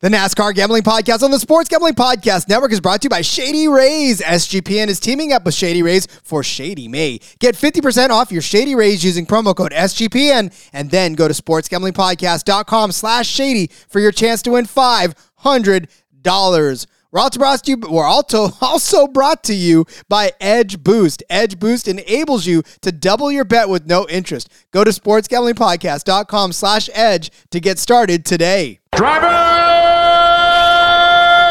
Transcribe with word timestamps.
The 0.00 0.10
NASCAR 0.10 0.54
Gambling 0.54 0.82
Podcast 0.82 1.22
on 1.22 1.30
the 1.30 1.38
Sports 1.38 1.70
Gambling 1.70 1.94
Podcast 1.94 2.50
Network 2.50 2.70
is 2.70 2.82
brought 2.82 3.00
to 3.00 3.06
you 3.06 3.08
by 3.08 3.22
Shady 3.22 3.66
Rays. 3.66 4.20
SGPN 4.20 4.88
is 4.88 5.00
teaming 5.00 5.32
up 5.32 5.46
with 5.46 5.54
Shady 5.54 5.82
Rays 5.82 6.04
for 6.22 6.42
Shady 6.42 6.86
May. 6.86 7.18
Get 7.38 7.54
50% 7.54 8.10
off 8.10 8.30
your 8.30 8.42
Shady 8.42 8.74
Rays 8.74 9.02
using 9.02 9.24
promo 9.24 9.56
code 9.56 9.72
SGPN 9.72 10.52
and 10.74 10.90
then 10.90 11.14
go 11.14 11.28
to 11.28 11.32
sportsgamblingpodcast.com 11.32 12.92
slash 12.92 13.26
shady 13.26 13.70
for 13.88 13.98
your 13.98 14.12
chance 14.12 14.42
to 14.42 14.50
win 14.50 14.66
$500. 14.66 16.86
We're 17.10 17.20
also 17.20 17.38
brought 17.38 17.64
to 17.64 17.70
you, 17.70 17.78
we're 17.88 18.04
also, 18.04 18.50
also 18.60 19.06
brought 19.06 19.42
to 19.44 19.54
you 19.54 19.86
by 20.10 20.32
Edge 20.42 20.84
Boost. 20.84 21.22
Edge 21.30 21.58
Boost 21.58 21.88
enables 21.88 22.44
you 22.44 22.62
to 22.82 22.92
double 22.92 23.32
your 23.32 23.46
bet 23.46 23.70
with 23.70 23.86
no 23.86 24.06
interest. 24.10 24.52
Go 24.72 24.84
to 24.84 24.90
sportsgamblingpodcast.com 24.90 26.52
slash 26.52 26.90
edge 26.92 27.30
to 27.50 27.60
get 27.60 27.78
started 27.78 28.26
today. 28.26 28.80
Driver, 28.94 29.65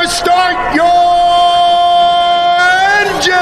start 0.07 0.75
your 0.75 0.85
engine! 3.05 3.33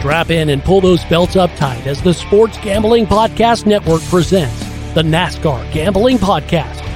Strap 0.00 0.30
in 0.30 0.50
and 0.50 0.62
pull 0.62 0.80
those 0.80 1.04
belts 1.06 1.36
up 1.36 1.50
tight 1.56 1.86
as 1.86 2.02
the 2.02 2.14
Sports 2.14 2.58
Gambling 2.58 3.06
Podcast 3.06 3.66
Network 3.66 4.02
presents 4.02 4.64
the 4.94 5.02
NASCAR 5.02 5.70
Gambling 5.72 6.16
Podcast. 6.16 6.95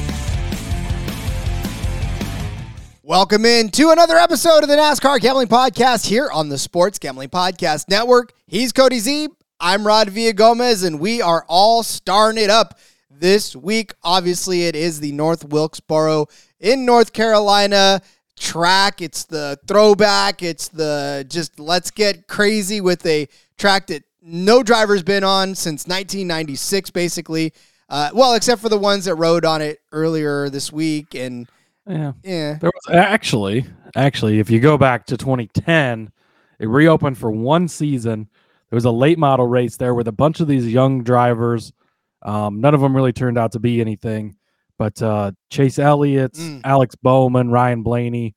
Welcome 3.11 3.43
in 3.43 3.67
to 3.71 3.89
another 3.89 4.15
episode 4.15 4.63
of 4.63 4.69
the 4.69 4.77
NASCAR 4.77 5.19
Gambling 5.19 5.49
Podcast 5.49 6.07
here 6.07 6.29
on 6.31 6.47
the 6.47 6.57
Sports 6.57 6.97
Gambling 6.97 7.27
Podcast 7.27 7.89
Network. 7.89 8.31
He's 8.47 8.71
Cody 8.71 8.99
Zeeb. 8.99 9.31
I'm 9.59 9.85
Rod 9.85 10.07
Villagomez, 10.07 10.85
and 10.85 10.97
we 10.97 11.21
are 11.21 11.43
all 11.49 11.83
starting 11.83 12.41
it 12.41 12.49
up 12.49 12.79
this 13.09 13.53
week. 13.53 13.93
Obviously, 14.01 14.63
it 14.63 14.77
is 14.77 15.01
the 15.01 15.11
North 15.11 15.43
Wilkesboro 15.43 16.27
in 16.61 16.85
North 16.85 17.11
Carolina 17.11 18.01
track. 18.39 19.01
It's 19.01 19.25
the 19.25 19.59
throwback. 19.67 20.41
It's 20.41 20.69
the 20.69 21.25
just 21.27 21.59
let's 21.59 21.91
get 21.91 22.29
crazy 22.29 22.79
with 22.79 23.05
a 23.05 23.27
track 23.57 23.87
that 23.87 24.03
no 24.21 24.63
driver's 24.63 25.03
been 25.03 25.25
on 25.25 25.53
since 25.55 25.85
1996, 25.85 26.91
basically. 26.91 27.51
Uh, 27.89 28.09
well, 28.13 28.35
except 28.35 28.61
for 28.61 28.69
the 28.69 28.77
ones 28.77 29.03
that 29.03 29.15
rode 29.15 29.43
on 29.43 29.61
it 29.61 29.81
earlier 29.91 30.49
this 30.49 30.71
week. 30.71 31.13
And 31.13 31.49
Yeah. 31.87 32.13
yeah, 32.23 32.53
There 32.59 32.71
was 32.73 32.95
actually, 32.95 33.65
actually, 33.95 34.39
if 34.39 34.49
you 34.49 34.59
go 34.59 34.77
back 34.77 35.05
to 35.07 35.17
2010, 35.17 36.11
it 36.59 36.67
reopened 36.67 37.17
for 37.17 37.31
one 37.31 37.67
season. 37.67 38.29
There 38.69 38.77
was 38.77 38.85
a 38.85 38.91
late 38.91 39.17
model 39.17 39.47
race 39.47 39.77
there 39.77 39.93
with 39.95 40.07
a 40.07 40.11
bunch 40.11 40.39
of 40.39 40.47
these 40.47 40.67
young 40.67 41.03
drivers. 41.03 41.73
Um, 42.21 42.61
none 42.61 42.73
of 42.75 42.81
them 42.81 42.95
really 42.95 43.13
turned 43.13 43.37
out 43.37 43.51
to 43.53 43.59
be 43.59 43.81
anything, 43.81 44.35
but 44.77 45.01
uh, 45.01 45.31
Chase 45.49 45.79
Elliott, 45.79 46.33
Mm. 46.33 46.61
Alex 46.63 46.95
Bowman, 46.95 47.49
Ryan 47.49 47.81
Blaney, 47.81 48.35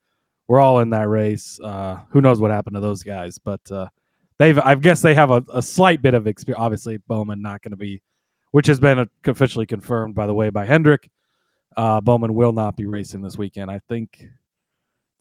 we're 0.48 0.60
all 0.60 0.80
in 0.80 0.90
that 0.90 1.08
race. 1.08 1.60
Uh, 1.62 2.00
who 2.10 2.20
knows 2.22 2.40
what 2.40 2.50
happened 2.50 2.74
to 2.74 2.80
those 2.80 3.02
guys? 3.02 3.38
But 3.38 3.60
uh, 3.70 3.88
they've, 4.38 4.58
I 4.58 4.74
guess, 4.74 5.02
they 5.02 5.14
have 5.14 5.30
a, 5.30 5.44
a 5.52 5.60
slight 5.62 6.00
bit 6.02 6.14
of 6.14 6.26
experience. 6.26 6.60
Obviously, 6.62 6.96
Bowman 6.96 7.42
not 7.42 7.60
going 7.62 7.70
to 7.72 7.76
be, 7.76 8.02
which 8.52 8.66
has 8.66 8.80
been 8.80 9.08
officially 9.26 9.66
confirmed, 9.66 10.14
by 10.14 10.26
the 10.26 10.34
way, 10.34 10.48
by 10.50 10.64
Hendrick. 10.64 11.10
Uh, 11.76 12.00
Bowman 12.00 12.34
will 12.34 12.52
not 12.52 12.76
be 12.76 12.86
racing 12.86 13.22
this 13.22 13.36
weekend. 13.36 13.70
I 13.70 13.80
think 13.88 14.28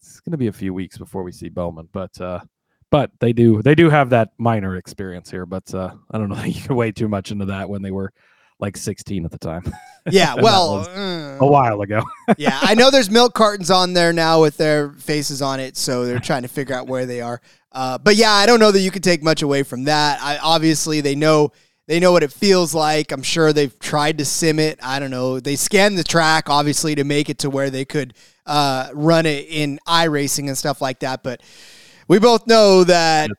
it's 0.00 0.20
going 0.20 0.32
to 0.32 0.38
be 0.38 0.48
a 0.48 0.52
few 0.52 0.74
weeks 0.74 0.98
before 0.98 1.22
we 1.22 1.32
see 1.32 1.48
Bowman, 1.48 1.88
but 1.92 2.20
uh, 2.20 2.40
but 2.90 3.10
they 3.20 3.32
do 3.32 3.62
they 3.62 3.74
do 3.74 3.90
have 3.90 4.10
that 4.10 4.30
minor 4.38 4.76
experience 4.76 5.30
here. 5.30 5.46
But 5.46 5.72
uh, 5.74 5.94
I 6.10 6.18
don't 6.18 6.28
know 6.28 6.34
that 6.42 6.50
you 6.50 6.62
can 6.62 6.76
weigh 6.76 6.92
too 6.92 7.08
much 7.08 7.30
into 7.30 7.46
that 7.46 7.68
when 7.68 7.82
they 7.82 7.90
were 7.90 8.12
like 8.60 8.76
16 8.76 9.24
at 9.24 9.32
the 9.32 9.38
time, 9.38 9.64
yeah. 10.10 10.34
Well, 10.34 10.86
uh, 10.88 11.38
a 11.40 11.46
while 11.46 11.80
ago. 11.80 12.02
yeah, 12.38 12.58
I 12.62 12.74
know 12.74 12.90
there's 12.90 13.10
milk 13.10 13.34
cartons 13.34 13.70
on 13.70 13.94
there 13.94 14.12
now 14.12 14.40
with 14.40 14.56
their 14.56 14.92
faces 14.92 15.42
on 15.42 15.58
it, 15.58 15.76
so 15.76 16.06
they're 16.06 16.20
trying 16.20 16.42
to 16.42 16.48
figure 16.48 16.74
out 16.74 16.86
where 16.86 17.04
they 17.04 17.20
are. 17.20 17.40
Uh, 17.72 17.98
but 17.98 18.14
yeah, 18.14 18.30
I 18.30 18.46
don't 18.46 18.60
know 18.60 18.70
that 18.70 18.80
you 18.80 18.92
could 18.92 19.02
take 19.02 19.22
much 19.22 19.42
away 19.42 19.64
from 19.64 19.84
that. 19.84 20.22
I 20.22 20.38
obviously 20.38 21.00
they 21.00 21.16
know 21.16 21.50
they 21.86 22.00
know 22.00 22.12
what 22.12 22.22
it 22.22 22.32
feels 22.32 22.74
like. 22.74 23.12
I'm 23.12 23.22
sure 23.22 23.52
they've 23.52 23.78
tried 23.78 24.18
to 24.18 24.24
sim 24.24 24.58
it. 24.58 24.78
I 24.82 24.98
don't 24.98 25.10
know. 25.10 25.40
They 25.40 25.56
scanned 25.56 25.98
the 25.98 26.04
track 26.04 26.48
obviously 26.48 26.94
to 26.94 27.04
make 27.04 27.28
it 27.28 27.38
to 27.38 27.50
where 27.50 27.70
they 27.70 27.84
could 27.84 28.14
uh, 28.46 28.88
run 28.94 29.26
it 29.26 29.46
in 29.48 29.78
iRacing 29.86 30.48
and 30.48 30.56
stuff 30.56 30.80
like 30.80 31.00
that. 31.00 31.22
But 31.22 31.42
we 32.08 32.18
both 32.18 32.46
know 32.46 32.84
that 32.84 33.30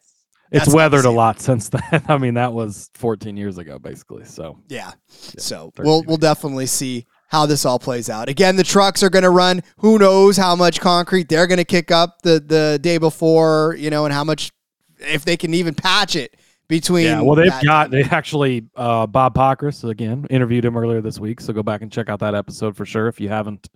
It's 0.52 0.68
not 0.68 0.76
weathered 0.76 1.06
a 1.06 1.12
lot 1.12 1.40
since 1.40 1.70
then. 1.92 2.04
I 2.08 2.18
mean, 2.18 2.36
that 2.36 2.54
was 2.54 2.90
14 2.94 3.36
years 3.36 3.58
ago, 3.58 3.80
basically. 3.80 4.26
So 4.26 4.60
Yeah. 4.68 4.92
So 5.10 5.74
we'll 5.80 6.04
we'll 6.04 6.18
definitely 6.18 6.68
see 6.68 7.08
how 7.28 7.48
this 7.48 7.66
all 7.66 7.80
plays 7.80 8.10
out. 8.10 8.30
Again, 8.30 8.56
the 8.56 8.64
trucks 8.64 9.02
are 9.02 9.10
going 9.10 9.24
to 9.24 9.32
run. 9.32 9.64
Who 9.78 9.98
knows 9.98 10.38
how 10.38 10.56
much 10.56 10.80
concrete 10.80 11.28
they're 11.30 11.48
going 11.48 11.58
to 11.58 11.66
kick 11.66 11.90
up 11.90 12.22
the 12.22 12.40
the 12.40 12.80
day 12.80 13.00
before, 13.00 13.76
you 13.78 13.90
know, 13.90 14.06
and 14.06 14.14
how 14.14 14.24
much 14.24 14.52
if 15.00 15.26
they 15.26 15.36
can 15.36 15.54
even 15.54 15.74
patch 15.74 16.16
it 16.16 16.36
between. 16.68 17.06
yeah, 17.06 17.22
well, 17.22 17.36
they've 17.36 17.64
got 17.64 17.92
they 17.92 18.04
actually 18.04 18.66
uh, 18.76 19.08
Bob 19.08 19.36
Pockrass 19.36 19.88
again 19.90 20.26
interviewed 20.30 20.66
him 20.66 20.78
earlier 20.78 21.02
this 21.02 21.20
week. 21.20 21.42
So 21.42 21.54
go 21.54 21.64
back 21.64 21.82
and 21.82 21.92
check 21.92 22.10
out 22.10 22.20
that 22.20 22.36
episode 22.36 22.76
for 22.76 22.86
sure 22.86 23.08
if 23.08 23.20
you 23.20 23.30
haven't. 23.30 23.70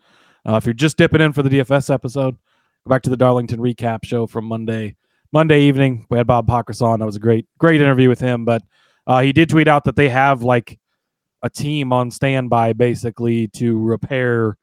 Uh, 0.48 0.56
if 0.56 0.66
you're 0.66 0.74
just 0.74 0.98
dipping 0.98 1.22
in 1.22 1.34
for 1.34 1.44
the 1.44 1.50
DFS 1.50 1.94
episode, 1.94 2.36
go 2.36 2.90
back 2.90 3.02
to 3.04 3.10
the 3.10 3.18
Darlington 3.18 3.60
recap 3.60 4.04
show 4.04 4.28
from 4.28 4.46
Monday 4.46 4.96
Monday 5.32 5.62
evening. 5.62 6.06
We 6.10 6.18
had 6.18 6.28
Bob 6.28 6.48
Pockrass 6.48 6.82
on. 6.82 7.00
That 7.00 7.06
was 7.06 7.16
a 7.16 7.20
great 7.20 7.48
great 7.58 7.82
interview 7.82 8.10
with 8.10 8.20
him. 8.20 8.46
But 8.46 8.64
uh, 9.06 9.22
he 9.22 9.34
did 9.34 9.50
tweet 9.50 9.68
out 9.68 9.84
that 9.86 9.96
they 9.96 10.10
have 10.10 10.42
like 10.42 10.80
a 11.42 11.50
team 11.50 11.94
on 11.94 12.12
standby 12.12 12.74
basically 12.74 13.48
to 13.48 13.80
repair 13.80 14.58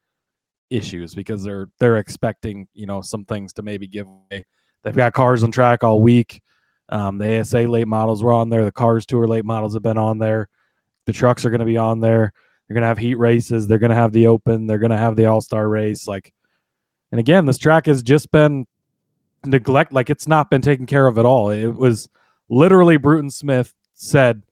issues 0.69 1.15
because 1.15 1.43
they're 1.43 1.69
they're 1.79 1.97
expecting 1.97 2.67
you 2.73 2.85
know 2.85 3.01
some 3.01 3.25
things 3.25 3.53
to 3.53 3.61
maybe 3.61 3.87
give 3.87 4.07
away. 4.07 4.45
They've 4.83 4.95
got 4.95 5.13
cars 5.13 5.43
on 5.43 5.51
track 5.51 5.83
all 5.83 6.01
week. 6.01 6.41
Um, 6.89 7.17
the 7.17 7.39
ASA 7.39 7.59
late 7.59 7.87
models 7.87 8.23
were 8.23 8.33
on 8.33 8.49
there. 8.49 8.65
The 8.65 8.71
Cars 8.71 9.05
Tour 9.05 9.27
late 9.27 9.45
models 9.45 9.73
have 9.73 9.83
been 9.83 9.97
on 9.97 10.17
there. 10.17 10.47
The 11.05 11.13
trucks 11.13 11.45
are 11.45 11.49
going 11.49 11.59
to 11.59 11.65
be 11.65 11.77
on 11.77 11.99
there. 11.99 12.33
They're 12.67 12.75
going 12.75 12.83
to 12.83 12.87
have 12.87 12.97
heat 12.97 13.15
races. 13.15 13.67
They're 13.67 13.77
going 13.77 13.91
to 13.91 13.95
have 13.95 14.11
the 14.11 14.27
Open. 14.27 14.67
They're 14.67 14.77
going 14.77 14.91
to 14.91 14.97
have 14.97 15.15
the 15.15 15.25
All 15.25 15.41
Star 15.41 15.67
race. 15.67 16.07
Like, 16.07 16.33
and 17.11 17.19
again, 17.19 17.45
this 17.45 17.57
track 17.57 17.85
has 17.85 18.03
just 18.03 18.31
been 18.31 18.65
neglect. 19.45 19.93
Like, 19.93 20.09
it's 20.09 20.27
not 20.27 20.49
been 20.49 20.61
taken 20.61 20.85
care 20.85 21.07
of 21.07 21.17
at 21.17 21.25
all. 21.25 21.49
It 21.49 21.67
was 21.67 22.09
literally 22.49 22.97
Bruton 22.97 23.29
Smith 23.29 23.73
said, 23.93 24.43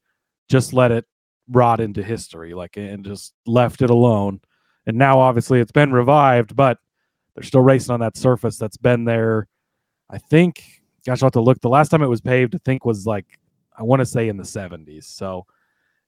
just 0.47 0.73
let 0.73 0.91
it 0.91 1.05
rot 1.49 1.79
into 1.79 2.03
history, 2.03 2.53
like, 2.53 2.77
and 2.77 3.03
just 3.03 3.33
left 3.45 3.81
it 3.81 3.89
alone. 3.89 4.41
And 4.85 4.97
now, 4.97 5.19
obviously, 5.19 5.59
it's 5.59 5.71
been 5.71 5.91
revived, 5.91 6.55
but 6.55 6.77
they're 7.33 7.43
still 7.43 7.61
racing 7.61 7.93
on 7.93 7.99
that 7.99 8.17
surface 8.17 8.57
that's 8.57 8.77
been 8.77 9.03
there. 9.05 9.47
I 10.09 10.19
think 10.19 10.74
gosh, 11.05 11.21
I'll 11.21 11.27
have 11.27 11.33
to 11.33 11.41
look. 11.41 11.61
The 11.61 11.69
last 11.69 11.89
time 11.89 12.01
it 12.01 12.07
was 12.07 12.21
paved, 12.21 12.55
I 12.55 12.59
think 12.65 12.85
was 12.85 13.05
like 13.05 13.25
I 13.77 13.83
want 13.83 13.99
to 13.99 14.05
say 14.05 14.29
in 14.29 14.37
the 14.37 14.43
70s. 14.43 15.03
So 15.05 15.45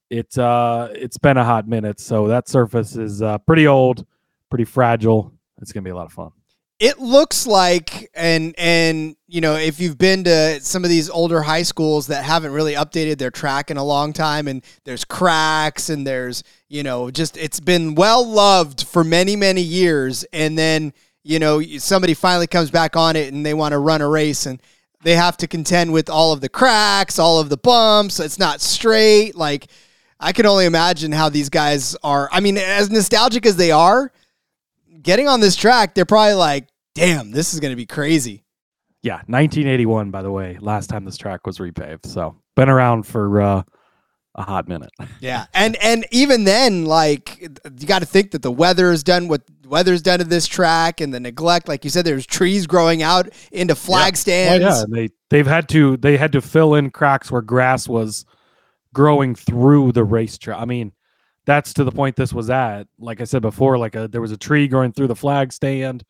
it 0.09 0.37
uh 0.37 0.89
it's 0.93 1.17
been 1.17 1.37
a 1.37 1.43
hot 1.43 1.67
minute. 1.67 1.99
So 1.99 2.27
that 2.27 2.47
surface 2.47 2.95
is 2.95 3.21
uh 3.21 3.37
pretty 3.39 3.67
old, 3.67 4.05
pretty 4.49 4.65
fragile. 4.65 5.33
It's 5.61 5.71
gonna 5.71 5.83
be 5.83 5.89
a 5.89 5.95
lot 5.95 6.05
of 6.05 6.13
fun. 6.13 6.31
it 6.79 6.99
looks 6.99 7.47
like 7.47 8.09
and 8.13 8.53
and 8.57 9.15
you 9.27 9.41
know 9.41 9.55
if 9.55 9.79
you've 9.79 9.97
been 9.97 10.23
to 10.23 10.61
some 10.61 10.83
of 10.83 10.89
these 10.91 11.09
older 11.09 11.41
high 11.41 11.63
schools 11.63 12.07
that 12.07 12.23
haven't 12.23 12.51
really 12.51 12.73
updated 12.73 13.17
their 13.17 13.31
track 13.31 13.71
in 13.71 13.77
a 13.77 13.83
long 13.83 14.13
time 14.13 14.47
and 14.47 14.63
there's 14.85 15.03
cracks 15.03 15.89
and 15.89 16.05
there's 16.05 16.43
you 16.69 16.83
know 16.83 17.09
just 17.09 17.35
it's 17.35 17.59
been 17.59 17.95
well 17.95 18.23
loved 18.25 18.85
for 18.85 19.03
many 19.03 19.35
many 19.35 19.61
years 19.61 20.23
and 20.31 20.55
then 20.57 20.93
you 21.23 21.39
know 21.39 21.59
somebody 21.79 22.13
finally 22.13 22.47
comes 22.47 22.69
back 22.69 22.95
on 22.95 23.15
it 23.15 23.33
and 23.33 23.43
they 23.43 23.55
want 23.55 23.71
to 23.71 23.79
run 23.79 24.01
a 24.01 24.07
race 24.07 24.45
and 24.45 24.61
they 25.07 25.15
have 25.15 25.37
to 25.37 25.47
contend 25.47 25.91
with 25.91 26.09
all 26.09 26.33
of 26.33 26.41
the 26.41 26.49
cracks 26.49 27.17
all 27.17 27.39
of 27.39 27.49
the 27.49 27.57
bumps 27.57 28.19
it's 28.19 28.37
not 28.37 28.61
straight 28.61 29.35
like 29.35 29.67
i 30.19 30.31
can 30.31 30.45
only 30.45 30.65
imagine 30.65 31.11
how 31.11 31.29
these 31.29 31.49
guys 31.49 31.95
are 32.03 32.29
i 32.31 32.39
mean 32.39 32.57
as 32.57 32.91
nostalgic 32.91 33.45
as 33.45 33.55
they 33.55 33.71
are 33.71 34.11
getting 35.07 35.27
on 35.27 35.39
this 35.39 35.55
track, 35.55 35.95
they're 35.95 36.05
probably 36.05 36.33
like, 36.33 36.67
damn, 36.93 37.31
this 37.31 37.53
is 37.53 37.59
going 37.59 37.71
to 37.71 37.77
be 37.77 37.85
crazy. 37.85 38.43
Yeah, 39.03 39.15
1981, 39.27 40.11
by 40.11 40.21
the 40.21 40.31
way, 40.31 40.57
last 40.59 40.87
time 40.87 41.05
this 41.05 41.17
track 41.17 41.47
was 41.47 41.59
repaved. 41.59 42.05
So 42.05 42.35
been 42.55 42.69
around 42.69 43.03
for 43.03 43.41
uh, 43.41 43.63
a 44.37 44.43
hot 44.43 44.67
minute. 44.67 44.91
Yeah, 45.19 45.47
and 45.53 45.75
and 45.77 46.05
even 46.11 46.43
then, 46.43 46.85
like 46.85 47.41
you 47.41 47.87
got 47.87 47.99
to 47.99 48.05
think 48.05 48.31
that 48.31 48.43
the 48.43 48.51
weather 48.51 48.91
is 48.91 49.03
done 49.03 49.27
what 49.27 49.41
weather's 49.65 50.01
done 50.01 50.19
to 50.19 50.25
this 50.25 50.45
track, 50.45 51.01
and 51.01 51.11
the 51.11 51.19
neglect, 51.19 51.67
like 51.67 51.83
you 51.83 51.89
said, 51.89 52.05
there's 52.05 52.25
trees 52.25 52.67
growing 52.67 53.01
out 53.01 53.29
into 53.51 53.73
flag 53.73 54.13
yeah. 54.13 54.17
stands. 54.17 54.63
Yeah, 54.63 54.83
they 54.87 55.09
they've 55.29 55.47
had 55.47 55.67
to 55.69 55.97
they 55.97 56.17
had 56.17 56.31
to 56.33 56.41
fill 56.41 56.75
in 56.75 56.91
cracks 56.91 57.31
where 57.31 57.41
grass 57.41 57.87
was 57.87 58.25
growing 58.93 59.33
through 59.33 59.93
the 59.93 60.03
racetrack. 60.03 60.59
I 60.59 60.65
mean, 60.65 60.91
that's 61.45 61.73
to 61.75 61.83
the 61.83 61.91
point 61.91 62.15
this 62.15 62.33
was 62.33 62.51
at. 62.51 62.87
Like 62.99 63.21
I 63.21 63.23
said 63.23 63.41
before, 63.41 63.79
like 63.79 63.95
a, 63.95 64.07
there 64.07 64.21
was 64.21 64.31
a 64.31 64.37
tree 64.37 64.67
growing 64.67 64.91
through 64.91 65.07
the 65.07 65.15
flag 65.15 65.51
stand. 65.51 66.03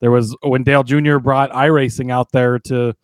There 0.00 0.10
was 0.10 0.36
when 0.42 0.64
Dale 0.64 0.82
Jr. 0.82 1.16
brought 1.18 1.50
iRacing 1.50 2.12
out 2.12 2.30
there 2.32 2.58
to 2.58 2.94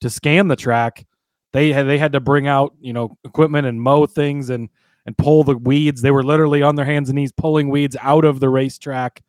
to 0.00 0.10
scan 0.10 0.48
the 0.48 0.56
track 0.56 1.06
they 1.52 1.72
had 1.72 1.86
they 1.86 1.98
had 1.98 2.12
to 2.12 2.20
bring 2.20 2.46
out 2.46 2.74
you 2.80 2.92
know 2.92 3.16
equipment 3.24 3.66
and 3.66 3.80
mow 3.80 4.06
things 4.06 4.50
and 4.50 4.68
and 5.06 5.16
pull 5.16 5.44
the 5.44 5.56
weeds. 5.56 6.02
They 6.02 6.10
were 6.10 6.24
literally 6.24 6.62
on 6.62 6.74
their 6.74 6.84
hands 6.84 7.08
and 7.08 7.16
knees 7.16 7.32
pulling 7.32 7.68
weeds 7.68 7.96
out 8.00 8.24
of 8.24 8.40
the 8.40 8.48
racetrack. 8.48 9.22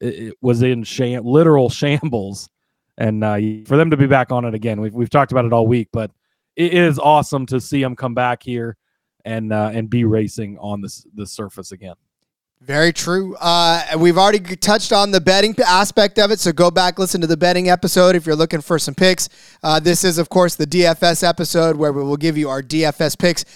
It, 0.00 0.14
it 0.14 0.34
was 0.40 0.62
in 0.62 0.84
sham, 0.84 1.24
literal 1.24 1.68
shambles, 1.70 2.48
and 2.96 3.24
uh, 3.24 3.36
for 3.66 3.76
them 3.76 3.90
to 3.90 3.96
be 3.96 4.06
back 4.06 4.32
on 4.32 4.44
it 4.44 4.54
again, 4.54 4.80
we've 4.80 4.94
we've 4.94 5.10
talked 5.10 5.32
about 5.32 5.44
it 5.44 5.52
all 5.52 5.66
week, 5.66 5.88
but 5.92 6.10
it 6.56 6.74
is 6.74 6.98
awesome 6.98 7.46
to 7.46 7.60
see 7.60 7.82
them 7.82 7.96
come 7.96 8.14
back 8.14 8.42
here 8.42 8.76
and 9.24 9.52
uh, 9.52 9.70
and 9.72 9.90
be 9.90 10.04
racing 10.04 10.58
on 10.58 10.80
this 10.80 11.06
the 11.14 11.26
surface 11.26 11.72
again. 11.72 11.94
Very 12.62 12.92
true. 12.92 13.36
Uh, 13.36 13.82
we've 13.98 14.18
already 14.18 14.40
touched 14.56 14.92
on 14.92 15.10
the 15.10 15.20
betting 15.20 15.54
aspect 15.66 16.18
of 16.18 16.30
it, 16.30 16.40
so 16.40 16.52
go 16.52 16.70
back 16.70 16.98
listen 16.98 17.20
to 17.22 17.26
the 17.26 17.36
betting 17.36 17.70
episode 17.70 18.14
if 18.14 18.26
you're 18.26 18.36
looking 18.36 18.60
for 18.60 18.78
some 18.78 18.94
picks. 18.94 19.30
Uh, 19.62 19.80
this 19.80 20.04
is, 20.04 20.18
of 20.18 20.28
course, 20.28 20.56
the 20.56 20.66
DFS 20.66 21.26
episode 21.26 21.76
where 21.76 21.90
we 21.90 22.02
will 22.02 22.18
give 22.18 22.36
you 22.36 22.50
our 22.50 22.62
DFS 22.62 23.18
picks. 23.18 23.46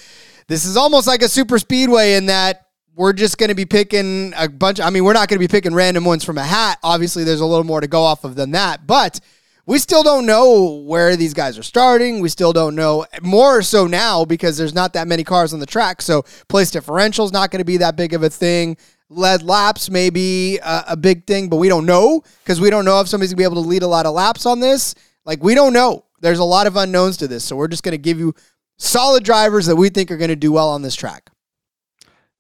This 0.49 0.65
is 0.65 0.79
almost 0.79 1.07
like 1.07 1.21
a 1.21 1.29
super 1.29 1.59
speedway 1.59 2.15
in 2.15 2.27
that 2.27 2.69
we're 2.97 3.13
just 3.13 3.37
going 3.37 3.49
to 3.49 3.55
be 3.55 3.67
picking 3.67 4.33
a 4.39 4.49
bunch. 4.49 4.81
I 4.81 4.89
mean, 4.89 5.05
we're 5.05 5.13
not 5.13 5.29
going 5.29 5.39
to 5.39 5.47
be 5.47 5.51
picking 5.51 5.75
random 5.75 6.07
ones 6.07 6.25
from 6.25 6.39
a 6.39 6.45
hat. 6.45 6.79
Obviously, 6.83 7.25
there's 7.25 7.41
a 7.41 7.47
little 7.47 7.65
more 7.65 7.83
to 7.83 7.89
go 7.89 8.03
off 8.03 8.25
of 8.25 8.37
than 8.37 8.53
that, 8.53 8.87
but 8.87 9.21
we 9.67 9.79
still 9.79 10.03
don't 10.03 10.27
know 10.27 10.83
where 10.85 11.17
these 11.17 11.35
guys 11.35 11.59
are 11.59 11.63
starting. 11.63 12.21
We 12.21 12.29
still 12.29 12.53
don't 12.53 12.75
know 12.75 13.07
more 13.23 13.63
so 13.63 13.87
now 13.87 14.25
because 14.25 14.57
there's 14.57 14.75
not 14.75 14.93
that 14.93 15.09
many 15.09 15.25
cars 15.25 15.55
on 15.55 15.61
the 15.61 15.67
track. 15.67 16.03
So 16.03 16.25
place 16.49 16.71
differential 16.71 17.25
is 17.25 17.33
not 17.33 17.51
going 17.51 17.61
to 17.61 17.65
be 17.65 17.79
that 17.79 17.97
big 17.97 18.13
of 18.13 18.23
a 18.23 18.31
thing 18.31 18.77
lead 19.15 19.43
laps 19.43 19.91
may 19.91 20.11
be 20.11 20.59
a, 20.59 20.85
a 20.89 20.97
big 20.97 21.27
thing, 21.27 21.49
but 21.49 21.57
we 21.57 21.69
don't 21.69 21.87
know 21.87 22.23
because 22.43 22.61
we 22.61 22.71
don't 22.71 22.85
know 22.85 23.01
if 23.01 23.09
somebody's 23.09 23.33
gonna 23.33 23.39
be 23.39 23.45
able 23.45 23.63
to 23.63 23.69
lead 23.69 23.83
a 23.83 23.87
lot 23.87 24.07
of 24.07 24.15
laps 24.15 24.47
on 24.47 24.61
this. 24.61 24.95
Like 25.25 25.43
we 25.43 25.55
don't 25.55 25.73
know. 25.73 26.05
There's 26.21 26.39
a 26.39 26.45
lot 26.45 26.67
of 26.67 26.77
unknowns 26.77 27.17
to 27.19 27.29
this, 27.29 27.45
so 27.45 27.57
we're 27.57 27.69
just 27.69 27.83
gonna 27.83 27.97
give 27.99 28.19
you 28.19 28.35
solid 28.79 29.25
drivers 29.25 29.67
that 29.67 29.77
we 29.77 29.89
think 29.89 30.11
are 30.11 30.17
gonna 30.17 30.37
do 30.37 30.53
well 30.53 30.71
on 30.71 30.83
this 30.83 30.95
track. 30.95 31.31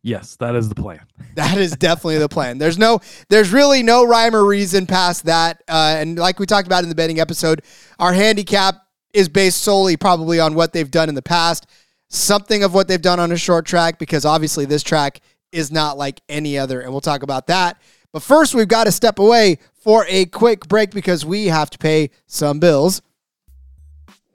Yes, 0.04 0.36
that 0.36 0.54
is 0.54 0.68
the 0.68 0.74
plan. 0.74 1.00
That 1.34 1.58
is 1.58 1.72
definitely 1.72 2.18
the 2.18 2.28
plan. 2.28 2.58
There's 2.58 2.78
no, 2.78 3.00
there's 3.28 3.52
really 3.52 3.82
no 3.82 4.04
rhyme 4.06 4.36
or 4.36 4.46
reason 4.46 4.86
past 4.86 5.24
that. 5.24 5.64
Uh, 5.66 5.96
and 5.98 6.16
like 6.16 6.38
we 6.38 6.46
talked 6.46 6.68
about 6.68 6.84
in 6.84 6.88
the 6.88 6.94
betting 6.94 7.18
episode, 7.18 7.62
our 7.98 8.12
handicap 8.12 8.86
is 9.12 9.28
based 9.28 9.62
solely 9.62 9.96
probably 9.96 10.38
on 10.38 10.54
what 10.54 10.72
they've 10.72 10.92
done 10.92 11.08
in 11.08 11.16
the 11.16 11.22
past, 11.22 11.66
something 12.08 12.62
of 12.62 12.72
what 12.72 12.86
they've 12.86 13.02
done 13.02 13.18
on 13.18 13.32
a 13.32 13.36
short 13.36 13.66
track, 13.66 13.98
because 13.98 14.24
obviously 14.24 14.64
this 14.64 14.84
track 14.84 15.18
is 15.50 15.72
not 15.72 15.98
like 15.98 16.20
any 16.28 16.56
other. 16.56 16.82
And 16.82 16.92
we'll 16.92 17.00
talk 17.00 17.24
about 17.24 17.48
that. 17.48 17.80
But 18.12 18.22
first, 18.22 18.54
we've 18.54 18.68
got 18.68 18.84
to 18.84 18.92
step 18.92 19.18
away 19.18 19.58
for 19.72 20.06
a 20.08 20.26
quick 20.26 20.68
break 20.68 20.92
because 20.92 21.24
we 21.24 21.46
have 21.46 21.68
to 21.70 21.78
pay 21.78 22.10
some 22.28 22.60
bills 22.60 23.02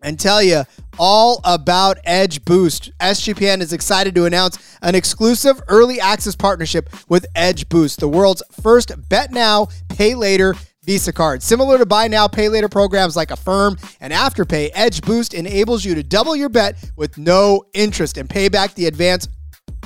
and 0.01 0.19
tell 0.19 0.42
you 0.42 0.63
all 0.98 1.42
about 1.44 1.98
Edge 2.04 2.44
Boost. 2.46 2.92
SGPN 3.00 3.62
is 3.62 3.74
excited 3.74 4.16
to 4.16 4.25
announce 4.25 4.57
an 4.81 4.96
exclusive 4.96 5.62
early 5.68 6.00
access 6.00 6.36
partnership 6.36 6.90
with 7.10 7.25
Edge 7.36 7.69
Boost, 7.69 8.00
the 8.00 8.07
world's 8.07 8.44
first 8.62 8.92
bet 9.10 9.31
now, 9.31 9.68
pay 9.90 10.16
later 10.16 10.56
Visa 10.84 11.13
card. 11.13 11.44
Similar 11.44 11.78
to 11.78 11.86
buy 11.86 12.07
now, 12.07 12.28
pay 12.28 12.50
later 12.50 12.69
programs 12.69 13.16
like 13.16 13.31
Affirm 13.31 13.78
and 14.00 14.12
Afterpay, 14.12 14.72
Edge 14.74 15.01
Boost 15.01 15.34
enables 15.34 15.86
you 15.86 15.94
to 15.96 16.04
double 16.04 16.36
your 16.36 16.50
bet 16.50 16.78
with 16.96 17.18
no 17.18 17.63
interest 17.74 18.18
and 18.18 18.30
pay 18.30 18.50
back 18.50 18.74
the 18.74 18.88
advance 18.88 19.28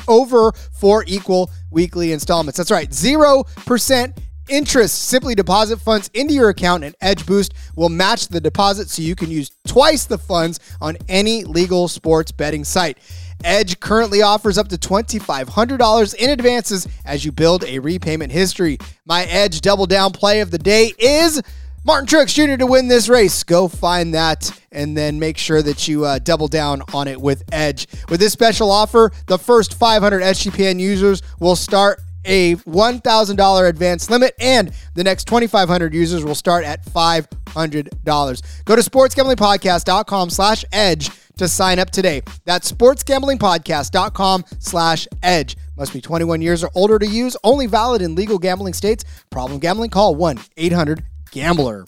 over 0.07 0.51
four 0.51 1.03
equal 1.07 1.49
weekly 1.71 2.11
installments. 2.11 2.57
That's 2.57 2.71
right, 2.71 2.89
0% 2.89 4.17
interest. 4.49 5.05
Simply 5.05 5.35
deposit 5.35 5.79
funds 5.79 6.09
into 6.13 6.33
your 6.33 6.49
account, 6.49 6.83
and 6.83 6.95
Edge 7.01 7.25
Boost 7.25 7.53
will 7.75 7.89
match 7.89 8.27
the 8.27 8.41
deposit 8.41 8.89
so 8.89 9.01
you 9.01 9.15
can 9.15 9.29
use 9.29 9.51
twice 9.67 10.05
the 10.05 10.17
funds 10.17 10.59
on 10.81 10.97
any 11.07 11.43
legal 11.43 11.87
sports 11.87 12.31
betting 12.31 12.63
site. 12.63 12.97
Edge 13.43 13.79
currently 13.79 14.21
offers 14.21 14.57
up 14.57 14.69
to 14.69 14.77
$2,500 14.77 16.15
in 16.15 16.29
advances 16.29 16.87
as 17.05 17.25
you 17.25 17.31
build 17.31 17.63
a 17.65 17.79
repayment 17.79 18.31
history. 18.31 18.77
My 19.05 19.23
Edge 19.23 19.61
double 19.61 19.85
down 19.85 20.11
play 20.11 20.39
of 20.39 20.51
the 20.51 20.57
day 20.57 20.93
is 20.97 21.41
Martin 21.85 22.07
Truex 22.07 22.33
Jr. 22.33 22.55
to 22.55 22.65
win 22.65 22.87
this 22.87 23.09
race. 23.09 23.43
Go 23.43 23.67
find 23.67 24.13
that 24.13 24.49
and 24.71 24.95
then 24.95 25.19
make 25.19 25.37
sure 25.37 25.61
that 25.61 25.85
you 25.87 26.05
uh, 26.05 26.19
double 26.19 26.47
down 26.47 26.81
on 26.93 27.09
it 27.09 27.19
with 27.19 27.43
Edge. 27.51 27.87
With 28.07 28.21
this 28.21 28.31
special 28.31 28.71
offer, 28.71 29.11
the 29.27 29.37
first 29.37 29.77
500 29.77 30.21
SGPN 30.21 30.79
users 30.79 31.21
will 31.41 31.57
start 31.57 31.99
a 32.25 32.55
$1,000 32.55 33.69
advance 33.69 34.09
limit, 34.09 34.33
and 34.39 34.71
the 34.95 35.03
next 35.03 35.25
2,500 35.25 35.93
users 35.93 36.23
will 36.23 36.35
start 36.35 36.63
at 36.63 36.85
$500. 36.85 38.65
Go 38.65 38.75
to 38.75 38.81
sportsgamblingpodcast.com 38.81 40.29
slash 40.29 40.65
edge 40.71 41.09
to 41.37 41.47
sign 41.47 41.79
up 41.79 41.89
today. 41.89 42.21
That's 42.45 42.71
sportsgamblingpodcast.com 42.71 44.45
slash 44.59 45.07
edge. 45.21 45.57
Must 45.77 45.93
be 45.93 46.01
21 46.01 46.41
years 46.41 46.63
or 46.63 46.69
older 46.75 46.99
to 46.99 47.07
use. 47.07 47.35
Only 47.43 47.65
valid 47.65 48.01
in 48.01 48.15
legal 48.15 48.37
gambling 48.37 48.73
states. 48.73 49.03
Problem 49.29 49.59
gambling? 49.59 49.89
Call 49.89 50.15
1 50.15 50.39
800 50.57 51.03
gambler. 51.31 51.85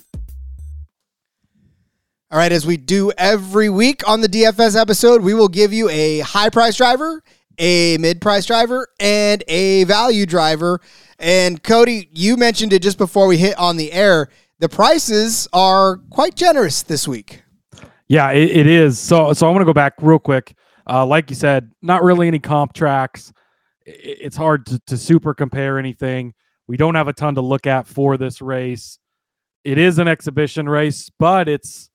All 2.32 2.40
right, 2.40 2.52
as 2.52 2.66
we 2.66 2.76
do 2.76 3.12
every 3.18 3.70
week 3.70 4.06
on 4.08 4.22
the 4.22 4.28
DFS 4.28 4.80
episode, 4.80 5.22
we 5.22 5.36
will 5.36 5.48
give 5.48 5.72
you 5.72 5.88
a 5.90 6.20
high 6.20 6.50
price 6.50 6.76
driver, 6.76 7.22
a 7.58 7.98
mid 7.98 8.22
price 8.22 8.46
driver, 8.46 8.88
and 9.00 9.44
a 9.48 9.84
value 9.86 10.26
driver. 10.26 10.82
And 11.20 11.62
Cody, 11.64 12.10
you 12.14 12.38
mentioned 12.38 12.74
it 12.74 12.82
just 12.82 12.98
before 12.98 13.28
we 13.28 13.38
hit 13.38 13.58
on 13.58 13.78
the 13.78 13.92
air. 13.92 14.30
The 14.60 14.70
prices 14.70 15.48
are 15.54 15.98
quite 16.10 16.36
generous 16.36 16.82
this 16.82 17.08
week. 17.08 17.44
Yeah, 18.08 18.32
it, 18.32 18.50
it 18.52 18.68
is. 18.68 19.00
So, 19.00 19.34
so 19.34 19.48
I 19.48 19.50
want 19.50 19.62
to 19.62 19.66
go 19.66 19.74
back 19.74 19.94
real 20.00 20.20
quick. 20.20 20.56
Uh, 20.88 21.06
like 21.06 21.30
you 21.30 21.36
said, 21.36 21.72
not 21.82 22.04
really 22.04 22.28
any 22.28 22.40
comp 22.40 22.74
tracks. 22.74 23.34
It, 23.86 24.18
it's 24.22 24.38
hard 24.38 24.66
to, 24.68 24.80
to 24.88 24.98
super 24.98 25.34
compare 25.34 25.80
anything. 25.80 26.34
We 26.68 26.78
don't 26.78 26.96
have 26.96 27.08
a 27.08 27.14
ton 27.14 27.36
to 27.36 27.42
look 27.42 27.68
at 27.68 27.88
for 27.88 28.18
this 28.18 28.42
race 28.42 29.00
it 29.66 29.80
is 29.80 29.98
an 29.98 30.08
exhibition 30.08 30.70
race, 30.70 31.10
but 31.18 31.50
it's 31.50 31.90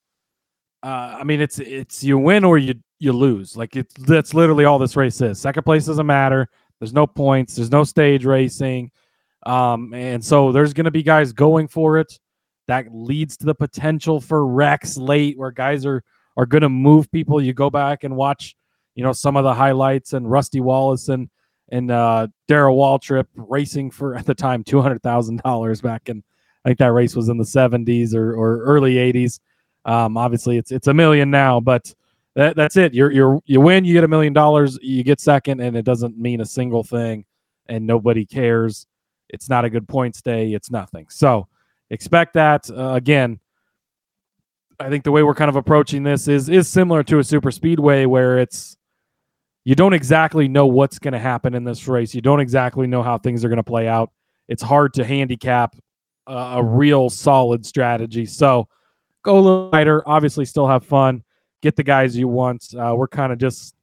uh, 0.83 1.17
I 1.19 1.23
mean 1.23 1.41
it's 1.41 1.59
it's 1.59 2.03
you 2.03 2.17
win 2.17 2.43
or 2.43 2.57
you 2.57 2.75
you 2.99 3.13
lose. 3.13 3.55
Like 3.55 3.75
it's 3.75 3.93
that's 3.93 4.33
literally 4.33 4.65
all 4.65 4.79
this 4.79 4.95
race 4.95 5.21
is. 5.21 5.39
Second 5.39 5.63
place 5.63 5.85
doesn't 5.85 6.05
matter. 6.05 6.47
There's 6.79 6.93
no 6.93 7.05
points. 7.05 7.55
There's 7.55 7.71
no 7.71 7.83
stage 7.83 8.25
racing. 8.25 8.91
Um, 9.45 9.93
and 9.93 10.23
so 10.23 10.51
there's 10.51 10.73
going 10.73 10.85
to 10.85 10.91
be 10.91 11.03
guys 11.03 11.33
going 11.33 11.67
for 11.67 11.97
it. 11.97 12.19
That 12.67 12.87
leads 12.93 13.37
to 13.37 13.45
the 13.45 13.55
potential 13.55 14.21
for 14.21 14.45
wrecks 14.45 14.97
late, 14.97 15.37
where 15.37 15.51
guys 15.51 15.85
are 15.85 16.03
are 16.37 16.45
going 16.45 16.61
to 16.61 16.69
move 16.69 17.11
people. 17.11 17.41
You 17.41 17.53
go 17.53 17.69
back 17.69 18.03
and 18.03 18.15
watch, 18.15 18.55
you 18.95 19.03
know, 19.03 19.13
some 19.13 19.35
of 19.35 19.43
the 19.43 19.53
highlights 19.53 20.13
and 20.13 20.29
Rusty 20.29 20.61
Wallace 20.61 21.09
and 21.09 21.29
and 21.69 21.91
uh, 21.91 22.27
Darrell 22.47 22.77
Waltrip 22.77 23.27
racing 23.35 23.91
for 23.91 24.15
at 24.15 24.25
the 24.25 24.35
time 24.35 24.63
two 24.63 24.81
hundred 24.81 25.01
thousand 25.03 25.41
dollars 25.41 25.81
back 25.81 26.09
in 26.09 26.23
I 26.63 26.69
think 26.69 26.79
that 26.79 26.93
race 26.93 27.15
was 27.15 27.29
in 27.29 27.37
the 27.37 27.43
70s 27.43 28.13
or, 28.13 28.33
or 28.33 28.61
early 28.63 28.95
80s. 28.95 29.39
Um, 29.85 30.17
obviously, 30.17 30.57
it's 30.57 30.71
it's 30.71 30.87
a 30.87 30.93
million 30.93 31.31
now, 31.31 31.59
but 31.59 31.93
that, 32.35 32.55
that's 32.55 32.77
it. 32.77 32.93
You're 32.93 33.11
you're 33.11 33.41
you 33.45 33.59
win, 33.61 33.85
you 33.85 33.93
get 33.93 34.03
a 34.03 34.07
million 34.07 34.33
dollars, 34.33 34.77
you 34.81 35.03
get 35.03 35.19
second, 35.19 35.59
and 35.59 35.75
it 35.75 35.83
doesn't 35.83 36.17
mean 36.17 36.41
a 36.41 36.45
single 36.45 36.83
thing, 36.83 37.25
and 37.67 37.85
nobody 37.85 38.25
cares. 38.25 38.87
It's 39.29 39.49
not 39.49 39.65
a 39.65 39.69
good 39.69 39.87
points 39.87 40.21
day. 40.21 40.53
It's 40.53 40.71
nothing. 40.71 41.07
So 41.09 41.47
expect 41.89 42.33
that 42.33 42.69
uh, 42.69 42.93
again. 42.93 43.39
I 44.79 44.89
think 44.89 45.03
the 45.03 45.11
way 45.11 45.23
we're 45.23 45.35
kind 45.35 45.49
of 45.49 45.55
approaching 45.55 46.03
this 46.03 46.27
is 46.27 46.49
is 46.49 46.67
similar 46.67 47.03
to 47.03 47.19
a 47.19 47.23
super 47.23 47.51
speedway 47.51 48.05
where 48.05 48.39
it's 48.39 48.77
you 49.63 49.75
don't 49.75 49.93
exactly 49.93 50.47
know 50.47 50.65
what's 50.65 50.99
going 50.99 51.13
to 51.13 51.19
happen 51.19 51.53
in 51.53 51.63
this 51.63 51.87
race. 51.87 52.15
You 52.15 52.21
don't 52.21 52.39
exactly 52.39 52.87
know 52.87 53.03
how 53.03 53.17
things 53.17 53.45
are 53.45 53.49
going 53.49 53.57
to 53.57 53.63
play 53.63 53.87
out. 53.87 54.11
It's 54.47 54.63
hard 54.63 54.93
to 54.95 55.03
handicap 55.03 55.75
a 56.27 56.63
real 56.63 57.09
solid 57.09 57.65
strategy. 57.65 58.25
So 58.25 58.67
go 59.23 59.35
a 59.35 59.41
little 59.41 59.69
lighter. 59.71 60.07
Obviously, 60.07 60.45
still 60.45 60.67
have 60.67 60.85
fun. 60.85 61.23
Get 61.61 61.75
the 61.75 61.83
guys 61.83 62.17
you 62.17 62.27
want. 62.27 62.73
Uh, 62.73 62.93
we're 62.95 63.07
kind 63.07 63.31
of 63.31 63.37
just 63.37 63.75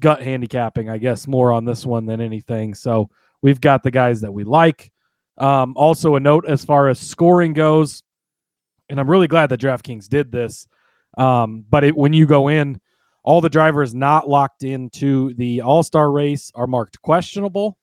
gut 0.00 0.22
handicapping, 0.22 0.88
I 0.88 0.98
guess, 0.98 1.26
more 1.26 1.52
on 1.52 1.64
this 1.64 1.84
one 1.86 2.06
than 2.06 2.20
anything. 2.20 2.74
So 2.74 3.10
we've 3.42 3.60
got 3.60 3.82
the 3.82 3.90
guys 3.90 4.20
that 4.22 4.32
we 4.32 4.44
like. 4.44 4.90
Um, 5.38 5.74
also, 5.76 6.14
a 6.16 6.20
note 6.20 6.46
as 6.46 6.64
far 6.64 6.88
as 6.88 6.98
scoring 6.98 7.52
goes, 7.52 8.02
and 8.88 9.00
I'm 9.00 9.10
really 9.10 9.28
glad 9.28 9.48
that 9.48 9.60
DraftKings 9.60 10.08
did 10.08 10.30
this. 10.30 10.68
Um, 11.18 11.64
but 11.68 11.84
it, 11.84 11.96
when 11.96 12.12
you 12.12 12.26
go 12.26 12.48
in, 12.48 12.80
all 13.24 13.40
the 13.40 13.48
drivers 13.48 13.94
not 13.94 14.28
locked 14.28 14.64
into 14.64 15.32
the 15.34 15.62
All 15.62 15.82
Star 15.82 16.10
race 16.10 16.52
are 16.54 16.66
marked 16.66 17.00
questionable, 17.02 17.76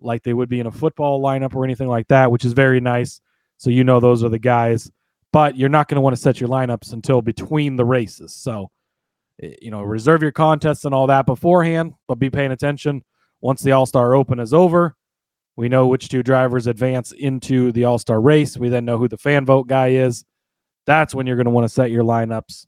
like 0.00 0.22
they 0.22 0.34
would 0.34 0.48
be 0.48 0.60
in 0.60 0.66
a 0.66 0.72
football 0.72 1.22
lineup 1.22 1.54
or 1.54 1.64
anything 1.64 1.88
like 1.88 2.08
that, 2.08 2.30
which 2.30 2.44
is 2.44 2.52
very 2.52 2.80
nice. 2.80 3.20
So 3.56 3.70
you 3.70 3.82
know 3.82 3.98
those 3.98 4.22
are 4.22 4.28
the 4.28 4.38
guys, 4.38 4.90
but 5.34 5.56
you're 5.56 5.68
not 5.68 5.88
going 5.88 5.96
to 5.96 6.00
want 6.00 6.14
to 6.14 6.22
set 6.22 6.38
your 6.40 6.48
lineups 6.48 6.92
until 6.92 7.20
between 7.20 7.74
the 7.74 7.84
races. 7.84 8.32
So, 8.32 8.70
eh, 9.42 9.56
you 9.60 9.72
know, 9.72 9.82
reserve 9.82 10.22
your 10.22 10.30
contests 10.30 10.84
and 10.84 10.94
all 10.94 11.08
that 11.08 11.26
beforehand, 11.26 11.94
but 12.06 12.20
be 12.20 12.30
paying 12.30 12.52
attention. 12.52 13.02
Once 13.40 13.60
the 13.60 13.72
All 13.72 13.84
Star 13.84 14.14
Open 14.14 14.38
is 14.38 14.54
over, 14.54 14.94
we 15.56 15.68
know 15.68 15.88
which 15.88 16.08
two 16.08 16.22
drivers 16.22 16.68
advance 16.68 17.10
into 17.10 17.72
the 17.72 17.82
All 17.82 17.98
Star 17.98 18.20
race. 18.20 18.56
We 18.56 18.68
then 18.68 18.84
know 18.84 18.96
who 18.96 19.08
the 19.08 19.18
fan 19.18 19.44
vote 19.44 19.66
guy 19.66 19.88
is. 19.88 20.24
That's 20.86 21.16
when 21.16 21.26
you're 21.26 21.36
going 21.36 21.46
to 21.46 21.50
want 21.50 21.64
to 21.64 21.74
set 21.74 21.90
your 21.90 22.04
lineups 22.04 22.66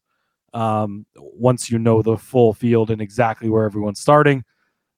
um, 0.52 1.06
once 1.14 1.70
you 1.70 1.78
know 1.78 2.02
the 2.02 2.16
full 2.16 2.52
field 2.52 2.90
and 2.90 3.00
exactly 3.00 3.48
where 3.48 3.64
everyone's 3.64 4.00
starting. 4.00 4.42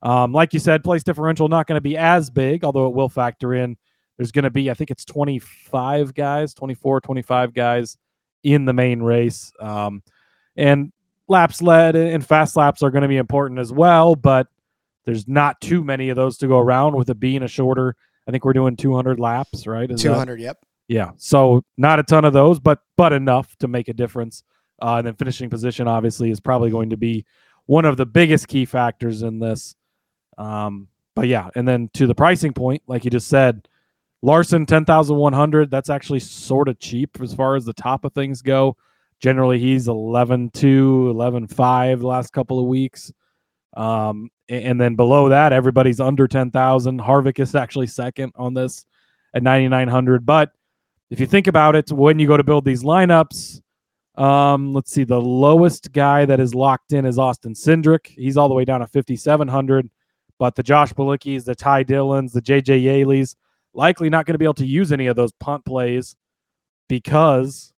Um, 0.01 0.33
like 0.33 0.55
you 0.55 0.59
said, 0.59 0.83
place 0.83 1.03
differential 1.03 1.49
not 1.49 1.67
going 1.67 1.77
to 1.77 1.83
be 1.83 1.99
as 1.99 2.31
big, 2.31 2.65
although 2.65 2.87
it 2.87 2.95
will 2.95 3.11
factor 3.11 3.53
in. 3.53 3.77
There's 4.19 4.33
going 4.33 4.43
to 4.43 4.51
be, 4.51 4.71
I 4.71 4.75
think 4.75 4.91
it's 4.91 5.05
25 5.07 6.13
guys, 6.13 6.53
24, 6.53 7.01
25 7.01 7.55
guys 7.55 7.97
in 8.43 8.67
the 8.67 8.73
main 8.75 9.01
race. 9.01 9.53
Um, 9.61 10.03
and 10.57 10.93
laps 11.29 11.63
led 11.63 11.97
and 11.97 12.27
fast 12.27 12.57
laps 12.57 12.83
are 12.83 12.91
going 12.91 13.03
to 13.03 13.09
be 13.09 13.17
important 13.17 13.61
as 13.61 13.73
well, 13.73 14.17
but 14.17 14.49
there's 15.05 15.27
not 15.29 15.61
too 15.61 15.85
many 15.85 16.11
of 16.11 16.17
those 16.17 16.37
to 16.39 16.49
go 16.49 16.59
around 16.59 16.97
with 16.97 17.09
it 17.09 17.21
being 17.21 17.43
a 17.43 17.49
shorter. 17.49 17.95
I 18.27 18.31
think 18.31 18.45
we're 18.45 18.53
doing 18.53 18.77
200 18.77 19.19
laps, 19.21 19.67
right? 19.67 19.91
Is 19.91 20.03
200, 20.03 20.39
that, 20.39 20.43
yep. 20.43 20.59
Yeah. 20.89 21.11
So 21.17 21.65
not 21.77 21.99
a 21.99 22.03
ton 22.03 22.25
of 22.25 22.33
those, 22.33 22.59
but 22.59 22.81
but 22.97 23.13
enough 23.13 23.57
to 23.59 23.69
make 23.69 23.89
a 23.89 23.93
difference. 23.93 24.43
Uh, 24.81 24.97
and 24.97 25.07
then 25.07 25.15
finishing 25.15 25.51
position 25.51 25.87
obviously 25.87 26.31
is 26.31 26.41
probably 26.41 26.71
going 26.71 26.91
to 26.91 26.97
be 26.97 27.25
one 27.67 27.85
of 27.85 27.97
the 27.97 28.07
biggest 28.07 28.49
key 28.49 28.65
factors 28.65 29.23
in 29.23 29.39
this. 29.39 29.77
Um, 30.39 30.89
but 31.15 31.29
yeah, 31.29 31.51
and 31.55 31.67
then 31.67 31.91
to 31.95 32.07
the 32.07 32.15
pricing 32.15 32.53
point, 32.53 32.83
like 32.87 33.05
you 33.05 33.11
just 33.11 33.29
said, 33.29 33.68
Larson 34.23 34.67
ten 34.67 34.85
thousand 34.85 35.17
one 35.17 35.33
hundred. 35.33 35.71
That's 35.71 35.91
actually 35.91 36.21
sort 36.21 36.69
of 36.69 36.79
cheap 36.79 37.19
as 37.21 37.35
far 37.35 37.57
as 37.57 37.65
the 37.65 37.73
top 37.73 38.05
of 38.05 38.13
things 38.13 38.43
go. 38.43 38.77
Generally, 39.21 39.59
he's 39.59 39.89
11 39.89 40.51
2, 40.51 41.11
11 41.11 41.49
5 41.49 42.01
the 42.01 42.07
last 42.07 42.33
couple 42.33 42.61
of 42.61 42.67
weeks. 42.67 43.13
Um, 43.77 44.31
and 44.49 44.81
then 44.81 44.95
below 44.95 45.29
that, 45.29 45.53
everybody's 45.53 46.01
under 46.01 46.29
10,000. 46.29 47.01
Harvick 47.01 47.41
is 47.41 47.55
actually 47.55 47.89
second 47.89 48.33
on 48.37 48.55
this 48.55 48.87
at 49.35 49.43
9,900. 49.43 50.25
But 50.25 50.53
if 51.11 51.21
you 51.21 51.27
think 51.27 51.49
about 51.49 51.75
it, 51.75 51.91
when 51.91 52.19
you 52.19 52.27
go 52.27 52.37
to 52.37 52.45
build 52.45 52.65
these 52.65 52.83
lineups, 52.83 53.61
um, 54.17 54.73
let's 54.73 54.93
see, 54.93 55.05
the 55.05 55.21
lowest 55.21 55.93
guy 55.93 56.25
that 56.25 56.41
is 56.41 56.55
locked 56.55 56.93
in 56.93 57.05
is 57.05 57.19
Austin 57.19 57.55
Cindric. 57.55 58.07
He's 58.07 58.37
all 58.37 58.49
the 58.49 58.55
way 58.55 58.65
down 58.65 58.81
to 58.81 58.87
5,700. 58.87 59.91
But 60.39 60.55
the 60.55 60.63
Josh 60.63 60.93
Bilicki's, 60.93 61.45
the 61.45 61.55
Ty 61.55 61.83
Dillons, 61.83 62.33
the 62.33 62.43
JJ 62.43 62.83
Yeley's, 62.85 63.37
likely 63.79 64.11
not 64.11 64.27
going 64.27 64.35
to 64.35 64.39
be 64.39 64.45
able 64.45 64.55
to 64.55 64.67
use 64.67 64.93
any 64.93 65.07
of 65.07 65.17
those 65.17 65.33
punt 65.33 65.65
plays 65.65 66.17
because 66.89 67.73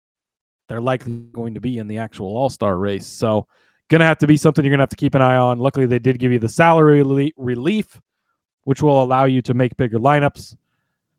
they're 0.69 0.81
likely 0.81 1.13
going 1.13 1.55
to 1.55 1.61
be 1.61 1.79
in 1.79 1.87
the 1.87 1.99
actual 1.99 2.37
All 2.37 2.51
Star 2.51 2.77
race. 2.77 3.07
So, 3.07 3.47
going 3.89 4.01
to 4.01 4.07
have 4.07 4.19
to 4.19 4.27
be 4.27 4.37
something 4.37 4.65
you're 4.65 4.71
going 4.71 4.79
to 4.79 4.83
have 4.83 4.89
to 4.91 4.97
keep 4.97 5.15
an 5.15 5.23
eye 5.23 5.37
on. 5.37 5.59
Luckily, 5.59 5.87
they 5.87 5.99
did 5.99 6.19
give 6.19 6.33
you 6.33 6.39
the 6.39 6.49
salary 6.49 7.03
relief, 7.37 8.01
which 8.65 8.83
will 8.83 9.03
allow 9.03 9.25
you 9.25 9.43
to 9.43 9.53
make 9.53 9.77
bigger 9.77 9.99
lineups. 9.99 10.57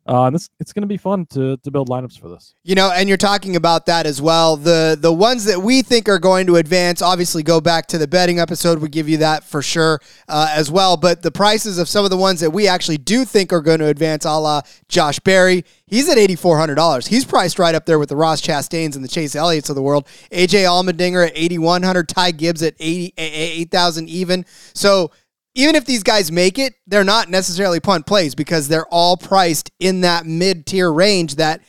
Uh, 0.04 0.30
this 0.30 0.50
it's 0.58 0.72
going 0.72 0.82
to 0.82 0.88
be 0.88 0.96
fun 0.96 1.24
to 1.26 1.56
to 1.58 1.70
build 1.70 1.88
lineups 1.88 2.18
for 2.18 2.28
this. 2.28 2.54
You 2.64 2.74
know, 2.74 2.90
and 2.90 3.08
you're 3.08 3.16
talking 3.16 3.54
about 3.54 3.86
that 3.86 4.04
as 4.04 4.20
well. 4.20 4.56
The 4.56 4.98
the 5.00 5.12
ones 5.12 5.44
that 5.44 5.60
we 5.60 5.82
think 5.82 6.08
are 6.08 6.18
going 6.18 6.46
to 6.48 6.56
advance, 6.56 7.00
obviously, 7.00 7.44
go 7.44 7.60
back 7.60 7.86
to 7.88 7.98
the 7.98 8.08
betting 8.08 8.40
episode. 8.40 8.80
We 8.80 8.88
give 8.88 9.08
you 9.08 9.18
that 9.18 9.44
for 9.44 9.62
sure 9.62 10.00
uh, 10.28 10.48
as 10.50 10.72
well. 10.72 10.96
But 10.96 11.22
the 11.22 11.30
prices 11.30 11.78
of 11.78 11.88
some 11.88 12.04
of 12.04 12.10
the 12.10 12.16
ones 12.16 12.40
that 12.40 12.50
we 12.50 12.66
actually 12.66 12.98
do 12.98 13.24
think 13.24 13.52
are 13.52 13.60
going 13.60 13.78
to 13.78 13.86
advance, 13.86 14.24
a 14.24 14.36
la 14.36 14.62
Josh 14.88 15.20
Berry, 15.20 15.64
he's 15.86 16.08
at 16.08 16.18
eighty 16.18 16.34
four 16.34 16.58
hundred 16.58 16.74
dollars. 16.74 17.06
He's 17.06 17.24
priced 17.24 17.60
right 17.60 17.74
up 17.74 17.86
there 17.86 18.00
with 18.00 18.08
the 18.08 18.16
Ross 18.16 18.40
Chastains 18.40 18.96
and 18.96 19.04
the 19.04 19.08
Chase 19.08 19.36
Elliott's 19.36 19.70
of 19.70 19.76
the 19.76 19.82
world. 19.82 20.08
AJ 20.32 20.64
Allmendinger 20.64 21.28
at 21.28 21.32
eighty 21.36 21.58
one 21.58 21.84
hundred. 21.84 22.08
Ty 22.08 22.32
Gibbs 22.32 22.64
at 22.64 22.74
eighty 22.80 23.14
eight 23.16 23.70
thousand 23.70 24.08
even. 24.08 24.44
So 24.74 25.12
even 25.54 25.74
if 25.74 25.84
these 25.84 26.02
guys 26.02 26.32
make 26.32 26.58
it, 26.58 26.74
they're 26.86 27.04
not 27.04 27.28
necessarily 27.28 27.80
punt 27.80 28.06
plays 28.06 28.34
because 28.34 28.68
they're 28.68 28.86
all 28.86 29.16
priced 29.16 29.70
in 29.78 30.00
that 30.02 30.26
mid 30.26 30.66
tier 30.66 30.90
range 30.90 31.36
that, 31.36 31.60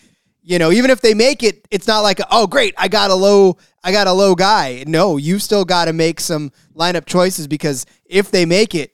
you 0.42 0.60
know, 0.60 0.72
even 0.72 0.90
if 0.90 1.02
they 1.02 1.14
make 1.14 1.44
it, 1.44 1.68
it's 1.70 1.88
not 1.88 2.02
like, 2.02 2.20
oh, 2.32 2.48
great, 2.48 2.74
I 2.78 2.88
got 2.88 3.12
a 3.12 3.16
low, 3.16 3.58
I 3.84 3.92
got 3.92 4.08
a 4.08 4.14
low 4.14 4.36
guy. 4.36 4.84
No, 4.88 5.18
you've 5.18 5.44
still 5.44 5.66
got 5.66 5.86
to 5.86 5.94
make 5.94 6.20
some 6.20 6.52
lineup 6.76 7.06
choices 7.06 7.48
because 7.48 7.86
if 8.06 8.32
they 8.32 8.46
make 8.46 8.74
it, 8.74 8.92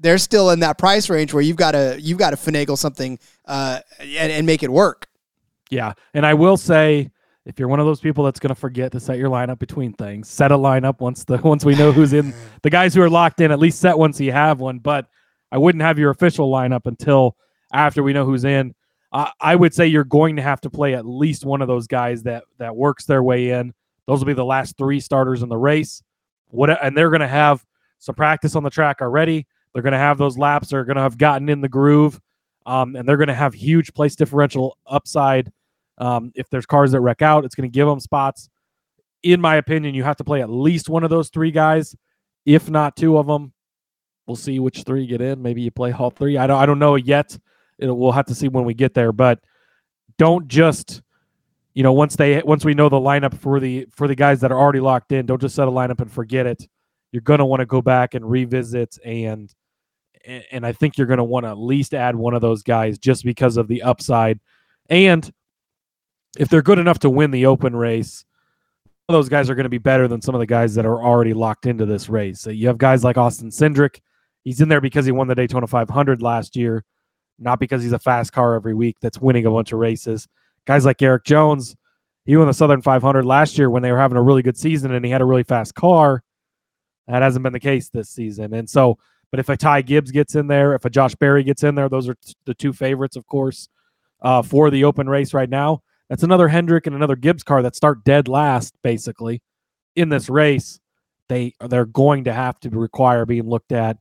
they're 0.00 0.18
still 0.18 0.50
in 0.50 0.60
that 0.60 0.78
price 0.78 1.08
range 1.08 1.32
where 1.32 1.42
you've 1.42 1.56
got 1.56 1.72
to 1.72 1.96
you've 2.00 2.18
got 2.18 2.30
to 2.30 2.36
finagle 2.36 2.76
something 2.76 3.20
uh, 3.44 3.78
and, 4.00 4.32
and 4.32 4.46
make 4.46 4.64
it 4.64 4.70
work. 4.70 5.06
Yeah, 5.70 5.92
and 6.12 6.26
I 6.26 6.34
will 6.34 6.56
say 6.56 7.11
if 7.44 7.58
you're 7.58 7.68
one 7.68 7.80
of 7.80 7.86
those 7.86 8.00
people 8.00 8.24
that's 8.24 8.38
going 8.38 8.54
to 8.54 8.60
forget 8.60 8.92
to 8.92 9.00
set 9.00 9.18
your 9.18 9.28
lineup 9.28 9.58
between 9.58 9.92
things, 9.92 10.28
set 10.28 10.52
a 10.52 10.56
lineup 10.56 11.00
once 11.00 11.24
the 11.24 11.36
once 11.44 11.64
we 11.64 11.74
know 11.74 11.92
who's 11.92 12.12
in 12.12 12.32
the 12.62 12.70
guys 12.70 12.94
who 12.94 13.02
are 13.02 13.10
locked 13.10 13.40
in. 13.40 13.50
At 13.50 13.58
least 13.58 13.80
set 13.80 13.98
once 13.98 14.20
you 14.20 14.32
have 14.32 14.60
one. 14.60 14.78
But 14.78 15.06
I 15.50 15.58
wouldn't 15.58 15.82
have 15.82 15.98
your 15.98 16.10
official 16.10 16.50
lineup 16.50 16.86
until 16.86 17.36
after 17.72 18.02
we 18.02 18.12
know 18.12 18.24
who's 18.24 18.44
in. 18.44 18.74
I 19.14 19.54
would 19.56 19.74
say 19.74 19.88
you're 19.88 20.04
going 20.04 20.36
to 20.36 20.42
have 20.42 20.62
to 20.62 20.70
play 20.70 20.94
at 20.94 21.04
least 21.04 21.44
one 21.44 21.60
of 21.60 21.68
those 21.68 21.86
guys 21.86 22.22
that 22.22 22.44
that 22.58 22.74
works 22.74 23.04
their 23.04 23.22
way 23.22 23.50
in. 23.50 23.74
Those 24.06 24.20
will 24.20 24.26
be 24.26 24.32
the 24.32 24.44
last 24.44 24.78
three 24.78 25.00
starters 25.00 25.42
in 25.42 25.50
the 25.50 25.56
race. 25.56 26.02
What 26.48 26.82
and 26.82 26.96
they're 26.96 27.10
going 27.10 27.20
to 27.20 27.28
have 27.28 27.62
some 27.98 28.14
practice 28.14 28.56
on 28.56 28.62
the 28.62 28.70
track 28.70 29.02
already. 29.02 29.46
They're 29.72 29.82
going 29.82 29.92
to 29.92 29.98
have 29.98 30.16
those 30.16 30.38
laps. 30.38 30.68
They're 30.68 30.84
going 30.84 30.96
to 30.96 31.02
have 31.02 31.18
gotten 31.18 31.50
in 31.50 31.60
the 31.60 31.68
groove, 31.68 32.20
um, 32.64 32.96
and 32.96 33.06
they're 33.06 33.18
going 33.18 33.28
to 33.28 33.34
have 33.34 33.52
huge 33.52 33.92
place 33.92 34.16
differential 34.16 34.78
upside 34.86 35.52
um, 36.02 36.32
if 36.34 36.50
there's 36.50 36.66
cars 36.66 36.90
that 36.92 37.00
wreck 37.00 37.22
out, 37.22 37.44
it's 37.44 37.54
going 37.54 37.70
to 37.70 37.72
give 37.72 37.86
them 37.86 38.00
spots. 38.00 38.50
In 39.22 39.40
my 39.40 39.54
opinion, 39.54 39.94
you 39.94 40.02
have 40.02 40.16
to 40.16 40.24
play 40.24 40.42
at 40.42 40.50
least 40.50 40.88
one 40.88 41.04
of 41.04 41.10
those 41.10 41.28
three 41.28 41.52
guys, 41.52 41.94
if 42.44 42.68
not 42.68 42.96
two 42.96 43.18
of 43.18 43.28
them. 43.28 43.52
We'll 44.26 44.34
see 44.34 44.58
which 44.58 44.82
three 44.82 45.06
get 45.06 45.20
in. 45.20 45.40
Maybe 45.42 45.62
you 45.62 45.70
play 45.70 45.92
all 45.92 46.10
three. 46.10 46.36
I 46.38 46.48
don't. 46.48 46.60
I 46.60 46.66
don't 46.66 46.80
know 46.80 46.96
yet. 46.96 47.38
It'll, 47.78 47.96
we'll 47.96 48.10
have 48.10 48.26
to 48.26 48.34
see 48.34 48.48
when 48.48 48.64
we 48.64 48.74
get 48.74 48.94
there. 48.94 49.12
But 49.12 49.38
don't 50.18 50.48
just, 50.48 51.02
you 51.72 51.84
know, 51.84 51.92
once 51.92 52.16
they 52.16 52.40
once 52.42 52.64
we 52.64 52.74
know 52.74 52.88
the 52.88 52.96
lineup 52.96 53.38
for 53.38 53.60
the 53.60 53.86
for 53.92 54.08
the 54.08 54.16
guys 54.16 54.40
that 54.40 54.50
are 54.50 54.58
already 54.58 54.80
locked 54.80 55.12
in, 55.12 55.26
don't 55.26 55.40
just 55.40 55.54
set 55.54 55.68
a 55.68 55.70
lineup 55.70 56.00
and 56.00 56.10
forget 56.10 56.46
it. 56.46 56.66
You're 57.12 57.22
going 57.22 57.38
to 57.38 57.46
want 57.46 57.60
to 57.60 57.66
go 57.66 57.80
back 57.80 58.14
and 58.14 58.28
revisit 58.28 58.98
and 59.04 59.54
and 60.24 60.66
I 60.66 60.72
think 60.72 60.98
you're 60.98 61.06
going 61.08 61.18
to 61.18 61.24
want 61.24 61.44
to 61.44 61.50
at 61.50 61.58
least 61.58 61.94
add 61.94 62.16
one 62.16 62.34
of 62.34 62.40
those 62.40 62.62
guys 62.62 62.98
just 62.98 63.24
because 63.24 63.56
of 63.56 63.68
the 63.68 63.82
upside. 63.82 64.40
And 64.88 65.32
if 66.38 66.48
they're 66.48 66.62
good 66.62 66.78
enough 66.78 66.98
to 67.00 67.10
win 67.10 67.30
the 67.30 67.46
open 67.46 67.76
race, 67.76 68.24
those 69.08 69.28
guys 69.28 69.50
are 69.50 69.54
going 69.54 69.64
to 69.64 69.70
be 69.70 69.78
better 69.78 70.08
than 70.08 70.22
some 70.22 70.34
of 70.34 70.38
the 70.38 70.46
guys 70.46 70.74
that 70.74 70.86
are 70.86 71.02
already 71.02 71.34
locked 71.34 71.66
into 71.66 71.86
this 71.86 72.08
race. 72.08 72.40
So 72.40 72.50
you 72.50 72.68
have 72.68 72.78
guys 72.78 73.04
like 73.04 73.18
Austin 73.18 73.50
Cindric. 73.50 74.00
He's 74.44 74.60
in 74.60 74.68
there 74.68 74.80
because 74.80 75.06
he 75.06 75.12
won 75.12 75.28
the 75.28 75.34
Daytona 75.34 75.66
500 75.66 76.22
last 76.22 76.56
year, 76.56 76.84
not 77.38 77.60
because 77.60 77.82
he's 77.82 77.92
a 77.92 77.98
fast 77.98 78.32
car 78.32 78.54
every 78.54 78.74
week 78.74 78.96
that's 79.00 79.20
winning 79.20 79.46
a 79.46 79.50
bunch 79.50 79.72
of 79.72 79.78
races. 79.78 80.28
Guys 80.66 80.84
like 80.84 81.02
Erik 81.02 81.24
Jones, 81.24 81.76
he 82.24 82.36
won 82.36 82.46
the 82.46 82.54
Southern 82.54 82.82
500 82.82 83.24
last 83.24 83.58
year 83.58 83.68
when 83.68 83.82
they 83.82 83.92
were 83.92 83.98
having 83.98 84.16
a 84.16 84.22
really 84.22 84.42
good 84.42 84.56
season 84.56 84.92
and 84.92 85.04
he 85.04 85.10
had 85.10 85.20
a 85.20 85.26
really 85.26 85.42
fast 85.42 85.74
car. 85.74 86.22
That 87.08 87.22
hasn't 87.22 87.42
been 87.42 87.52
the 87.52 87.60
case 87.60 87.88
this 87.88 88.10
season. 88.10 88.54
And 88.54 88.70
so, 88.70 88.98
but 89.30 89.40
if 89.40 89.48
a 89.48 89.56
Ty 89.56 89.82
Gibbs 89.82 90.10
gets 90.10 90.34
in 90.34 90.46
there, 90.46 90.74
if 90.74 90.84
a 90.84 90.90
Josh 90.90 91.14
Berry 91.14 91.42
gets 91.42 91.64
in 91.64 91.74
there, 91.74 91.88
those 91.88 92.08
are 92.08 92.16
the 92.44 92.54
two 92.54 92.72
favorites, 92.72 93.16
of 93.16 93.26
course, 93.26 93.68
uh, 94.20 94.42
for 94.42 94.70
the 94.70 94.84
open 94.84 95.08
race 95.08 95.34
right 95.34 95.50
now. 95.50 95.82
That's 96.12 96.24
another 96.24 96.48
Hendrick 96.48 96.86
and 96.86 96.94
another 96.94 97.16
Gibbs 97.16 97.42
car 97.42 97.62
that 97.62 97.74
start 97.74 98.04
dead 98.04 98.28
last, 98.28 98.74
basically, 98.82 99.40
in 99.96 100.10
this 100.10 100.28
race. 100.28 100.78
They 101.30 101.54
they're 101.66 101.86
going 101.86 102.24
to 102.24 102.34
have 102.34 102.60
to 102.60 102.68
require 102.68 103.24
being 103.24 103.48
looked 103.48 103.72
at, 103.72 103.96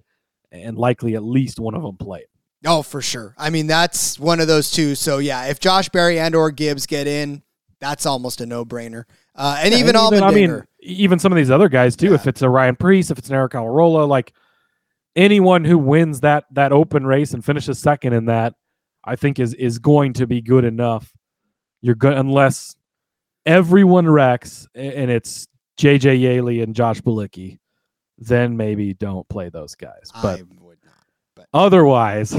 and 0.52 0.78
likely 0.78 1.16
at 1.16 1.24
least 1.24 1.58
one 1.58 1.74
of 1.74 1.84
them 1.84 1.96
played. 1.96 2.26
Oh, 2.66 2.82
for 2.82 3.02
sure. 3.02 3.34
I 3.38 3.50
mean, 3.50 3.66
that's 3.66 4.20
one 4.20 4.42
of 4.42 4.48
those 4.48 4.72
two. 4.72 4.94
So 4.96 5.20
yeah, 5.20 5.46
if 5.46 5.62
Josh 5.62 5.88
Berry 5.88 6.20
and 6.20 6.36
or 6.36 6.52
Gibbs 6.52 6.86
get 6.86 7.08
in, 7.08 7.44
that's 7.80 8.06
almost 8.06 8.42
a 8.42 8.46
no 8.46 8.66
brainer. 8.66 9.06
Uh, 9.34 9.62
and 9.62 9.74
yeah, 9.74 9.80
even 9.80 9.96
all 9.96 10.14
I 10.22 10.32
mean, 10.32 10.66
even 10.82 11.18
some 11.18 11.32
of 11.32 11.38
these 11.38 11.50
other 11.50 11.70
guys 11.70 11.96
too. 11.96 12.08
Yeah. 12.08 12.16
If 12.16 12.28
it's 12.28 12.42
a 12.42 12.50
Ryan 12.50 12.76
Preece, 12.76 13.10
if 13.10 13.20
it's 13.20 13.30
an 13.30 13.38
Aric 13.38 13.52
Almirola, 13.52 14.06
like 14.06 14.34
anyone 15.16 15.64
who 15.64 15.78
wins 15.78 16.20
that 16.20 16.44
that 16.52 16.74
open 16.74 17.08
race 17.08 17.34
and 17.34 17.46
finishes 17.46 17.80
second 17.80 18.12
in 18.12 18.26
that, 18.26 18.56
I 19.02 19.16
think 19.16 19.40
is 19.40 19.54
is 19.54 19.80
going 19.80 20.12
to 20.16 20.28
be 20.28 20.42
good 20.42 20.66
enough 20.66 21.10
you're 21.82 21.96
good 21.96 22.14
unless 22.14 22.76
everyone 23.46 24.08
wrecks 24.08 24.68
and 24.76 25.10
it's 25.10 25.48
JJ 25.78 26.22
Yeley 26.22 26.62
and 26.62 26.76
Josh 26.76 27.02
Bilicki, 27.02 27.60
then 28.18 28.56
maybe 28.56 28.94
don't 28.94 29.28
play 29.30 29.50
those 29.50 29.76
guys. 29.76 30.12
But, 30.22 30.40
not, 30.40 30.76
but. 31.36 31.48
otherwise, 31.54 32.36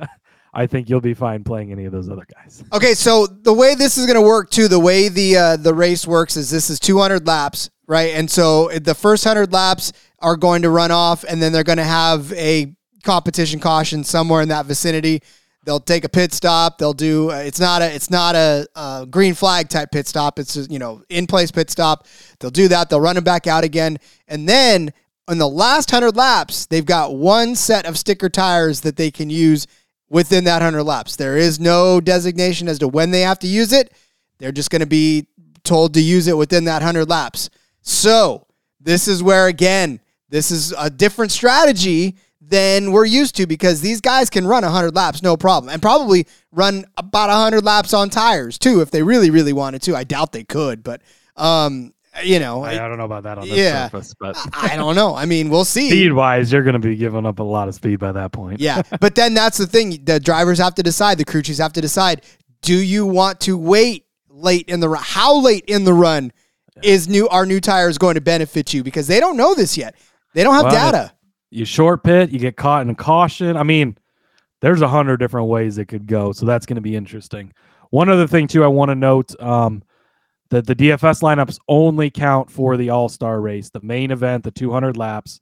I 0.54 0.66
think 0.66 0.88
you'll 0.88 1.00
be 1.00 1.14
fine 1.14 1.44
playing 1.44 1.70
any 1.70 1.84
of 1.84 1.92
those 1.92 2.08
other 2.08 2.26
guys. 2.34 2.64
Okay, 2.72 2.94
so 2.94 3.26
the 3.26 3.52
way 3.52 3.74
this 3.74 3.98
is 3.98 4.06
going 4.06 4.16
to 4.16 4.26
work 4.26 4.50
too, 4.50 4.68
the 4.68 4.80
way 4.80 5.08
the 5.08 5.36
uh, 5.36 5.56
the 5.56 5.74
race 5.74 6.06
works 6.06 6.36
is 6.36 6.50
this 6.50 6.70
is 6.70 6.80
200 6.80 7.26
laps, 7.26 7.68
right? 7.86 8.14
And 8.14 8.30
so 8.30 8.68
the 8.68 8.94
first 8.94 9.26
100 9.26 9.52
laps 9.52 9.92
are 10.20 10.36
going 10.36 10.62
to 10.62 10.70
run 10.70 10.90
off, 10.90 11.24
and 11.28 11.42
then 11.42 11.52
they're 11.52 11.62
going 11.62 11.78
to 11.78 11.84
have 11.84 12.32
a 12.32 12.74
competition 13.04 13.60
caution 13.60 14.02
somewhere 14.02 14.40
in 14.40 14.48
that 14.48 14.66
vicinity. 14.66 15.22
They'll 15.68 15.80
take 15.80 16.04
a 16.04 16.08
pit 16.08 16.32
stop. 16.32 16.78
They'll 16.78 16.94
do. 16.94 17.30
Uh, 17.30 17.34
it's 17.40 17.60
not 17.60 17.82
a. 17.82 17.94
It's 17.94 18.08
not 18.08 18.34
a, 18.34 18.66
uh 18.74 19.04
green 19.04 19.34
flag 19.34 19.68
type 19.68 19.90
pit 19.90 20.08
stop. 20.08 20.38
It's 20.38 20.54
just, 20.54 20.70
you 20.70 20.78
know 20.78 21.02
in 21.10 21.26
place 21.26 21.50
pit 21.50 21.68
stop. 21.68 22.06
They'll 22.40 22.50
do 22.50 22.68
that. 22.68 22.88
They'll 22.88 23.02
run 23.02 23.16
them 23.16 23.24
back 23.24 23.46
out 23.46 23.64
again, 23.64 23.98
and 24.28 24.48
then 24.48 24.94
in 25.28 25.36
the 25.36 25.46
last 25.46 25.90
hundred 25.90 26.16
laps, 26.16 26.64
they've 26.64 26.86
got 26.86 27.16
one 27.16 27.54
set 27.54 27.84
of 27.84 27.98
sticker 27.98 28.30
tires 28.30 28.80
that 28.80 28.96
they 28.96 29.10
can 29.10 29.28
use 29.28 29.66
within 30.08 30.44
that 30.44 30.62
100 30.62 30.84
laps. 30.84 31.16
There 31.16 31.36
is 31.36 31.60
no 31.60 32.00
designation 32.00 32.66
as 32.66 32.78
to 32.78 32.88
when 32.88 33.10
they 33.10 33.20
have 33.20 33.38
to 33.40 33.46
use 33.46 33.74
it. 33.74 33.92
They're 34.38 34.52
just 34.52 34.70
going 34.70 34.80
to 34.80 34.86
be 34.86 35.26
told 35.64 35.92
to 35.94 36.00
use 36.00 36.28
it 36.28 36.36
within 36.38 36.64
that 36.64 36.80
100 36.80 37.10
laps. 37.10 37.50
So, 37.82 38.46
this 38.80 39.06
is 39.06 39.22
where, 39.22 39.48
again, 39.48 40.00
this 40.30 40.50
is 40.50 40.72
a 40.78 40.88
different 40.88 41.30
strategy 41.30 42.16
than 42.48 42.92
we're 42.92 43.04
used 43.04 43.36
to 43.36 43.46
because 43.46 43.80
these 43.80 44.00
guys 44.00 44.30
can 44.30 44.46
run 44.46 44.62
100 44.62 44.94
laps 44.94 45.22
no 45.22 45.36
problem 45.36 45.72
and 45.72 45.82
probably 45.82 46.26
run 46.50 46.84
about 46.96 47.28
100 47.28 47.62
laps 47.62 47.92
on 47.92 48.08
tires 48.08 48.58
too 48.58 48.80
if 48.80 48.90
they 48.90 49.02
really, 49.02 49.30
really 49.30 49.52
wanted 49.52 49.82
to. 49.82 49.94
I 49.94 50.04
doubt 50.04 50.32
they 50.32 50.44
could, 50.44 50.82
but, 50.82 51.02
um, 51.36 51.92
you 52.22 52.40
know, 52.40 52.64
I, 52.64 52.72
I 52.72 52.88
don't 52.88 52.98
know 52.98 53.04
about 53.04 53.24
that 53.24 53.38
on 53.38 53.46
this 53.46 53.56
yeah. 53.56 53.88
surface, 53.88 54.14
but 54.18 54.36
I 54.52 54.76
don't 54.76 54.96
know. 54.96 55.14
I 55.14 55.26
mean, 55.26 55.50
we'll 55.50 55.64
see. 55.64 55.88
speed 55.90 56.12
wise, 56.12 56.50
you're 56.50 56.62
going 56.62 56.80
to 56.80 56.80
be 56.80 56.96
giving 56.96 57.26
up 57.26 57.38
a 57.38 57.44
lot 57.44 57.68
of 57.68 57.74
speed 57.74 57.98
by 57.98 58.12
that 58.12 58.32
point. 58.32 58.60
Yeah, 58.60 58.82
but 59.00 59.14
then 59.14 59.34
that's 59.34 59.58
the 59.58 59.66
thing. 59.66 60.04
The 60.04 60.18
drivers 60.18 60.58
have 60.58 60.74
to 60.76 60.82
decide. 60.82 61.18
The 61.18 61.24
crew 61.24 61.42
chiefs 61.42 61.58
have 61.58 61.74
to 61.74 61.80
decide. 61.80 62.22
Do 62.62 62.76
you 62.76 63.06
want 63.06 63.40
to 63.40 63.56
wait 63.56 64.06
late 64.28 64.68
in 64.68 64.80
the 64.80 64.88
run? 64.88 65.02
How 65.04 65.38
late 65.38 65.64
in 65.66 65.84
the 65.84 65.94
run 65.94 66.32
is 66.82 67.08
new? 67.08 67.28
Our 67.28 67.46
new 67.46 67.60
tires 67.60 67.98
going 67.98 68.14
to 68.16 68.20
benefit 68.20 68.74
you 68.74 68.82
because 68.82 69.06
they 69.06 69.20
don't 69.20 69.36
know 69.36 69.54
this 69.54 69.76
yet. 69.76 69.94
They 70.34 70.42
don't 70.42 70.54
have 70.54 70.64
Well, 70.64 70.92
data. 70.92 71.12
You 71.50 71.64
short 71.64 72.04
pit, 72.04 72.30
you 72.30 72.38
get 72.38 72.56
caught 72.56 72.82
in 72.82 72.90
a 72.90 72.94
caution. 72.94 73.56
I 73.56 73.62
mean, 73.62 73.96
there's 74.60 74.82
a 74.82 74.88
hundred 74.88 75.18
different 75.18 75.48
ways 75.48 75.78
it 75.78 75.86
could 75.86 76.06
go, 76.06 76.32
so 76.32 76.46
that's 76.46 76.66
going 76.66 76.76
to 76.76 76.82
be 76.82 76.96
interesting. 76.96 77.52
One 77.90 78.08
other 78.08 78.26
thing 78.26 78.46
too, 78.46 78.64
I 78.64 78.68
want 78.68 78.90
to 78.90 78.94
note 78.94 79.40
um, 79.40 79.82
that 80.50 80.66
the 80.66 80.74
DFS 80.74 81.22
lineups 81.22 81.58
only 81.68 82.10
count 82.10 82.50
for 82.50 82.76
the 82.76 82.90
All 82.90 83.08
Star 83.08 83.40
race, 83.40 83.70
the 83.70 83.80
main 83.82 84.10
event, 84.10 84.44
the 84.44 84.50
200 84.50 84.96
laps, 84.96 85.40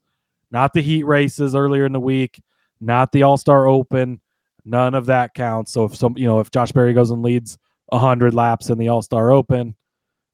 not 0.51 0.73
the 0.73 0.83
heat 0.83 1.05
races 1.05 1.55
earlier 1.55 1.87
in 1.87 1.93
the 1.93 2.01
week, 2.01 2.41
not 2.81 3.13
the 3.13 3.23
All 3.23 3.37
Star 3.37 3.67
Open. 3.67 4.21
None 4.65 4.95
of 4.95 5.07
that 5.07 5.33
counts. 5.35 5.73
So 5.73 5.85
if 5.85 5.95
some, 5.95 6.19
you 6.19 6.27
know, 6.27 6.41
if 6.41 6.51
Josh 6.51 6.73
Berry 6.73 6.93
goes 6.93 7.11
and 7.11 7.23
leads 7.23 7.57
100 7.87 8.35
laps 8.35 8.69
in 8.69 8.79
the 8.79 8.89
All 8.89 9.03
Star 9.03 9.31
Open, 9.31 9.77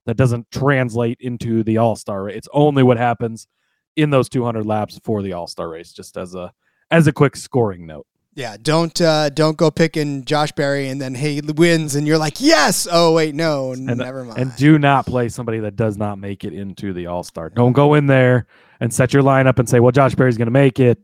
that 0.05 0.17
doesn't 0.17 0.51
translate 0.51 1.17
into 1.21 1.63
the 1.63 1.77
All 1.77 1.95
Star. 1.95 2.29
It's 2.29 2.47
only 2.51 2.83
what 2.83 2.97
happens 2.97 3.47
in 3.95 4.09
those 4.09 4.29
200 4.29 4.65
laps 4.65 4.99
for 5.03 5.21
the 5.21 5.33
All 5.33 5.47
Star 5.47 5.69
race. 5.69 5.91
Just 5.93 6.17
as 6.17 6.35
a 6.35 6.51
as 6.91 7.07
a 7.07 7.11
quick 7.13 7.35
scoring 7.35 7.85
note. 7.85 8.05
Yeah, 8.35 8.57
don't 8.59 8.99
uh, 8.99 9.29
don't 9.29 9.57
go 9.57 9.69
picking 9.69 10.25
Josh 10.25 10.51
Berry 10.53 10.89
and 10.89 10.99
then 10.99 11.13
he 11.13 11.39
wins 11.41 11.93
and 11.95 12.07
you're 12.07 12.17
like 12.17 12.41
yes. 12.41 12.87
Oh 12.91 13.13
wait, 13.13 13.35
no, 13.35 13.73
And, 13.73 13.85
never 13.85 14.23
mind. 14.23 14.39
and 14.39 14.55
do 14.55 14.79
not 14.79 15.05
play 15.05 15.29
somebody 15.29 15.59
that 15.59 15.75
does 15.75 15.97
not 15.97 16.17
make 16.17 16.43
it 16.43 16.51
into 16.53 16.93
the 16.93 17.05
All 17.05 17.23
Star. 17.23 17.49
Don't 17.49 17.73
go 17.73 17.93
in 17.93 18.07
there 18.07 18.47
and 18.79 18.91
set 18.91 19.13
your 19.13 19.21
lineup 19.21 19.59
and 19.59 19.69
say, 19.69 19.79
"Well, 19.79 19.91
Josh 19.91 20.15
Berry's 20.15 20.37
going 20.37 20.47
to 20.47 20.51
make 20.51 20.79
it," 20.79 20.97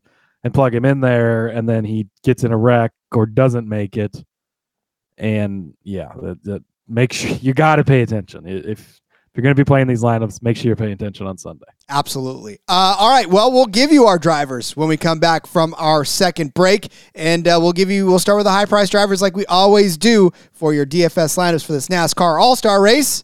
and 0.43 0.53
plug 0.53 0.73
him 0.73 0.85
in 0.85 1.01
there, 1.01 1.47
and 1.47 1.69
then 1.69 1.85
he 1.85 2.07
gets 2.23 2.43
in 2.43 2.51
a 2.51 2.57
wreck 2.57 2.93
or 3.11 3.27
doesn't 3.27 3.69
make 3.69 3.95
it. 3.95 4.23
And 5.17 5.73
yeah, 5.83 6.09
that, 6.21 6.43
that 6.45 6.63
make 6.87 7.13
sure 7.13 7.29
you 7.41 7.53
got 7.53 7.75
to 7.75 7.83
pay 7.83 8.01
attention 8.01 8.47
if 8.47 8.65
if 8.65 9.01
you're 9.39 9.43
going 9.43 9.55
to 9.55 9.63
be 9.63 9.65
playing 9.65 9.87
these 9.87 10.03
lineups. 10.03 10.43
Make 10.43 10.57
sure 10.57 10.65
you're 10.65 10.75
paying 10.75 10.91
attention 10.91 11.25
on 11.25 11.37
Sunday. 11.37 11.63
Absolutely. 11.87 12.59
Uh, 12.67 12.97
all 12.99 13.09
right. 13.09 13.25
Well, 13.25 13.53
we'll 13.53 13.67
give 13.67 13.89
you 13.89 14.03
our 14.05 14.19
drivers 14.19 14.75
when 14.75 14.89
we 14.89 14.97
come 14.97 15.21
back 15.21 15.47
from 15.47 15.73
our 15.77 16.03
second 16.03 16.53
break, 16.53 16.91
and 17.15 17.47
uh, 17.47 17.57
we'll 17.61 17.71
give 17.71 17.89
you. 17.89 18.05
We'll 18.05 18.19
start 18.19 18.35
with 18.35 18.45
the 18.45 18.51
high 18.51 18.65
price 18.65 18.89
drivers 18.89 19.21
like 19.21 19.37
we 19.37 19.45
always 19.45 19.95
do 19.95 20.31
for 20.51 20.73
your 20.73 20.85
DFS 20.85 21.37
lineups 21.37 21.65
for 21.65 21.71
this 21.71 21.87
NASCAR 21.87 22.37
All 22.37 22.57
Star 22.57 22.81
Race. 22.81 23.23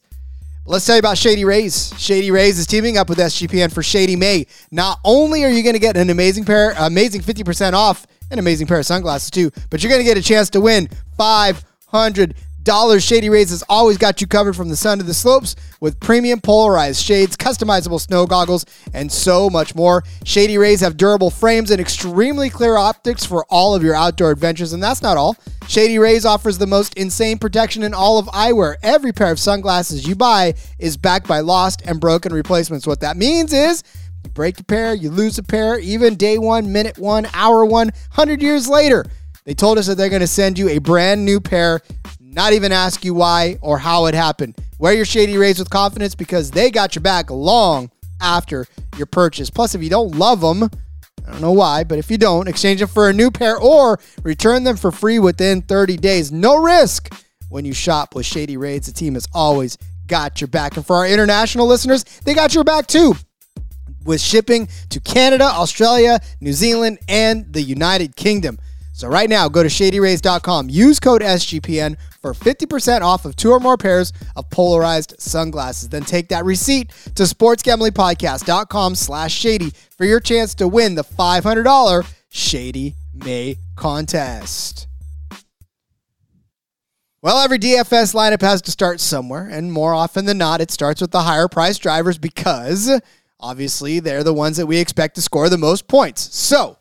Let's 0.66 0.86
tell 0.86 0.96
you 0.96 1.00
about 1.00 1.18
Shady 1.18 1.44
Rays. 1.44 1.94
Shady 1.98 2.32
Rays 2.32 2.58
is 2.58 2.66
teaming 2.66 2.98
up 2.98 3.10
with 3.10 3.18
SGPN 3.18 3.74
for 3.74 3.84
Shady 3.84 4.16
May. 4.16 4.48
Not 4.72 5.02
only 5.04 5.44
are 5.44 5.50
you 5.50 5.64
going 5.64 5.74
to 5.76 5.80
get 5.80 5.98
an 5.98 6.10
amazing 6.10 6.46
pair, 6.46 6.74
amazing 6.80 7.22
50% 7.22 7.74
off, 7.74 8.08
an 8.32 8.40
amazing 8.40 8.68
pair 8.68 8.80
of 8.80 8.86
sunglasses 8.86 9.30
too, 9.30 9.52
but 9.70 9.84
you're 9.84 9.92
going 9.92 10.02
to 10.02 10.06
get 10.06 10.18
a 10.18 10.24
chance 10.24 10.50
to 10.52 10.62
win 10.62 10.88
500 11.18 12.36
dollars. 12.66 13.04
Shady 13.04 13.30
Rays 13.30 13.52
has 13.52 13.64
always 13.70 13.98
got 13.98 14.20
you 14.20 14.28
covered 14.28 14.56
from 14.56 14.68
the 14.68 14.76
sun 14.76 14.98
to 14.98 15.04
the 15.06 15.14
slopes 15.14 15.56
with 15.80 15.98
premium 16.02 16.42
polarized 16.42 17.02
shades, 17.02 17.38
customizable 17.38 18.02
snow 18.02 18.26
goggles, 18.26 18.66
and 18.94 19.10
so 19.10 19.50
much 19.50 19.74
more. 19.76 20.04
Shady 20.26 20.58
Rays 20.58 20.82
have 20.82 20.98
durable 20.98 21.30
frames 21.30 21.72
and 21.72 21.80
extremely 21.80 22.50
clear 22.50 22.76
optics 22.76 23.26
for 23.26 23.46
all 23.50 23.74
of 23.74 23.84
your 23.84 23.96
outdoor 23.96 24.32
adventures, 24.32 24.74
and 24.74 24.84
that's 24.84 25.02
not 25.02 25.16
all. 25.16 25.38
Shady 25.68 25.98
Rays 25.98 26.26
offers 26.26 26.58
the 26.58 26.68
most 26.68 26.96
insane 26.96 27.38
protection 27.38 27.84
in 27.84 27.94
all 27.94 28.18
of 28.18 28.26
eyewear. 28.28 28.76
Every 28.84 29.14
pair 29.14 29.32
of 29.32 29.40
sunglasses 29.40 30.06
you 30.06 30.16
buy 30.16 30.56
is 30.78 30.98
backed 30.98 31.28
by 31.28 31.40
lost 31.40 31.84
and 31.86 32.02
broken 32.02 32.34
replacements. 32.34 32.86
What 32.86 33.00
that 33.00 33.16
means 33.16 33.54
is 33.54 33.84
you 34.24 34.32
break 34.32 34.60
a 34.60 34.64
pair, 34.64 34.94
you 34.94 35.12
lose 35.12 35.38
a 35.38 35.44
pair, 35.44 35.80
even 35.80 36.16
day 36.16 36.38
one, 36.38 36.74
minute 36.74 36.98
one, 36.98 37.28
hour 37.34 37.64
one, 37.64 37.88
100 37.88 38.42
years 38.42 38.68
later. 38.68 39.06
They 39.46 39.54
told 39.54 39.78
us 39.78 39.86
that 39.86 39.96
they're 39.96 40.10
going 40.10 40.22
to 40.22 40.28
send 40.28 40.58
you 40.58 40.70
a 40.70 40.80
brand 40.80 41.24
new 41.24 41.40
pair, 41.40 41.82
not 42.36 42.54
even 42.54 42.72
ask 42.72 43.06
you 43.06 43.14
why 43.14 43.58
or 43.62 43.78
how 43.78 44.06
it 44.08 44.14
happened. 44.14 44.56
Wear 44.78 44.94
your 44.94 45.06
Shady 45.06 45.38
Rays 45.38 45.58
with 45.58 45.70
confidence 45.70 46.16
because 46.16 46.52
they 46.52 46.70
got 46.70 46.94
your 46.94 47.02
back 47.02 47.32
long 47.32 47.90
after 48.22 48.68
your 48.98 49.06
purchase. 49.06 49.50
Plus, 49.50 49.74
if 49.74 49.82
you 49.82 49.90
don't 49.90 50.16
love 50.16 50.42
them, 50.42 50.70
I 51.26 51.32
don't 51.32 51.42
know 51.42 51.54
why, 51.54 51.86
but 51.86 51.98
if 51.98 52.12
you 52.12 52.18
don't, 52.18 52.48
exchange 52.48 52.82
them 52.82 52.90
for 52.90 53.10
a 53.10 53.14
new 53.14 53.32
pair 53.32 53.58
or 53.58 54.00
return 54.24 54.66
them 54.66 54.76
for 54.76 54.92
free 54.92 55.18
within 55.18 55.62
30 55.62 55.98
days. 55.98 56.32
No 56.32 56.62
risk 56.62 57.14
when 57.50 57.64
you 57.64 57.74
shop 57.74 58.14
with 58.14 58.26
Shady 58.26 58.58
Rays. 58.58 58.86
The 58.86 58.92
team 58.92 59.14
has 59.14 59.28
always 59.34 59.78
got 60.06 60.42
your 60.42 60.50
back. 60.50 60.76
And 60.76 60.86
for 60.86 60.98
our 60.98 61.08
international 61.08 61.68
listeners, 61.68 62.04
they 62.26 62.34
got 62.34 62.54
your 62.54 62.66
back 62.66 62.86
too 62.88 63.16
with 64.06 64.22
shipping 64.22 64.68
to 64.90 65.00
Canada, 65.00 65.46
Australia, 65.46 66.20
New 66.40 66.54
Zealand, 66.54 67.00
and 67.08 67.52
the 67.52 67.62
United 67.62 68.16
Kingdom. 68.16 68.60
So 68.96 69.10
right 69.10 69.30
now, 69.30 69.50
go 69.50 69.62
to 69.62 69.68
shadyrays.com. 69.68 70.70
Use 70.70 71.02
code 71.02 71.22
SGPN 71.22 71.98
for 72.22 72.34
50% 72.34 73.02
off 73.02 73.26
of 73.26 73.36
two 73.36 73.52
or 73.52 73.60
more 73.60 73.76
pairs 73.76 74.14
of 74.38 74.50
polarized 74.50 75.16
sunglasses. 75.20 75.90
Then 75.90 76.04
take 76.04 76.30
that 76.30 76.46
receipt 76.46 76.92
to 77.16 77.24
sportsgamblingpodcast.com 77.24 78.96
slash 78.96 79.34
shady 79.34 79.74
for 79.98 80.06
your 80.06 80.22
chance 80.22 80.56
to 80.56 80.70
win 80.70 80.96
the 80.96 81.04
$500 81.04 82.14
Shady 82.30 82.96
May 83.14 83.58
contest. 83.76 84.88
Well, 87.22 87.40
every 87.40 87.60
DFS 87.60 88.16
lineup 88.16 88.42
has 88.44 88.62
to 88.62 88.72
start 88.72 89.02
somewhere, 89.02 89.50
and 89.52 89.74
more 89.74 89.94
often 89.94 90.24
than 90.24 90.38
not, 90.38 90.62
it 90.62 90.72
starts 90.72 91.02
with 91.02 91.12
the 91.12 91.24
higher 91.24 91.50
priced 91.50 91.82
drivers 91.82 92.18
because 92.18 93.02
obviously 93.42 94.00
they're 94.00 94.24
the 94.24 94.34
ones 94.34 94.56
that 94.56 94.68
we 94.68 94.78
expect 94.78 95.16
to 95.16 95.22
score 95.22 95.50
the 95.50 95.58
most 95.58 95.90
points. 95.90 96.34
So, 96.34 96.78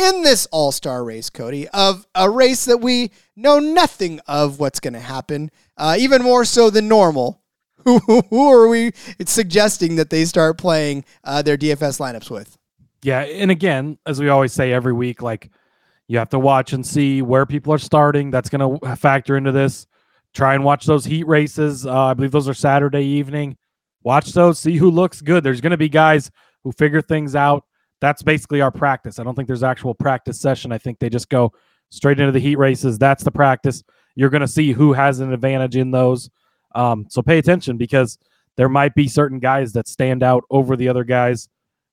in 0.00 0.22
this 0.22 0.46
all 0.46 0.72
star 0.72 1.04
race, 1.04 1.30
Cody, 1.30 1.68
of 1.68 2.06
a 2.14 2.28
race 2.28 2.64
that 2.64 2.78
we 2.78 3.10
know 3.36 3.58
nothing 3.58 4.20
of 4.26 4.58
what's 4.58 4.80
going 4.80 4.94
to 4.94 5.00
happen, 5.00 5.50
uh, 5.76 5.96
even 5.98 6.22
more 6.22 6.44
so 6.44 6.70
than 6.70 6.88
normal, 6.88 7.42
who, 7.84 8.50
are 8.50 8.68
we 8.68 8.92
suggesting 9.24 9.96
that 9.96 10.10
they 10.10 10.24
start 10.24 10.58
playing 10.58 11.04
uh, 11.24 11.42
their 11.42 11.56
DFS 11.56 11.98
lineups 11.98 12.30
with? 12.30 12.58
Yeah, 13.02 13.20
and 13.20 13.50
again, 13.50 13.98
as 14.06 14.20
we 14.20 14.28
always 14.28 14.52
say 14.52 14.72
every 14.72 14.92
week, 14.92 15.22
like 15.22 15.50
you 16.06 16.18
have 16.18 16.28
to 16.30 16.38
watch 16.38 16.72
and 16.72 16.84
see 16.84 17.22
where 17.22 17.46
people 17.46 17.72
are 17.72 17.78
starting. 17.78 18.30
That's 18.30 18.50
going 18.50 18.80
to 18.80 18.96
factor 18.96 19.36
into 19.36 19.52
this. 19.52 19.86
Try 20.34 20.54
and 20.54 20.64
watch 20.64 20.84
those 20.84 21.04
heat 21.04 21.26
races. 21.26 21.86
Uh, 21.86 22.06
I 22.06 22.14
believe 22.14 22.32
those 22.32 22.48
are 22.48 22.54
Saturday 22.54 23.04
evening. 23.04 23.56
Watch 24.02 24.32
those, 24.32 24.58
see 24.58 24.76
who 24.76 24.90
looks 24.90 25.20
good. 25.20 25.44
There's 25.44 25.60
going 25.60 25.70
to 25.70 25.76
be 25.76 25.88
guys 25.88 26.30
who 26.64 26.72
figure 26.72 27.00
things 27.00 27.34
out. 27.36 27.64
That's 28.00 28.22
basically 28.22 28.60
our 28.60 28.70
practice. 28.70 29.18
I 29.18 29.24
don't 29.24 29.34
think 29.34 29.46
there's 29.46 29.62
actual 29.62 29.94
practice 29.94 30.40
session. 30.40 30.72
I 30.72 30.78
think 30.78 30.98
they 30.98 31.10
just 31.10 31.28
go 31.28 31.52
straight 31.90 32.20
into 32.20 32.32
the 32.32 32.40
heat 32.40 32.56
races. 32.56 32.98
That's 32.98 33.22
the 33.22 33.30
practice. 33.30 33.82
You're 34.14 34.30
going 34.30 34.40
to 34.40 34.48
see 34.48 34.72
who 34.72 34.92
has 34.92 35.20
an 35.20 35.32
advantage 35.32 35.76
in 35.76 35.90
those. 35.90 36.30
Um, 36.74 37.06
so 37.08 37.22
pay 37.22 37.38
attention 37.38 37.76
because 37.76 38.18
there 38.56 38.68
might 38.68 38.94
be 38.94 39.08
certain 39.08 39.38
guys 39.38 39.72
that 39.72 39.88
stand 39.88 40.22
out 40.22 40.44
over 40.50 40.76
the 40.76 40.88
other 40.88 41.04
guys. 41.04 41.48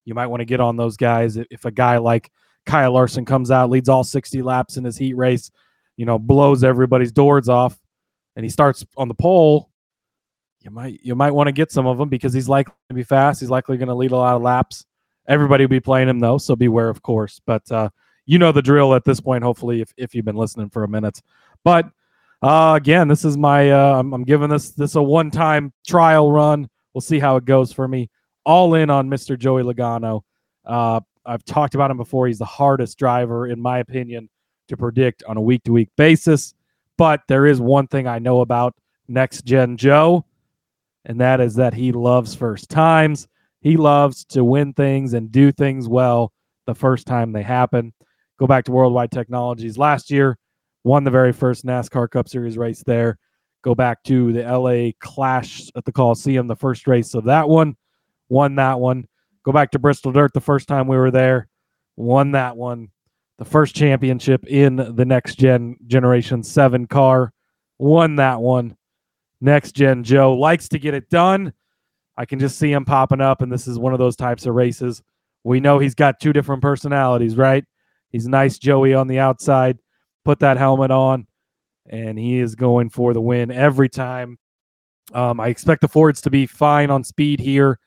You 0.05 0.13
might 0.13 0.27
want 0.27 0.41
to 0.41 0.45
get 0.45 0.59
on 0.59 0.77
those 0.77 0.97
guys. 0.97 1.37
If 1.37 1.65
a 1.65 1.71
guy 1.71 1.97
like 1.97 2.31
Kyle 2.65 2.93
Larson 2.93 3.25
comes 3.25 3.51
out, 3.51 3.69
leads 3.69 3.89
all 3.89 4.03
60 4.03 4.41
laps 4.41 4.77
in 4.77 4.83
his 4.83 4.97
heat 4.97 5.15
race, 5.15 5.51
you 5.97 6.05
know, 6.05 6.17
blows 6.17 6.63
everybody's 6.63 7.11
doors 7.11 7.49
off, 7.49 7.77
and 8.35 8.45
he 8.45 8.49
starts 8.49 8.85
on 8.95 9.07
the 9.07 9.13
pole, 9.13 9.69
you 10.61 10.71
might 10.71 10.99
you 11.01 11.15
might 11.15 11.31
want 11.31 11.47
to 11.47 11.53
get 11.53 11.71
some 11.71 11.87
of 11.87 11.97
them 11.97 12.09
because 12.09 12.33
he's 12.33 12.49
likely 12.49 12.73
to 12.89 12.95
be 12.95 13.03
fast. 13.03 13.39
He's 13.39 13.49
likely 13.49 13.77
going 13.77 13.87
to 13.87 13.95
lead 13.95 14.11
a 14.11 14.17
lot 14.17 14.35
of 14.35 14.41
laps. 14.41 14.85
Everybody 15.27 15.63
will 15.63 15.69
be 15.69 15.79
playing 15.79 16.09
him 16.09 16.19
though, 16.19 16.37
so 16.37 16.55
beware, 16.55 16.89
of 16.89 17.01
course. 17.01 17.41
But 17.45 17.69
uh, 17.71 17.89
you 18.25 18.39
know 18.39 18.51
the 18.51 18.61
drill 18.61 18.93
at 18.93 19.05
this 19.05 19.19
point. 19.19 19.43
Hopefully, 19.43 19.81
if 19.81 19.93
if 19.97 20.15
you've 20.15 20.25
been 20.25 20.35
listening 20.35 20.69
for 20.69 20.83
a 20.83 20.87
minute, 20.87 21.21
but 21.63 21.89
uh, 22.41 22.73
again, 22.77 23.07
this 23.07 23.25
is 23.25 23.37
my 23.37 23.71
uh, 23.71 23.99
I'm, 23.99 24.13
I'm 24.13 24.23
giving 24.23 24.49
this 24.49 24.69
this 24.71 24.95
a 24.95 25.01
one 25.01 25.31
time 25.31 25.73
trial 25.85 26.31
run. 26.31 26.69
We'll 26.93 27.01
see 27.01 27.19
how 27.19 27.37
it 27.37 27.45
goes 27.45 27.73
for 27.73 27.87
me. 27.87 28.09
All 28.45 28.75
in 28.75 28.89
on 28.89 29.09
Mr. 29.09 29.37
Joey 29.37 29.63
Logano. 29.63 30.21
Uh, 30.65 31.01
I've 31.25 31.43
talked 31.43 31.75
about 31.75 31.91
him 31.91 31.97
before. 31.97 32.27
He's 32.27 32.39
the 32.39 32.45
hardest 32.45 32.97
driver, 32.97 33.47
in 33.47 33.61
my 33.61 33.79
opinion, 33.79 34.29
to 34.69 34.77
predict 34.77 35.23
on 35.23 35.37
a 35.37 35.41
week 35.41 35.63
to 35.63 35.73
week 35.73 35.89
basis. 35.97 36.53
But 36.97 37.21
there 37.27 37.45
is 37.45 37.59
one 37.59 37.87
thing 37.87 38.07
I 38.07 38.19
know 38.19 38.41
about 38.41 38.75
next 39.07 39.43
gen 39.43 39.77
Joe, 39.77 40.25
and 41.05 41.19
that 41.21 41.41
is 41.41 41.55
that 41.55 41.73
he 41.73 41.91
loves 41.91 42.33
first 42.35 42.69
times. 42.69 43.27
He 43.67 43.75
loves 43.75 44.23
to 44.29 44.45
win 44.45 44.71
things 44.71 45.13
and 45.13 45.29
do 45.29 45.51
things 45.51 45.89
well 45.89 46.31
the 46.67 46.73
first 46.73 47.05
time 47.05 47.33
they 47.33 47.43
happen. 47.43 47.93
Go 48.39 48.47
back 48.47 48.63
to 48.63 48.71
Worldwide 48.71 49.11
Technologies 49.11 49.77
last 49.77 50.09
year, 50.09 50.37
won 50.85 51.03
the 51.03 51.11
very 51.11 51.33
first 51.33 51.65
NASCAR 51.65 52.09
Cup 52.09 52.29
Series 52.29 52.57
race 52.57 52.81
there. 52.85 53.17
Go 53.65 53.75
back 53.75 54.01
to 54.03 54.31
the 54.31 54.43
LA 54.43 54.91
Clash 55.01 55.69
at 55.75 55.83
the 55.83 55.91
Coliseum, 55.91 56.47
the 56.47 56.55
first 56.55 56.87
race 56.87 57.13
of 57.13 57.25
that 57.25 57.49
one, 57.49 57.75
won 58.29 58.55
that 58.55 58.79
one. 58.79 59.05
Go 59.43 59.51
back 59.51 59.71
to 59.71 59.79
Bristol 59.79 60.13
Dirt 60.13 60.31
the 60.33 60.39
first 60.39 60.69
time 60.69 60.87
we 60.87 60.95
were 60.95 61.11
there, 61.11 61.49
won 61.97 62.31
that 62.31 62.55
one. 62.55 62.87
The 63.37 63.43
first 63.43 63.75
championship 63.75 64.47
in 64.47 64.77
the 64.77 65.03
next 65.03 65.35
gen 65.35 65.75
generation 65.87 66.41
seven 66.41 66.87
car, 66.87 67.33
won 67.79 68.15
that 68.15 68.39
one. 68.39 68.77
Next 69.41 69.73
gen 69.73 70.05
Joe 70.05 70.35
likes 70.35 70.69
to 70.69 70.79
get 70.79 70.93
it 70.93 71.09
done. 71.09 71.51
I 72.17 72.25
can 72.25 72.39
just 72.39 72.57
see 72.57 72.71
him 72.71 72.85
popping 72.85 73.21
up, 73.21 73.41
and 73.41 73.51
this 73.51 73.67
is 73.67 73.77
one 73.77 73.93
of 73.93 73.99
those 73.99 74.15
types 74.15 74.45
of 74.45 74.55
races. 74.55 75.03
We 75.43 75.59
know 75.59 75.79
he's 75.79 75.95
got 75.95 76.19
two 76.19 76.33
different 76.33 76.61
personalities, 76.61 77.35
right? 77.35 77.63
He's 78.09 78.27
nice 78.27 78.57
Joey 78.57 78.93
on 78.93 79.07
the 79.07 79.19
outside, 79.19 79.77
put 80.25 80.39
that 80.39 80.57
helmet 80.57 80.91
on, 80.91 81.27
and 81.87 82.17
he 82.17 82.39
is 82.39 82.55
going 82.55 82.89
for 82.89 83.13
the 83.13 83.21
win 83.21 83.51
every 83.51 83.89
time. 83.89 84.39
Um, 85.13 85.39
I 85.39 85.47
expect 85.47 85.81
the 85.81 85.87
Fords 85.87 86.21
to 86.21 86.29
be 86.29 86.47
fine 86.47 86.89
on 86.89 87.03
speed 87.03 87.39
here. 87.39 87.79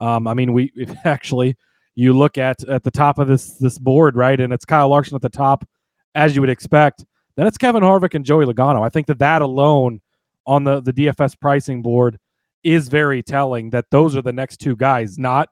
Um, 0.00 0.26
I 0.26 0.34
mean, 0.34 0.52
we 0.52 0.72
actually 1.04 1.56
you 1.94 2.12
look 2.12 2.38
at 2.38 2.64
at 2.64 2.82
the 2.82 2.90
top 2.90 3.18
of 3.18 3.28
this 3.28 3.52
this 3.58 3.78
board, 3.78 4.16
right, 4.16 4.40
and 4.40 4.52
it's 4.52 4.64
Kyle 4.64 4.88
Larson 4.88 5.14
at 5.14 5.22
the 5.22 5.28
top, 5.28 5.64
as 6.14 6.34
you 6.34 6.40
would 6.40 6.50
expect. 6.50 7.04
Then 7.36 7.46
it's 7.46 7.58
Kevin 7.58 7.82
Harvick 7.82 8.14
and 8.14 8.24
Joey 8.24 8.46
Logano. 8.46 8.84
I 8.84 8.88
think 8.88 9.06
that 9.08 9.18
that 9.18 9.42
alone 9.42 10.00
on 10.46 10.64
the 10.64 10.80
the 10.80 10.92
DFS 10.92 11.38
pricing 11.38 11.82
board 11.82 12.18
is 12.64 12.88
very 12.88 13.22
telling 13.22 13.70
that 13.70 13.90
those 13.90 14.16
are 14.16 14.22
the 14.22 14.32
next 14.32 14.56
two 14.56 14.74
guys, 14.74 15.18
not 15.18 15.48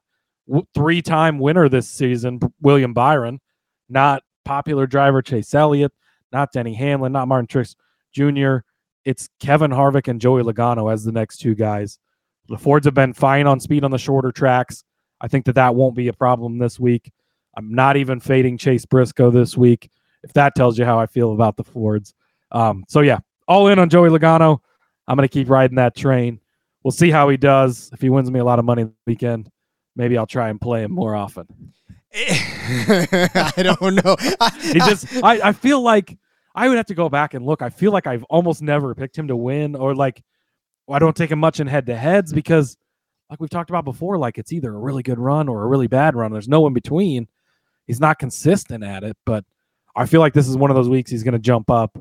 w- 0.48 0.66
three-time 0.74 1.38
winner 1.38 1.68
this 1.68 1.88
season 1.88 2.40
William 2.60 2.92
Byron, 2.94 3.40
not 3.88 4.22
popular 4.44 4.86
driver 4.86 5.22
Chase 5.22 5.54
Elliott, 5.54 5.92
not 6.32 6.52
Denny 6.52 6.74
Hamlin, 6.74 7.12
not 7.12 7.28
Martin 7.28 7.46
Truex 7.46 7.76
Jr. 8.12 8.64
It's 9.04 9.28
Kevin 9.40 9.70
Harvick 9.70 10.08
and 10.08 10.20
Joey 10.20 10.42
Logano 10.42 10.92
as 10.92 11.04
the 11.04 11.12
next 11.12 11.38
two 11.38 11.54
guys. 11.54 11.98
The 12.48 12.58
Fords 12.58 12.86
have 12.86 12.94
been 12.94 13.12
fine 13.12 13.46
on 13.46 13.60
speed 13.60 13.84
on 13.84 13.90
the 13.90 13.98
shorter 13.98 14.32
tracks. 14.32 14.84
I 15.20 15.28
think 15.28 15.44
that 15.46 15.54
that 15.54 15.74
won't 15.74 15.94
be 15.94 16.08
a 16.08 16.12
problem 16.12 16.58
this 16.58 16.80
week. 16.80 17.12
I'm 17.56 17.72
not 17.72 17.96
even 17.96 18.20
fading 18.20 18.58
Chase 18.58 18.84
Briscoe 18.84 19.30
this 19.30 19.56
week. 19.56 19.90
If 20.22 20.32
that 20.34 20.54
tells 20.54 20.78
you 20.78 20.84
how 20.84 20.98
I 20.98 21.06
feel 21.06 21.32
about 21.32 21.56
the 21.56 21.64
Fords. 21.64 22.14
Um, 22.50 22.84
so 22.88 23.00
yeah, 23.00 23.18
all 23.48 23.68
in 23.68 23.78
on 23.78 23.88
Joey 23.88 24.08
Logano. 24.08 24.58
I'm 25.08 25.16
going 25.16 25.28
to 25.28 25.32
keep 25.32 25.50
riding 25.50 25.76
that 25.76 25.96
train. 25.96 26.40
We'll 26.84 26.92
see 26.92 27.10
how 27.10 27.28
he 27.28 27.36
does. 27.36 27.90
If 27.92 28.00
he 28.00 28.10
wins 28.10 28.30
me 28.30 28.40
a 28.40 28.44
lot 28.44 28.58
of 28.58 28.64
money 28.64 28.84
the 28.84 28.92
weekend, 29.06 29.50
maybe 29.94 30.18
I'll 30.18 30.26
try 30.26 30.48
and 30.48 30.60
play 30.60 30.82
him 30.82 30.92
more 30.92 31.14
often. 31.14 31.46
I 32.14 33.52
don't 33.56 33.94
know. 34.04 34.16
He 34.60 34.78
just, 34.80 35.22
I, 35.22 35.48
I 35.48 35.52
feel 35.52 35.80
like 35.80 36.18
I 36.54 36.68
would 36.68 36.76
have 36.76 36.86
to 36.86 36.94
go 36.94 37.08
back 37.08 37.34
and 37.34 37.44
look. 37.44 37.62
I 37.62 37.70
feel 37.70 37.92
like 37.92 38.06
I've 38.06 38.24
almost 38.24 38.62
never 38.62 38.94
picked 38.94 39.16
him 39.16 39.28
to 39.28 39.36
win, 39.36 39.74
or 39.74 39.94
like 39.94 40.22
I 40.90 40.98
don't 40.98 41.16
take 41.16 41.30
him 41.30 41.38
much 41.38 41.60
in 41.60 41.66
head 41.66 41.86
to 41.86 41.96
heads 41.96 42.32
because, 42.32 42.76
like 43.30 43.40
we've 43.40 43.50
talked 43.50 43.70
about 43.70 43.84
before, 43.84 44.18
like 44.18 44.36
it's 44.36 44.52
either 44.52 44.74
a 44.74 44.78
really 44.78 45.02
good 45.02 45.18
run 45.18 45.48
or 45.48 45.62
a 45.62 45.66
really 45.66 45.86
bad 45.86 46.14
run. 46.14 46.32
There's 46.32 46.48
no 46.48 46.66
in 46.66 46.74
between. 46.74 47.28
He's 47.86 48.00
not 48.00 48.18
consistent 48.18 48.84
at 48.84 49.02
it, 49.02 49.16
but 49.24 49.44
I 49.96 50.06
feel 50.06 50.20
like 50.20 50.34
this 50.34 50.48
is 50.48 50.56
one 50.56 50.70
of 50.70 50.76
those 50.76 50.88
weeks 50.88 51.10
he's 51.10 51.22
going 51.22 51.32
to 51.32 51.38
jump 51.38 51.70
up 51.70 51.98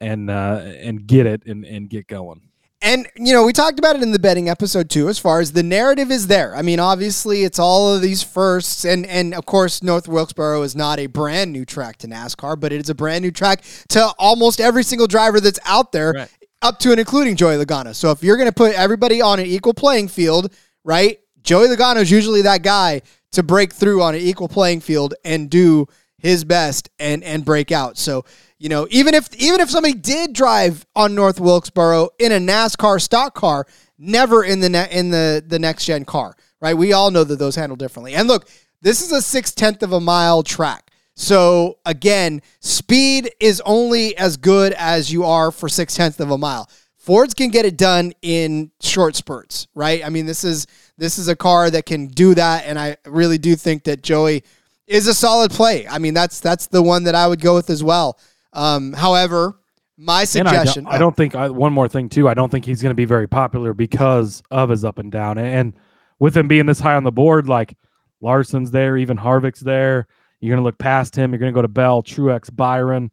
and 0.00 0.30
uh, 0.30 0.62
and 0.64 1.06
get 1.06 1.26
it 1.26 1.44
and, 1.46 1.64
and 1.64 1.90
get 1.90 2.06
going. 2.06 2.48
And 2.82 3.08
you 3.16 3.32
know, 3.32 3.44
we 3.44 3.52
talked 3.52 3.78
about 3.78 3.96
it 3.96 4.02
in 4.02 4.12
the 4.12 4.18
betting 4.18 4.48
episode 4.48 4.90
too. 4.90 5.08
As 5.08 5.18
far 5.18 5.40
as 5.40 5.52
the 5.52 5.62
narrative 5.62 6.10
is 6.10 6.26
there, 6.26 6.54
I 6.54 6.62
mean, 6.62 6.78
obviously 6.78 7.42
it's 7.42 7.58
all 7.58 7.94
of 7.94 8.02
these 8.02 8.22
firsts, 8.22 8.84
and 8.84 9.06
and 9.06 9.34
of 9.34 9.46
course, 9.46 9.82
North 9.82 10.06
Wilkesboro 10.08 10.62
is 10.62 10.76
not 10.76 10.98
a 10.98 11.06
brand 11.06 11.52
new 11.52 11.64
track 11.64 11.96
to 11.98 12.06
NASCAR, 12.06 12.58
but 12.60 12.72
it 12.72 12.80
is 12.80 12.90
a 12.90 12.94
brand 12.94 13.22
new 13.22 13.30
track 13.30 13.64
to 13.88 14.06
almost 14.18 14.60
every 14.60 14.82
single 14.82 15.06
driver 15.06 15.40
that's 15.40 15.58
out 15.64 15.92
there, 15.92 16.12
Right. 16.14 16.28
up 16.60 16.78
to 16.80 16.90
and 16.90 17.00
including 17.00 17.34
Joey 17.36 17.56
Logano. 17.56 17.94
So 17.94 18.10
if 18.10 18.22
you're 18.22 18.36
going 18.36 18.48
to 18.48 18.54
put 18.54 18.74
everybody 18.74 19.22
on 19.22 19.40
an 19.40 19.46
equal 19.46 19.74
playing 19.74 20.08
field, 20.08 20.52
right? 20.84 21.18
Joey 21.42 21.68
Logano 21.68 22.02
is 22.02 22.10
usually 22.10 22.42
that 22.42 22.62
guy 22.62 23.00
to 23.32 23.42
break 23.42 23.72
through 23.72 24.02
on 24.02 24.14
an 24.14 24.20
equal 24.20 24.48
playing 24.48 24.80
field 24.80 25.14
and 25.24 25.48
do 25.48 25.86
his 26.26 26.44
best 26.44 26.90
and 26.98 27.22
and 27.24 27.44
break 27.44 27.72
out. 27.72 27.96
So 27.98 28.24
you 28.58 28.68
know, 28.68 28.86
even 28.90 29.14
if 29.14 29.34
even 29.36 29.60
if 29.60 29.70
somebody 29.70 29.94
did 29.94 30.32
drive 30.32 30.86
on 30.94 31.14
North 31.14 31.38
Wilkesboro 31.40 32.10
in 32.18 32.32
a 32.32 32.38
NASCAR 32.38 33.00
stock 33.00 33.34
car, 33.34 33.66
never 33.98 34.44
in 34.44 34.60
the 34.60 34.68
ne- 34.68 34.90
in 34.90 35.10
the 35.10 35.44
the 35.46 35.58
next 35.58 35.84
gen 35.84 36.04
car, 36.04 36.36
right? 36.60 36.76
We 36.76 36.92
all 36.92 37.10
know 37.10 37.24
that 37.24 37.38
those 37.38 37.56
handle 37.56 37.76
differently. 37.76 38.14
And 38.14 38.28
look, 38.28 38.48
this 38.80 39.02
is 39.02 39.12
a 39.12 39.20
six 39.20 39.52
tenth 39.52 39.82
of 39.82 39.92
a 39.92 40.00
mile 40.00 40.42
track. 40.42 40.90
So 41.14 41.78
again, 41.84 42.42
speed 42.60 43.30
is 43.40 43.62
only 43.64 44.16
as 44.16 44.36
good 44.36 44.72
as 44.74 45.12
you 45.12 45.24
are 45.24 45.50
for 45.50 45.68
six 45.68 45.94
tenths 45.94 46.20
of 46.20 46.30
a 46.30 46.38
mile. 46.38 46.68
Fords 46.96 47.34
can 47.34 47.50
get 47.50 47.64
it 47.64 47.76
done 47.76 48.12
in 48.20 48.70
short 48.80 49.14
spurts, 49.16 49.68
right? 49.74 50.04
I 50.04 50.08
mean, 50.08 50.26
this 50.26 50.44
is 50.44 50.66
this 50.98 51.18
is 51.18 51.28
a 51.28 51.36
car 51.36 51.70
that 51.70 51.86
can 51.86 52.08
do 52.08 52.34
that, 52.34 52.64
and 52.66 52.78
I 52.78 52.96
really 53.06 53.38
do 53.38 53.54
think 53.54 53.84
that 53.84 54.02
Joey 54.02 54.44
is 54.86 55.06
a 55.06 55.14
solid 55.14 55.50
play. 55.50 55.86
I 55.88 55.98
mean, 55.98 56.14
that's 56.14 56.40
that's 56.40 56.66
the 56.66 56.82
one 56.82 57.04
that 57.04 57.14
I 57.14 57.26
would 57.26 57.40
go 57.40 57.54
with 57.54 57.70
as 57.70 57.82
well. 57.82 58.18
Um, 58.52 58.92
however, 58.92 59.58
my 59.96 60.26
And 60.34 60.48
I 60.48 60.52
don't, 60.52 60.66
suggestion. 60.66 60.86
I 60.86 60.98
don't 60.98 61.16
think 61.16 61.34
I, 61.34 61.48
one 61.48 61.72
more 61.72 61.88
thing 61.88 62.08
too. 62.08 62.28
I 62.28 62.34
don't 62.34 62.50
think 62.50 62.64
he's 62.64 62.82
going 62.82 62.90
to 62.90 62.96
be 62.96 63.04
very 63.04 63.26
popular 63.26 63.72
because 63.72 64.42
of 64.50 64.70
his 64.70 64.84
up 64.84 64.98
and 64.98 65.10
down. 65.10 65.38
And, 65.38 65.46
and 65.48 65.74
with 66.18 66.36
him 66.36 66.48
being 66.48 66.66
this 66.66 66.80
high 66.80 66.94
on 66.94 67.04
the 67.04 67.12
board, 67.12 67.48
like 67.48 67.76
Larson's 68.20 68.70
there, 68.70 68.96
even 68.96 69.16
Harvick's 69.16 69.60
there. 69.60 70.06
You're 70.40 70.52
going 70.52 70.62
to 70.62 70.64
look 70.64 70.78
past 70.78 71.16
him. 71.16 71.32
You're 71.32 71.38
going 71.38 71.52
to 71.52 71.56
go 71.56 71.62
to 71.62 71.68
Bell, 71.68 72.02
Truex, 72.02 72.54
Byron. 72.54 73.10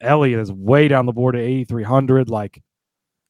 Elliott 0.00 0.40
is 0.40 0.52
way 0.52 0.88
down 0.88 1.06
the 1.06 1.12
board 1.12 1.36
at 1.36 1.42
8,300. 1.42 2.28
Like, 2.28 2.62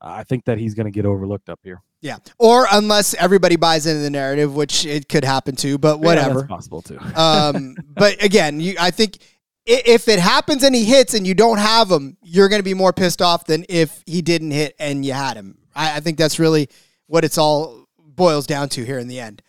I 0.01 0.25
think 0.25 0.46
that 0.46 0.59
he's 0.59 0.75
going 0.75 0.87
to 0.87 0.90
get 0.90 1.05
overlooked 1.05 1.49
up 1.49 1.61
here. 1.62 1.83
Yeah, 2.07 2.19
or 2.38 2.66
unless 2.71 3.14
everybody 3.14 3.57
buys 3.57 3.87
into 3.87 4.01
the 4.01 4.11
narrative, 4.11 4.55
which 4.55 4.87
it 4.87 5.09
could 5.09 5.25
happen 5.25 5.57
too. 5.57 5.77
But 5.77 5.99
Yeah, 5.99 6.07
whatever. 6.07 6.35
that's 6.40 6.49
possible 6.49 6.83
too. 6.83 6.99
um, 7.16 7.77
but 7.95 8.23
again, 8.23 8.61
you, 8.61 8.77
I 8.79 8.90
think 8.90 9.19
if 9.66 10.07
it 10.07 10.21
happens 10.21 10.62
and 10.62 10.75
he 10.75 10.85
hits 10.85 11.14
and 11.14 11.27
you 11.27 11.35
don't 11.35 11.59
have 11.59 11.90
him, 11.90 12.16
you're 12.23 12.49
going 12.49 12.61
to 12.61 12.64
be 12.64 12.75
more 12.75 12.92
pissed 12.92 13.21
off 13.21 13.47
than 13.47 13.64
if 13.69 14.03
he 14.07 14.23
didn't 14.23 14.53
hit 14.53 14.77
and 14.79 15.05
you 15.05 15.12
had 15.12 15.37
him. 15.37 15.59
I, 15.75 15.97
I 15.97 16.01
think 16.01 16.16
that's 16.19 16.38
really 16.38 16.69
what 17.09 17.25
it's 17.25 17.38
all 17.38 17.87
boils 17.99 18.47
down 18.47 18.69
to 18.71 18.85
here 18.85 18.99
in 18.99 19.09
the 19.09 19.19
end. 19.19 19.42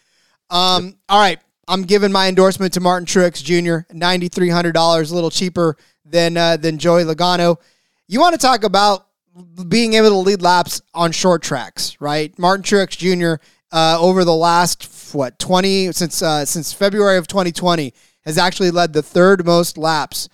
Um, 0.49 0.97
all 1.07 1.19
right, 1.19 1.39
I'm 1.67 1.83
giving 1.83 2.11
my 2.11 2.27
endorsement 2.27 2.73
to 2.73 2.79
Martin 2.79 3.05
Truex 3.05 3.43
Jr. 3.43 3.85
ninety 3.93 4.29
three 4.29 4.49
hundred 4.49 4.73
dollars, 4.73 5.11
a 5.11 5.15
little 5.15 5.29
cheaper 5.29 5.77
than 6.05 6.37
uh, 6.37 6.57
than 6.57 6.77
Joey 6.79 7.03
Logano. 7.03 7.57
You 8.07 8.19
want 8.21 8.33
to 8.33 8.39
talk 8.39 8.63
about 8.63 9.06
being 9.67 9.93
able 9.93 10.09
to 10.09 10.17
lead 10.17 10.41
laps 10.41 10.81
on 10.93 11.11
short 11.11 11.41
tracks, 11.43 11.97
right? 11.99 12.37
Martin 12.37 12.63
Truex 12.63 12.97
Jr. 12.97 13.41
Uh, 13.71 13.97
over 13.99 14.23
the 14.23 14.33
last 14.33 15.13
what 15.13 15.37
twenty 15.39 15.91
since 15.91 16.21
uh, 16.21 16.45
since 16.45 16.71
February 16.73 17.17
of 17.17 17.27
2020 17.27 17.93
has 18.25 18.37
actually 18.37 18.71
led 18.71 18.93
the 18.93 19.01
third 19.01 19.45
most 19.45 19.77
laps 19.77 20.29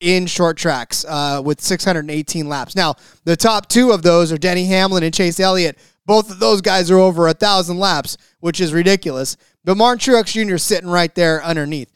in 0.00 0.26
short 0.26 0.56
tracks 0.56 1.04
uh, 1.06 1.42
with 1.44 1.60
618 1.60 2.48
laps. 2.48 2.74
Now 2.76 2.94
the 3.24 3.36
top 3.36 3.68
two 3.68 3.90
of 3.90 4.02
those 4.02 4.32
are 4.32 4.38
Denny 4.38 4.66
Hamlin 4.66 5.02
and 5.02 5.14
Chase 5.14 5.40
Elliott. 5.40 5.78
Both 6.06 6.30
of 6.30 6.38
those 6.38 6.62
guys 6.62 6.90
are 6.90 6.98
over 6.98 7.28
a 7.28 7.34
thousand 7.34 7.78
laps, 7.78 8.16
which 8.40 8.60
is 8.60 8.72
ridiculous. 8.72 9.36
But 9.64 9.76
Martin 9.76 10.14
Truex 10.14 10.32
Jr. 10.32 10.56
sitting 10.56 10.88
right 10.88 11.14
there 11.14 11.44
underneath. 11.44 11.92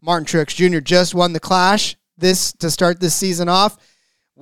Martin 0.00 0.26
Truex 0.26 0.56
Jr. 0.56 0.80
just 0.80 1.14
won 1.14 1.32
the 1.32 1.40
Clash 1.40 1.96
this 2.18 2.52
to 2.54 2.70
start 2.70 2.98
this 2.98 3.14
season 3.14 3.48
off. 3.48 3.76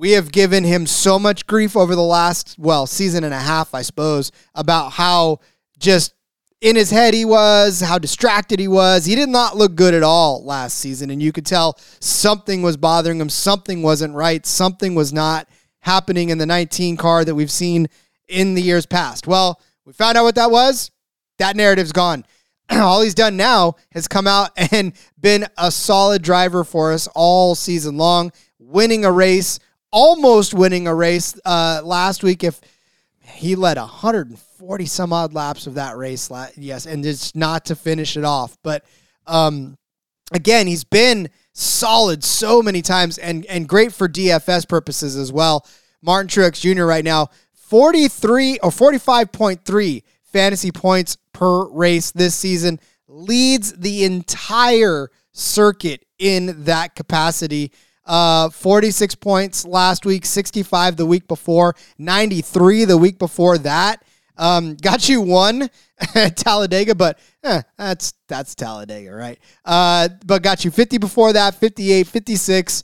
We 0.01 0.13
have 0.13 0.31
given 0.31 0.63
him 0.63 0.87
so 0.87 1.19
much 1.19 1.45
grief 1.45 1.77
over 1.77 1.93
the 1.93 2.01
last, 2.01 2.57
well, 2.57 2.87
season 2.87 3.23
and 3.23 3.35
a 3.35 3.39
half, 3.39 3.75
I 3.75 3.83
suppose, 3.83 4.31
about 4.55 4.93
how 4.93 5.41
just 5.77 6.15
in 6.59 6.75
his 6.75 6.89
head 6.89 7.13
he 7.13 7.23
was, 7.23 7.81
how 7.81 7.99
distracted 7.99 8.59
he 8.59 8.67
was. 8.67 9.05
He 9.05 9.13
did 9.13 9.29
not 9.29 9.57
look 9.57 9.75
good 9.75 9.93
at 9.93 10.01
all 10.01 10.43
last 10.43 10.79
season, 10.79 11.11
and 11.11 11.21
you 11.21 11.31
could 11.31 11.45
tell 11.45 11.77
something 11.99 12.63
was 12.63 12.77
bothering 12.77 13.21
him. 13.21 13.29
Something 13.29 13.83
wasn't 13.83 14.15
right. 14.15 14.43
Something 14.43 14.95
was 14.95 15.13
not 15.13 15.47
happening 15.81 16.31
in 16.31 16.39
the 16.39 16.47
19 16.47 16.97
car 16.97 17.23
that 17.23 17.35
we've 17.35 17.51
seen 17.51 17.87
in 18.27 18.55
the 18.55 18.61
years 18.63 18.87
past. 18.87 19.27
Well, 19.27 19.61
we 19.85 19.93
found 19.93 20.17
out 20.17 20.23
what 20.23 20.33
that 20.33 20.49
was. 20.49 20.89
That 21.37 21.55
narrative's 21.55 21.91
gone. 21.91 22.25
all 22.71 23.03
he's 23.03 23.13
done 23.13 23.37
now 23.37 23.75
has 23.91 24.07
come 24.07 24.25
out 24.25 24.49
and 24.71 24.93
been 25.19 25.45
a 25.59 25.69
solid 25.69 26.23
driver 26.23 26.63
for 26.63 26.91
us 26.91 27.07
all 27.13 27.53
season 27.53 27.97
long, 27.97 28.31
winning 28.57 29.05
a 29.05 29.11
race, 29.11 29.59
almost 29.91 30.53
winning 30.53 30.87
a 30.87 30.95
race 30.95 31.39
uh, 31.45 31.81
last 31.83 32.23
week. 32.23 32.43
If 32.43 32.59
he 33.21 33.55
led 33.55 33.77
140 33.77 34.85
some 34.85 35.13
odd 35.13 35.33
laps 35.33 35.67
of 35.67 35.75
that 35.75 35.97
race, 35.97 36.29
yes, 36.55 36.85
and 36.85 37.05
it's 37.05 37.35
not 37.35 37.65
to 37.65 37.75
finish 37.75 38.17
it 38.17 38.23
off. 38.23 38.57
But 38.63 38.85
um, 39.27 39.77
again, 40.31 40.67
he's 40.67 40.83
been 40.83 41.29
solid 41.53 42.23
so 42.23 42.61
many 42.61 42.81
times 42.81 43.17
and 43.17 43.45
and 43.47 43.67
great 43.67 43.93
for 43.93 44.07
DFS 44.07 44.67
purposes 44.67 45.15
as 45.15 45.31
well. 45.31 45.65
Martin 46.01 46.29
Truex 46.29 46.59
Jr. 46.61 46.85
right 46.85 47.03
now 47.03 47.27
43 47.53 48.59
or 48.59 48.69
45.3 48.69 50.03
fantasy 50.31 50.71
points 50.71 51.17
per 51.33 51.67
race 51.69 52.11
this 52.11 52.35
season, 52.35 52.79
leads 53.07 53.73
the 53.73 54.03
entire 54.03 55.09
circuit 55.31 56.05
in 56.17 56.65
that 56.65 56.95
capacity. 56.95 57.71
Uh, 58.05 58.49
46 58.49 59.15
points 59.15 59.65
last 59.65 60.05
week, 60.05 60.25
65 60.25 60.97
the 60.97 61.05
week 61.05 61.27
before, 61.27 61.75
93 61.97 62.85
the 62.85 62.97
week 62.97 63.19
before 63.19 63.57
that. 63.59 64.03
Um, 64.37 64.75
got 64.81 65.07
you 65.07 65.21
one 65.21 65.69
at 66.15 66.35
Talladega, 66.35 66.95
but 66.95 67.19
eh, 67.43 67.61
that's 67.77 68.13
that's 68.27 68.55
Talladega, 68.55 69.11
right? 69.11 69.39
Uh, 69.63 70.09
but 70.25 70.41
got 70.41 70.65
you 70.65 70.71
50 70.71 70.97
before 70.97 71.33
that, 71.33 71.55
58, 71.55 72.07
56. 72.07 72.83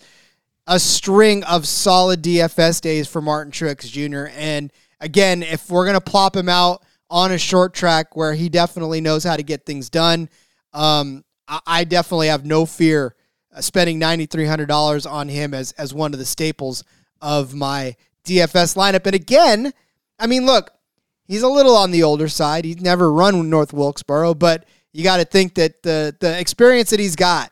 A 0.69 0.80
string 0.80 1.45
of 1.45 1.65
solid 1.65 2.21
DFS 2.21 2.82
days 2.82 3.08
for 3.08 3.21
Martin 3.21 3.53
Truex 3.53 3.89
Jr. 3.89 4.30
And 4.38 4.71
again, 4.99 5.41
if 5.41 5.69
we're 5.69 5.86
gonna 5.86 6.01
plop 6.01 6.36
him 6.36 6.49
out 6.49 6.84
on 7.10 7.32
a 7.32 7.38
short 7.38 7.73
track 7.73 8.15
where 8.15 8.34
he 8.34 8.49
definitely 8.49 9.01
knows 9.01 9.23
how 9.23 9.36
to 9.36 9.43
get 9.43 9.65
things 9.65 9.89
done. 9.89 10.30
Um, 10.73 11.23
I, 11.47 11.60
I, 11.65 11.84
definitely 11.86 12.27
have 12.27 12.45
no 12.45 12.65
fear 12.65 13.15
spending 13.60 14.28
three 14.28 14.46
hundred 14.46 14.67
dollars 14.67 15.06
on 15.06 15.30
him 15.30 15.54
as 15.54 15.72
as 15.74 15.93
one 15.93 16.13
of 16.13 16.20
the 16.20 16.26
staples 16.26 16.84
of 17.22 17.54
my 17.54 17.96
DFS 18.26 18.76
lineup. 18.76 19.06
And 19.06 19.15
again, 19.15 19.74
I 20.20 20.28
mean, 20.28 20.46
look, 20.46 20.72
he's 21.28 21.43
a 21.43 21.48
little 21.48 21.76
on 21.76 21.91
the 21.91 22.04
older 22.04 22.28
side. 22.28 22.65
He's 22.65 22.82
never 22.82 23.12
run 23.12 23.50
North 23.50 23.74
Wilkesboro, 23.74 24.34
but 24.36 24.65
you 24.93 25.04
got 25.04 25.17
to 25.17 25.26
think 25.26 25.56
that 25.56 25.84
the 25.84 26.15
the 26.20 26.39
experience 26.39 26.89
that 26.89 27.00
he's 27.00 27.15
got 27.15 27.52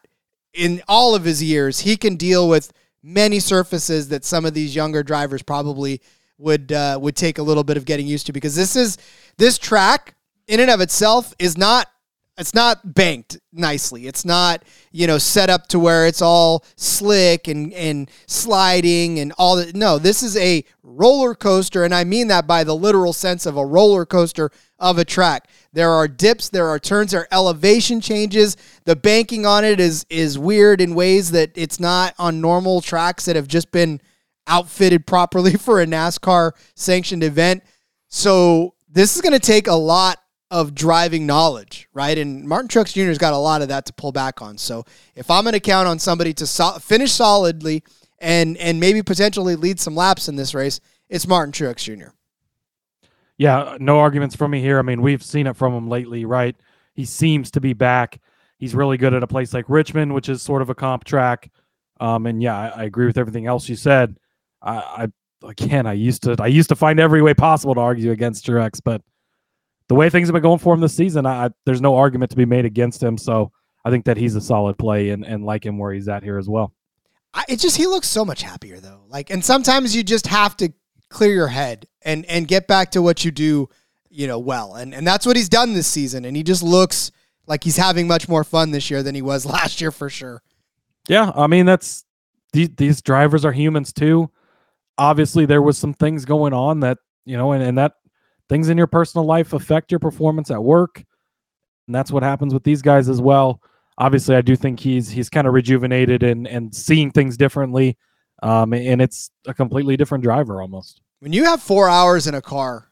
in 0.53 0.81
all 0.87 1.15
of 1.15 1.23
his 1.23 1.43
years, 1.43 1.81
he 1.81 1.97
can 1.97 2.15
deal 2.15 2.47
with 2.47 2.71
many 3.03 3.39
surfaces 3.39 4.09
that 4.09 4.25
some 4.25 4.45
of 4.45 4.53
these 4.53 4.75
younger 4.75 5.03
drivers 5.03 5.43
probably 5.43 6.01
would 6.37 6.71
uh, 6.71 6.97
would 7.01 7.15
take 7.15 7.37
a 7.37 7.43
little 7.43 7.63
bit 7.63 7.77
of 7.77 7.85
getting 7.85 8.07
used 8.07 8.25
to 8.25 8.33
because 8.33 8.55
this 8.55 8.75
is 8.75 8.97
this 9.37 9.57
track 9.57 10.15
in 10.47 10.59
and 10.59 10.69
of 10.69 10.81
itself 10.81 11.33
is 11.39 11.57
not 11.57 11.87
it's 12.37 12.53
not 12.53 12.93
banked 12.93 13.39
nicely. 13.53 14.07
It's 14.07 14.25
not, 14.25 14.63
you 14.91 15.07
know, 15.07 15.17
set 15.17 15.49
up 15.49 15.67
to 15.67 15.79
where 15.79 16.05
it's 16.05 16.21
all 16.21 16.65
slick 16.75 17.47
and, 17.47 17.73
and 17.73 18.11
sliding 18.27 19.19
and 19.19 19.31
all 19.37 19.55
that. 19.55 19.75
No, 19.75 19.97
this 19.97 20.21
is 20.21 20.35
a 20.35 20.65
roller 20.83 21.33
coaster, 21.33 21.83
and 21.85 21.95
I 21.95 22.03
mean 22.03 22.27
that 22.27 22.45
by 22.45 22.63
the 22.63 22.75
literal 22.75 23.13
sense 23.13 23.45
of 23.45 23.55
a 23.55 23.65
roller 23.65 24.05
coaster 24.05 24.51
of 24.79 24.97
a 24.97 25.05
track. 25.05 25.47
There 25.71 25.91
are 25.91 26.07
dips, 26.07 26.49
there 26.49 26.67
are 26.67 26.79
turns, 26.79 27.11
there 27.11 27.21
are 27.21 27.27
elevation 27.31 28.01
changes. 28.01 28.57
The 28.83 28.95
banking 28.95 29.45
on 29.45 29.63
it 29.63 29.79
is 29.79 30.05
is 30.09 30.37
weird 30.37 30.81
in 30.81 30.93
ways 30.93 31.31
that 31.31 31.51
it's 31.55 31.79
not 31.79 32.13
on 32.19 32.41
normal 32.41 32.81
tracks 32.81 33.25
that 33.25 33.37
have 33.37 33.47
just 33.47 33.71
been 33.71 34.01
outfitted 34.47 35.07
properly 35.07 35.53
for 35.57 35.81
a 35.81 35.85
NASCAR 35.85 36.51
sanctioned 36.75 37.23
event. 37.23 37.63
So 38.09 38.75
this 38.89 39.15
is 39.15 39.21
going 39.21 39.33
to 39.33 39.39
take 39.39 39.67
a 39.67 39.73
lot 39.73 40.19
of 40.55 40.73
driving 40.73 41.25
knowledge, 41.25 41.89
right? 41.93 42.17
And 42.17 42.47
Martin 42.47 42.69
Truex 42.69 42.93
Jr. 42.93 43.09
has 43.09 43.17
got 43.17 43.33
a 43.33 43.37
lot 43.37 43.61
of 43.61 43.67
that 43.67 43.85
to 43.87 43.93
pull 43.93 44.13
back 44.13 44.41
on. 44.41 44.57
So 44.57 44.85
if 45.13 45.29
I'm 45.29 45.43
going 45.43 45.51
to 45.51 45.59
count 45.59 45.85
on 45.85 45.99
somebody 45.99 46.33
to 46.35 46.47
so- 46.47 46.79
finish 46.79 47.11
solidly 47.11 47.83
and 48.19 48.55
and 48.55 48.79
maybe 48.79 49.03
potentially 49.03 49.57
lead 49.57 49.81
some 49.81 49.97
laps 49.97 50.29
in 50.29 50.37
this 50.37 50.55
race, 50.55 50.79
it's 51.09 51.27
Martin 51.27 51.51
Truex 51.51 51.83
Jr. 51.83 52.11
Yeah, 53.37 53.75
no 53.81 53.99
arguments 53.99 54.33
from 54.33 54.51
me 54.51 54.61
here. 54.61 54.79
I 54.79 54.81
mean, 54.81 55.01
we've 55.01 55.21
seen 55.21 55.45
it 55.45 55.57
from 55.57 55.73
him 55.73 55.89
lately, 55.89 56.23
right? 56.23 56.55
He 56.93 57.03
seems 57.03 57.51
to 57.51 57.59
be 57.59 57.73
back. 57.73 58.21
He's 58.57 58.73
really 58.73 58.95
good 58.95 59.13
at 59.13 59.23
a 59.23 59.27
place 59.27 59.53
like 59.53 59.65
Richmond, 59.67 60.13
which 60.13 60.29
is 60.29 60.41
sort 60.41 60.61
of 60.61 60.69
a 60.69 60.75
comp 60.75 61.03
track. 61.03 61.51
Um, 61.99 62.25
and 62.27 62.41
yeah, 62.41 62.57
I, 62.57 62.67
I 62.67 62.83
agree 62.85 63.07
with 63.07 63.17
everything 63.17 63.45
else 63.45 63.67
you 63.67 63.75
said. 63.75 64.15
I, 64.61 64.77
I 64.77 65.07
again, 65.49 65.85
I 65.85 65.93
used 65.93 66.23
to 66.23 66.37
I 66.39 66.47
used 66.47 66.69
to 66.69 66.77
find 66.77 66.97
every 66.97 67.21
way 67.21 67.33
possible 67.33 67.75
to 67.75 67.81
argue 67.81 68.11
against 68.11 68.45
Truex, 68.45 68.79
but 68.81 69.01
the 69.87 69.95
way 69.95 70.09
things 70.09 70.27
have 70.27 70.33
been 70.33 70.41
going 70.41 70.59
for 70.59 70.73
him 70.73 70.81
this 70.81 70.95
season, 70.95 71.25
I, 71.25 71.49
there's 71.65 71.81
no 71.81 71.95
argument 71.95 72.31
to 72.31 72.37
be 72.37 72.45
made 72.45 72.65
against 72.65 73.01
him. 73.01 73.17
So 73.17 73.51
I 73.83 73.91
think 73.91 74.05
that 74.05 74.17
he's 74.17 74.35
a 74.35 74.41
solid 74.41 74.77
play 74.77 75.09
and, 75.09 75.25
and 75.25 75.45
like 75.45 75.65
him 75.65 75.77
where 75.77 75.93
he's 75.93 76.07
at 76.07 76.23
here 76.23 76.37
as 76.37 76.49
well. 76.49 76.73
I, 77.33 77.43
it 77.49 77.59
just 77.59 77.77
he 77.77 77.85
looks 77.85 78.07
so 78.07 78.25
much 78.25 78.41
happier 78.41 78.79
though. 78.79 79.03
Like, 79.07 79.29
and 79.29 79.43
sometimes 79.43 79.95
you 79.95 80.03
just 80.03 80.27
have 80.27 80.57
to 80.57 80.73
clear 81.09 81.33
your 81.33 81.47
head 81.47 81.87
and 82.01 82.25
and 82.25 82.47
get 82.47 82.67
back 82.67 82.91
to 82.91 83.01
what 83.01 83.23
you 83.23 83.31
do, 83.31 83.69
you 84.09 84.27
know, 84.27 84.39
well. 84.39 84.75
And 84.75 84.93
and 84.95 85.05
that's 85.05 85.25
what 85.25 85.35
he's 85.35 85.49
done 85.49 85.73
this 85.73 85.87
season. 85.87 86.25
And 86.25 86.35
he 86.35 86.43
just 86.43 86.63
looks 86.63 87.11
like 87.45 87.63
he's 87.63 87.77
having 87.77 88.07
much 88.07 88.27
more 88.27 88.43
fun 88.43 88.71
this 88.71 88.89
year 88.89 89.03
than 89.03 89.13
he 89.15 89.21
was 89.21 89.45
last 89.45 89.81
year 89.81 89.91
for 89.91 90.09
sure. 90.09 90.41
Yeah, 91.07 91.31
I 91.35 91.47
mean 91.47 91.65
that's 91.65 92.05
these 92.53 92.69
these 92.77 93.01
drivers 93.01 93.45
are 93.45 93.51
humans 93.51 93.93
too 93.93 94.31
obviously 94.97 95.45
there 95.45 95.61
was 95.61 95.77
some 95.77 95.93
things 95.93 96.25
going 96.25 96.53
on 96.53 96.81
that 96.81 96.97
you 97.25 97.37
know 97.37 97.51
and, 97.51 97.63
and 97.63 97.77
that 97.77 97.93
things 98.49 98.69
in 98.69 98.77
your 98.77 98.87
personal 98.87 99.25
life 99.25 99.53
affect 99.53 99.91
your 99.91 99.99
performance 99.99 100.51
at 100.51 100.63
work 100.63 101.03
and 101.87 101.93
that's 101.95 102.11
what 102.11 102.23
happens 102.23 102.53
with 102.53 102.63
these 102.63 102.81
guys 102.81 103.09
as 103.09 103.21
well. 103.21 103.61
Obviously 103.97 104.35
i 104.35 104.41
do 104.41 104.55
think 104.55 104.79
he's 104.79 105.09
he's 105.09 105.29
kind 105.29 105.47
of 105.47 105.53
rejuvenated 105.53 106.23
and 106.23 106.47
and 106.47 106.75
seeing 106.75 107.11
things 107.11 107.37
differently 107.37 107.97
um 108.43 108.73
and 108.73 109.01
it's 109.01 109.31
a 109.47 109.53
completely 109.53 109.95
different 109.97 110.23
driver 110.23 110.61
almost. 110.61 111.01
When 111.19 111.33
you 111.33 111.45
have 111.45 111.61
four 111.61 111.89
hours 111.89 112.27
in 112.27 112.35
a 112.35 112.41
car 112.41 112.91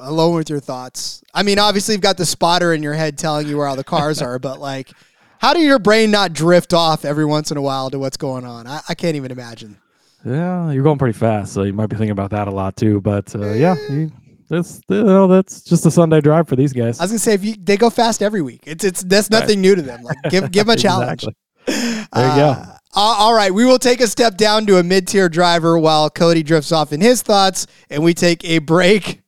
alone 0.00 0.34
with 0.34 0.50
your 0.50 0.58
thoughts 0.58 1.22
i 1.32 1.44
mean 1.44 1.60
obviously 1.60 1.94
you've 1.94 2.02
got 2.02 2.16
the 2.16 2.26
spotter 2.26 2.74
in 2.74 2.82
your 2.82 2.94
head 2.94 3.16
telling 3.16 3.46
you 3.46 3.56
where 3.56 3.68
all 3.68 3.76
the 3.76 3.84
cars 3.84 4.20
are 4.20 4.36
but 4.36 4.58
like 4.58 4.90
how 5.38 5.54
do 5.54 5.60
your 5.60 5.78
brain 5.78 6.10
not 6.10 6.32
drift 6.32 6.72
off 6.72 7.04
every 7.04 7.24
once 7.24 7.50
in 7.50 7.56
a 7.56 7.62
while 7.62 7.90
to 7.90 7.98
what's 7.98 8.16
going 8.16 8.44
on? 8.44 8.66
I, 8.66 8.80
I 8.88 8.94
can't 8.94 9.16
even 9.16 9.30
imagine. 9.30 9.78
Yeah, 10.24 10.70
you're 10.72 10.82
going 10.82 10.98
pretty 10.98 11.18
fast, 11.18 11.52
so 11.52 11.62
you 11.62 11.72
might 11.72 11.86
be 11.86 11.96
thinking 11.96 12.10
about 12.10 12.30
that 12.30 12.48
a 12.48 12.50
lot 12.50 12.76
too. 12.76 13.00
But 13.00 13.34
uh, 13.34 13.52
yeah, 13.52 13.76
you, 13.90 14.10
that's 14.48 14.80
you 14.88 15.02
know, 15.02 15.26
that's 15.26 15.62
just 15.62 15.86
a 15.86 15.90
Sunday 15.90 16.20
drive 16.20 16.48
for 16.48 16.56
these 16.56 16.72
guys. 16.72 17.00
I 17.00 17.04
was 17.04 17.10
gonna 17.10 17.18
say 17.18 17.34
if 17.34 17.44
you 17.44 17.54
they 17.58 17.76
go 17.76 17.90
fast 17.90 18.22
every 18.22 18.42
week. 18.42 18.62
It's 18.66 18.84
it's 18.84 19.02
that's 19.02 19.30
nothing 19.30 19.58
right. 19.58 19.68
new 19.68 19.74
to 19.74 19.82
them. 19.82 20.02
Like 20.02 20.16
give 20.30 20.50
give 20.50 20.66
them 20.66 20.74
a 20.74 20.80
challenge. 20.80 21.24
There 21.66 21.74
you 21.74 22.06
uh, 22.12 22.64
go. 22.64 22.78
all 22.94 23.34
right, 23.34 23.52
we 23.52 23.64
will 23.64 23.78
take 23.78 24.00
a 24.00 24.06
step 24.06 24.36
down 24.36 24.66
to 24.66 24.78
a 24.78 24.84
mid-tier 24.84 25.28
driver 25.28 25.78
while 25.78 26.08
Cody 26.10 26.44
drifts 26.44 26.70
off 26.70 26.92
in 26.92 27.00
his 27.00 27.22
thoughts, 27.22 27.66
and 27.90 28.04
we 28.04 28.14
take 28.14 28.44
a 28.44 28.58
break. 28.58 29.22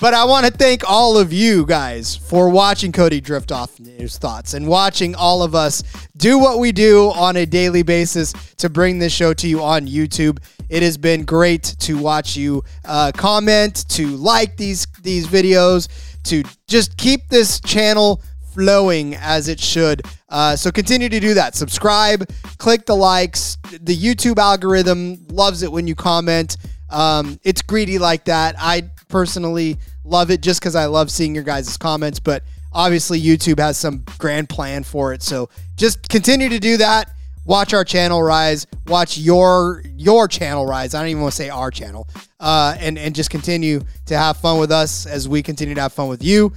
But 0.00 0.14
I 0.14 0.24
want 0.24 0.46
to 0.46 0.52
thank 0.52 0.88
all 0.88 1.18
of 1.18 1.32
you 1.32 1.66
guys 1.66 2.14
for 2.14 2.48
watching 2.48 2.92
Cody 2.92 3.20
drift 3.20 3.50
off 3.50 3.76
his 3.78 4.16
thoughts 4.16 4.54
and 4.54 4.68
watching 4.68 5.16
all 5.16 5.42
of 5.42 5.56
us 5.56 5.82
do 6.16 6.38
what 6.38 6.60
we 6.60 6.70
do 6.70 7.10
on 7.16 7.36
a 7.36 7.44
daily 7.44 7.82
basis 7.82 8.32
to 8.58 8.68
bring 8.68 9.00
this 9.00 9.12
show 9.12 9.34
to 9.34 9.48
you 9.48 9.60
on 9.60 9.88
YouTube. 9.88 10.38
It 10.68 10.84
has 10.84 10.96
been 10.96 11.24
great 11.24 11.64
to 11.80 11.98
watch 11.98 12.36
you 12.36 12.62
uh, 12.84 13.10
comment, 13.16 13.88
to 13.88 14.06
like 14.06 14.56
these 14.56 14.86
these 15.02 15.26
videos, 15.26 15.88
to 16.24 16.44
just 16.68 16.96
keep 16.96 17.28
this 17.28 17.58
channel 17.60 18.22
flowing 18.54 19.16
as 19.16 19.48
it 19.48 19.58
should. 19.58 20.02
Uh, 20.28 20.54
so 20.54 20.70
continue 20.70 21.08
to 21.08 21.18
do 21.18 21.34
that. 21.34 21.56
Subscribe, 21.56 22.30
click 22.58 22.86
the 22.86 22.94
likes. 22.94 23.58
The 23.80 23.96
YouTube 23.96 24.38
algorithm 24.38 25.26
loves 25.28 25.64
it 25.64 25.72
when 25.72 25.88
you 25.88 25.96
comment. 25.96 26.56
Um, 26.88 27.40
it's 27.42 27.62
greedy 27.62 27.98
like 27.98 28.24
that. 28.26 28.54
I 28.58 28.90
personally 29.08 29.78
love 30.04 30.30
it 30.30 30.40
just 30.40 30.60
because 30.60 30.74
I 30.74 30.86
love 30.86 31.10
seeing 31.10 31.34
your 31.34 31.44
guys' 31.44 31.76
comments, 31.76 32.20
but 32.20 32.42
obviously 32.72 33.20
YouTube 33.20 33.58
has 33.58 33.78
some 33.78 34.04
grand 34.18 34.48
plan 34.48 34.84
for 34.84 35.12
it. 35.12 35.22
So 35.22 35.48
just 35.76 36.08
continue 36.08 36.48
to 36.48 36.58
do 36.58 36.76
that. 36.78 37.12
Watch 37.44 37.72
our 37.72 37.84
channel 37.84 38.22
rise. 38.22 38.66
Watch 38.86 39.16
your 39.16 39.82
your 39.96 40.28
channel 40.28 40.66
rise. 40.66 40.94
I 40.94 41.00
don't 41.00 41.08
even 41.08 41.22
want 41.22 41.32
to 41.32 41.36
say 41.36 41.48
our 41.48 41.70
channel. 41.70 42.06
Uh, 42.38 42.76
and 42.78 42.98
and 42.98 43.14
just 43.14 43.30
continue 43.30 43.80
to 44.06 44.18
have 44.18 44.36
fun 44.36 44.60
with 44.60 44.70
us 44.70 45.06
as 45.06 45.28
we 45.28 45.42
continue 45.42 45.74
to 45.74 45.80
have 45.80 45.94
fun 45.94 46.08
with 46.08 46.22
you. 46.22 46.52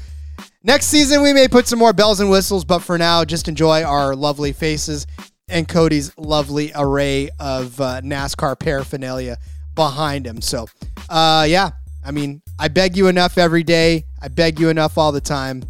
Next 0.64 0.88
season 0.88 1.22
we 1.22 1.32
may 1.32 1.48
put 1.48 1.66
some 1.66 1.80
more 1.80 1.94
bells 1.94 2.20
and 2.20 2.30
whistles, 2.30 2.66
but 2.66 2.80
for 2.80 2.98
now, 2.98 3.24
just 3.24 3.48
enjoy 3.48 3.84
our 3.84 4.16
lovely 4.16 4.52
faces 4.52 5.08
and 5.48 5.68
Cody's 5.68 6.16
lovely 6.18 6.72
array 6.76 7.30
of 7.40 7.80
uh, 7.80 8.02
NASCAR 8.02 8.60
paraphernalia 8.60 9.38
behind 9.76 10.26
him. 10.26 10.42
So, 10.42 10.68
uh, 11.10 11.46
yeah, 11.48 11.72
I 12.04 12.12
mean, 12.12 12.42
I 12.60 12.68
beg 12.68 12.98
you 12.98 13.08
enough 13.08 13.38
every 13.38 13.64
day. 13.64 14.06
I 14.22 14.28
beg 14.28 14.60
you 14.60 14.70
enough 14.70 14.98
all 14.98 15.12
the 15.12 15.22
time. 15.22 15.64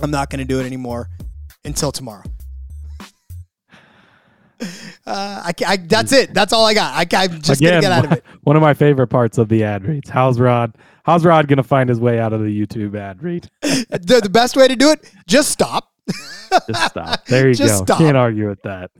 I'm 0.00 0.10
not 0.10 0.30
going 0.30 0.40
to 0.40 0.44
do 0.44 0.60
it 0.60 0.66
anymore 0.66 1.08
until 1.64 1.92
tomorrow. 1.92 2.24
Uh, 5.06 5.42
I, 5.44 5.52
I, 5.66 5.76
that's 5.76 6.12
it. 6.12 6.32
That's 6.32 6.54
all 6.54 6.64
I 6.64 6.72
got. 6.72 6.94
I, 6.96 7.24
am 7.24 7.42
just 7.42 7.60
Again, 7.60 7.72
gonna 7.72 7.80
get 7.82 7.92
out 7.92 8.04
of 8.06 8.12
it. 8.12 8.24
One 8.44 8.56
of 8.56 8.62
my 8.62 8.72
favorite 8.72 9.08
parts 9.08 9.36
of 9.36 9.50
the 9.50 9.62
ad 9.62 9.84
reads. 9.84 10.08
How's 10.08 10.40
Rod? 10.40 10.78
How's 11.04 11.26
Rod 11.26 11.46
gonna 11.46 11.62
find 11.62 11.90
his 11.90 12.00
way 12.00 12.18
out 12.18 12.32
of 12.32 12.40
the 12.40 12.46
YouTube 12.46 12.98
ad 12.98 13.22
read? 13.22 13.50
the, 13.60 14.20
the 14.22 14.30
best 14.30 14.56
way 14.56 14.66
to 14.66 14.74
do 14.74 14.90
it, 14.90 15.12
just 15.26 15.50
stop. 15.50 15.92
Just 16.66 16.84
stop. 16.86 17.26
There 17.26 17.48
you 17.48 17.54
Just 17.54 17.80
go. 17.80 17.84
stop. 17.84 17.98
Can't 17.98 18.16
argue 18.16 18.48
with 18.48 18.62
that. 18.62 18.90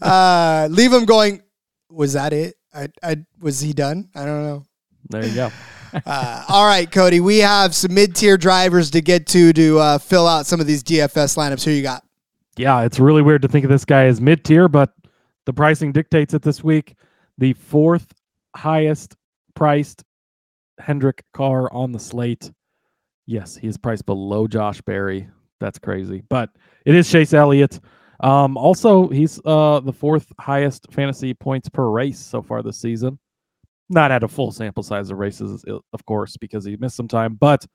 Uh, 0.00 0.68
leave 0.70 0.90
him 0.90 1.04
going. 1.04 1.42
Was 1.90 2.14
that 2.14 2.32
it? 2.32 2.54
I, 2.74 2.88
I 3.02 3.16
was 3.38 3.60
he 3.60 3.74
done? 3.74 4.08
I 4.14 4.24
don't 4.24 4.42
know. 4.44 4.64
There 5.10 5.26
you 5.26 5.34
go. 5.34 5.52
Uh, 6.06 6.44
all 6.48 6.66
right, 6.66 6.90
Cody. 6.90 7.20
We 7.20 7.38
have 7.38 7.74
some 7.74 7.94
mid-tier 7.94 8.36
drivers 8.36 8.90
to 8.92 9.00
get 9.00 9.26
to 9.28 9.52
to 9.52 9.78
uh, 9.78 9.98
fill 9.98 10.26
out 10.26 10.46
some 10.46 10.60
of 10.60 10.66
these 10.66 10.82
DFS 10.82 11.36
lineups. 11.36 11.64
Who 11.64 11.70
you 11.70 11.82
got? 11.82 12.04
Yeah, 12.56 12.82
it's 12.82 12.98
really 12.98 13.22
weird 13.22 13.42
to 13.42 13.48
think 13.48 13.64
of 13.64 13.70
this 13.70 13.84
guy 13.84 14.04
as 14.06 14.20
mid 14.20 14.44
tier, 14.44 14.68
but 14.68 14.92
the 15.46 15.52
pricing 15.52 15.92
dictates 15.92 16.34
it 16.34 16.42
this 16.42 16.62
week. 16.62 16.94
The 17.38 17.54
fourth 17.54 18.12
highest 18.54 19.16
priced 19.54 20.04
Hendrick 20.78 21.24
car 21.32 21.72
on 21.72 21.92
the 21.92 21.98
slate. 21.98 22.50
Yes, 23.26 23.56
he 23.56 23.68
is 23.68 23.76
priced 23.76 24.06
below 24.06 24.46
Josh 24.46 24.80
Berry. 24.82 25.28
That's 25.60 25.78
crazy, 25.78 26.22
but 26.28 26.50
it 26.84 26.94
is 26.94 27.10
Chase 27.10 27.32
Elliott. 27.32 27.80
Um, 28.20 28.56
also, 28.56 29.08
he's 29.08 29.40
uh, 29.44 29.80
the 29.80 29.92
fourth 29.92 30.32
highest 30.38 30.86
fantasy 30.92 31.34
points 31.34 31.68
per 31.68 31.88
race 31.88 32.18
so 32.18 32.42
far 32.42 32.62
this 32.62 32.78
season. 32.78 33.18
Not 33.92 34.10
at 34.10 34.22
a 34.22 34.28
full 34.28 34.52
sample 34.52 34.82
size 34.82 35.10
of 35.10 35.18
races, 35.18 35.64
of 35.66 36.06
course, 36.06 36.36
because 36.38 36.64
he 36.64 36.76
missed 36.76 36.96
some 36.96 37.08
time, 37.08 37.34
but 37.34 37.66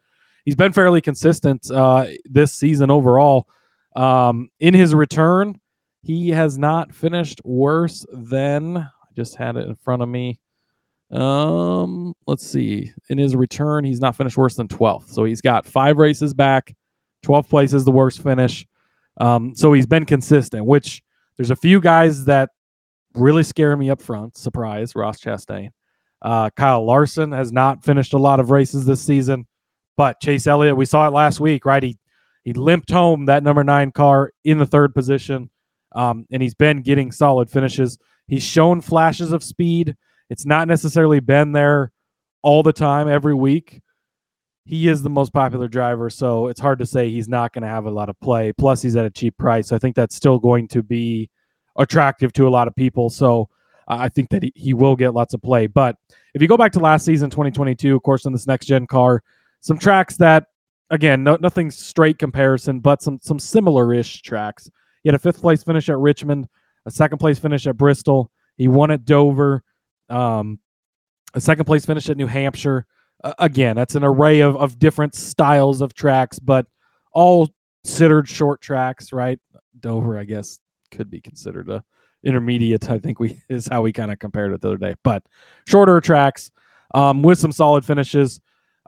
he's 0.45 0.55
been 0.55 0.73
fairly 0.73 0.99
consistent 0.99 1.69
uh, 1.69 2.07
this 2.25 2.53
season 2.53 2.89
overall. 2.89 3.47
Um, 3.95 4.49
in 4.59 4.73
his 4.73 4.95
return, 4.95 5.59
he 6.01 6.29
has 6.29 6.57
not 6.57 6.91
finished 6.93 7.39
worse 7.43 8.03
than 8.11 8.77
I 8.77 8.87
just 9.15 9.35
had 9.35 9.57
it 9.57 9.67
in 9.67 9.75
front 9.75 10.01
of 10.01 10.09
me. 10.09 10.39
Um, 11.11 12.13
let's 12.25 12.45
see. 12.45 12.91
In 13.09 13.17
his 13.17 13.35
return, 13.35 13.85
he's 13.85 13.99
not 13.99 14.15
finished 14.15 14.37
worse 14.37 14.55
than 14.55 14.67
12th. 14.67 15.09
So 15.09 15.23
he's 15.23 15.41
got 15.41 15.65
five 15.65 15.97
races 15.97 16.33
back. 16.33 16.75
12th 17.25 17.49
place 17.49 17.73
is 17.73 17.85
the 17.85 17.91
worst 17.91 18.23
finish. 18.23 18.65
Um, 19.19 19.55
so 19.55 19.73
he's 19.73 19.85
been 19.85 20.05
consistent, 20.05 20.65
which 20.65 21.01
there's 21.37 21.51
a 21.51 21.55
few 21.55 21.79
guys 21.79 22.25
that 22.25 22.49
really 23.13 23.43
scare 23.43 23.75
me 23.77 23.89
up 23.89 24.01
front. 24.01 24.37
Surprise, 24.37 24.95
Ross 24.95 25.19
Chastain. 25.19 25.69
Uh, 26.21 26.49
Kyle 26.51 26.85
Larson 26.85 27.31
has 27.31 27.51
not 27.51 27.83
finished 27.83 28.13
a 28.13 28.17
lot 28.17 28.39
of 28.39 28.49
races 28.49 28.85
this 28.85 29.01
season, 29.01 29.45
but 29.97 30.19
Chase 30.19 30.47
Elliott, 30.47 30.77
we 30.77 30.85
saw 30.85 31.07
it 31.07 31.13
last 31.13 31.39
week, 31.39 31.65
right? 31.65 31.83
He 31.83 31.97
he 32.43 32.53
limped 32.53 32.89
home 32.89 33.25
that 33.25 33.43
number 33.43 33.63
nine 33.63 33.91
car 33.91 34.31
in 34.45 34.57
the 34.57 34.65
third 34.65 34.95
position, 34.95 35.49
um, 35.93 36.25
and 36.31 36.41
he's 36.41 36.55
been 36.55 36.81
getting 36.81 37.11
solid 37.11 37.49
finishes. 37.49 37.97
He's 38.27 38.43
shown 38.43 38.79
flashes 38.81 39.31
of 39.33 39.43
speed. 39.43 39.95
It's 40.29 40.45
not 40.45 40.67
necessarily 40.67 41.19
been 41.19 41.51
there 41.51 41.91
all 42.41 42.63
the 42.63 42.73
time 42.73 43.09
every 43.09 43.33
week. 43.33 43.81
He 44.65 44.87
is 44.87 45.03
the 45.03 45.09
most 45.09 45.33
popular 45.33 45.67
driver, 45.67 46.09
so 46.09 46.47
it's 46.47 46.59
hard 46.59 46.79
to 46.79 46.85
say 46.85 47.09
he's 47.09 47.29
not 47.29 47.53
going 47.53 47.61
to 47.63 47.69
have 47.69 47.85
a 47.85 47.91
lot 47.91 48.09
of 48.09 48.19
play. 48.21 48.53
Plus, 48.53 48.81
he's 48.81 48.95
at 48.95 49.05
a 49.05 49.09
cheap 49.09 49.37
price. 49.37 49.71
I 49.71 49.77
think 49.77 49.95
that's 49.95 50.15
still 50.15 50.39
going 50.39 50.67
to 50.69 50.83
be 50.83 51.29
attractive 51.77 52.33
to 52.33 52.47
a 52.47 52.49
lot 52.49 52.67
of 52.67 52.75
people. 52.75 53.09
So 53.09 53.49
I 53.87 54.09
think 54.09 54.29
that 54.29 54.43
he, 54.43 54.51
he 54.55 54.73
will 54.73 54.95
get 54.95 55.13
lots 55.13 55.33
of 55.33 55.41
play. 55.41 55.67
But 55.67 55.95
if 56.33 56.41
you 56.41 56.47
go 56.47 56.57
back 56.57 56.71
to 56.73 56.79
last 56.79 57.05
season, 57.05 57.29
2022, 57.29 57.95
of 57.95 58.03
course, 58.03 58.25
on 58.25 58.33
this 58.33 58.47
next 58.47 58.65
gen 58.65 58.85
car, 58.85 59.23
some 59.61 59.77
tracks 59.77 60.17
that, 60.17 60.47
again, 60.89 61.23
no, 61.23 61.37
nothing 61.39 61.71
straight 61.71 62.19
comparison, 62.19 62.79
but 62.79 63.01
some 63.01 63.19
some 63.21 63.39
similar 63.39 63.93
ish 63.93 64.21
tracks. 64.21 64.69
He 65.03 65.09
had 65.09 65.15
a 65.15 65.19
fifth 65.19 65.41
place 65.41 65.63
finish 65.63 65.89
at 65.89 65.97
Richmond, 65.97 66.47
a 66.85 66.91
second 66.91 67.17
place 67.19 67.39
finish 67.39 67.65
at 67.67 67.77
Bristol. 67.77 68.31
He 68.57 68.67
won 68.67 68.91
at 68.91 69.05
Dover, 69.05 69.63
um, 70.09 70.59
a 71.33 71.41
second 71.41 71.65
place 71.65 71.85
finish 71.85 72.09
at 72.09 72.17
New 72.17 72.27
Hampshire. 72.27 72.85
Uh, 73.23 73.33
again, 73.39 73.75
that's 73.75 73.95
an 73.95 74.03
array 74.03 74.41
of, 74.41 74.57
of 74.57 74.79
different 74.79 75.15
styles 75.15 75.81
of 75.81 75.93
tracks, 75.93 76.39
but 76.39 76.65
all 77.13 77.49
considered 77.83 78.27
short 78.27 78.61
tracks, 78.61 79.13
right? 79.13 79.39
Dover, 79.79 80.17
I 80.17 80.23
guess, 80.23 80.59
could 80.91 81.09
be 81.09 81.21
considered 81.21 81.69
a 81.69 81.83
intermediate. 82.23 82.89
I 82.89 82.99
think 82.99 83.19
we 83.19 83.41
is 83.49 83.67
how 83.67 83.81
we 83.81 83.93
kind 83.93 84.11
of 84.11 84.19
compared 84.19 84.53
it 84.53 84.61
the 84.61 84.69
other 84.69 84.77
day, 84.77 84.95
but 85.03 85.23
shorter 85.67 85.99
tracks 86.01 86.51
um, 86.93 87.21
with 87.21 87.39
some 87.39 87.51
solid 87.51 87.85
finishes. 87.85 88.39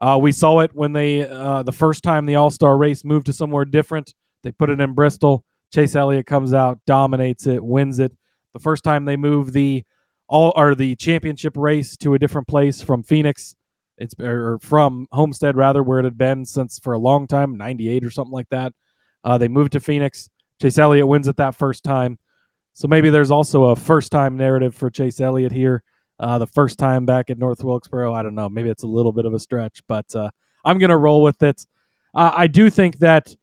Uh, 0.01 0.17
we 0.21 0.31
saw 0.31 0.59
it 0.59 0.73
when 0.73 0.93
they 0.93 1.27
uh, 1.27 1.63
the 1.63 1.71
first 1.71 2.03
time 2.03 2.25
the 2.25 2.35
All 2.35 2.49
Star 2.49 2.77
race 2.77 3.03
moved 3.03 3.25
to 3.25 3.33
somewhere 3.33 3.65
different. 3.65 4.13
They 4.43 4.51
put 4.51 4.69
it 4.69 4.79
in 4.79 4.93
Bristol. 4.93 5.43
Chase 5.73 5.95
Elliott 5.95 6.25
comes 6.25 6.53
out, 6.53 6.79
dominates 6.87 7.45
it, 7.45 7.63
wins 7.63 7.99
it. 7.99 8.11
The 8.53 8.59
first 8.59 8.83
time 8.83 9.05
they 9.05 9.17
moved 9.17 9.53
the 9.53 9.83
all 10.27 10.53
or 10.55 10.75
the 10.75 10.95
championship 10.95 11.57
race 11.57 11.97
to 11.97 12.13
a 12.13 12.19
different 12.19 12.47
place 12.47 12.81
from 12.81 13.03
Phoenix, 13.03 13.55
it's 13.97 14.15
or 14.19 14.59
from 14.61 15.07
Homestead 15.11 15.55
rather, 15.55 15.83
where 15.83 15.99
it 15.99 16.05
had 16.05 16.17
been 16.17 16.45
since 16.45 16.79
for 16.79 16.93
a 16.93 16.99
long 16.99 17.27
time, 17.27 17.57
'98 17.57 18.05
or 18.05 18.11
something 18.11 18.33
like 18.33 18.49
that. 18.49 18.73
Uh, 19.23 19.37
they 19.37 19.47
moved 19.49 19.73
to 19.73 19.79
Phoenix. 19.79 20.29
Chase 20.61 20.77
Elliott 20.77 21.07
wins 21.07 21.27
it 21.27 21.37
that 21.37 21.55
first 21.55 21.83
time. 21.83 22.17
So 22.79 22.87
maybe 22.87 23.09
there's 23.09 23.29
also 23.29 23.65
a 23.65 23.75
first 23.75 24.09
time 24.09 24.37
narrative 24.37 24.73
for 24.73 24.89
Chase 24.89 25.19
Elliott 25.19 25.51
here. 25.51 25.83
Uh, 26.17 26.37
the 26.37 26.47
first 26.47 26.79
time 26.79 27.05
back 27.05 27.29
at 27.29 27.37
North 27.37 27.61
Wilkesboro, 27.61 28.13
I 28.13 28.23
don't 28.23 28.35
know. 28.35 28.47
Maybe 28.47 28.69
it's 28.69 28.83
a 28.83 28.87
little 28.87 29.11
bit 29.11 29.25
of 29.25 29.33
a 29.33 29.39
stretch, 29.39 29.83
but 29.89 30.05
uh, 30.15 30.29
I'm 30.63 30.77
going 30.77 30.89
to 30.89 30.95
roll 30.95 31.21
with 31.21 31.43
it. 31.43 31.67
Uh, 32.15 32.31
I 32.33 32.47
do 32.47 32.69
think 32.69 32.99
that 32.99 33.35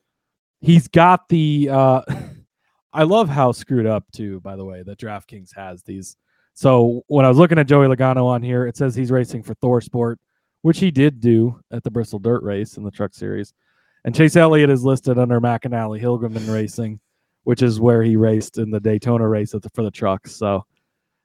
he's 0.63 0.89
got 0.89 1.29
the. 1.29 1.69
Uh, 1.71 2.01
I 2.95 3.03
love 3.03 3.29
how 3.29 3.53
screwed 3.53 3.85
up 3.85 4.05
too. 4.11 4.41
By 4.41 4.57
the 4.57 4.65
way, 4.65 4.83
that 4.83 4.97
DraftKings 4.97 5.55
has 5.55 5.83
these. 5.83 6.17
So 6.55 7.03
when 7.09 7.27
I 7.27 7.29
was 7.29 7.37
looking 7.37 7.59
at 7.59 7.69
Joey 7.69 7.89
Logano 7.89 8.25
on 8.25 8.43
here, 8.43 8.67
it 8.67 8.79
says 8.79 8.95
he's 8.95 9.11
racing 9.11 9.43
for 9.43 9.53
Thor 9.57 9.83
Sport, 9.83 10.19
which 10.63 10.79
he 10.79 10.91
did 10.91 11.21
do 11.21 11.61
at 11.71 11.85
the 11.85 11.91
Bristol 11.91 12.21
Dirt 12.21 12.43
Race 12.43 12.79
in 12.79 12.85
the 12.85 12.91
Truck 12.91 13.13
Series, 13.13 13.53
and 14.07 14.15
Chase 14.15 14.35
Elliott 14.35 14.71
is 14.71 14.83
listed 14.83 15.19
under 15.19 15.43
McAnally 15.43 16.01
Hilgerman 16.01 16.51
Racing, 16.51 17.01
which 17.47 17.63
is 17.63 17.79
where 17.79 18.03
he 18.03 18.17
raced 18.17 18.59
in 18.59 18.73
the 18.73 18.81
Daytona 18.81 19.29
race 19.29 19.53
the, 19.53 19.61
for 19.73 19.85
the 19.85 19.91
trucks. 19.91 20.35
So, 20.35 20.67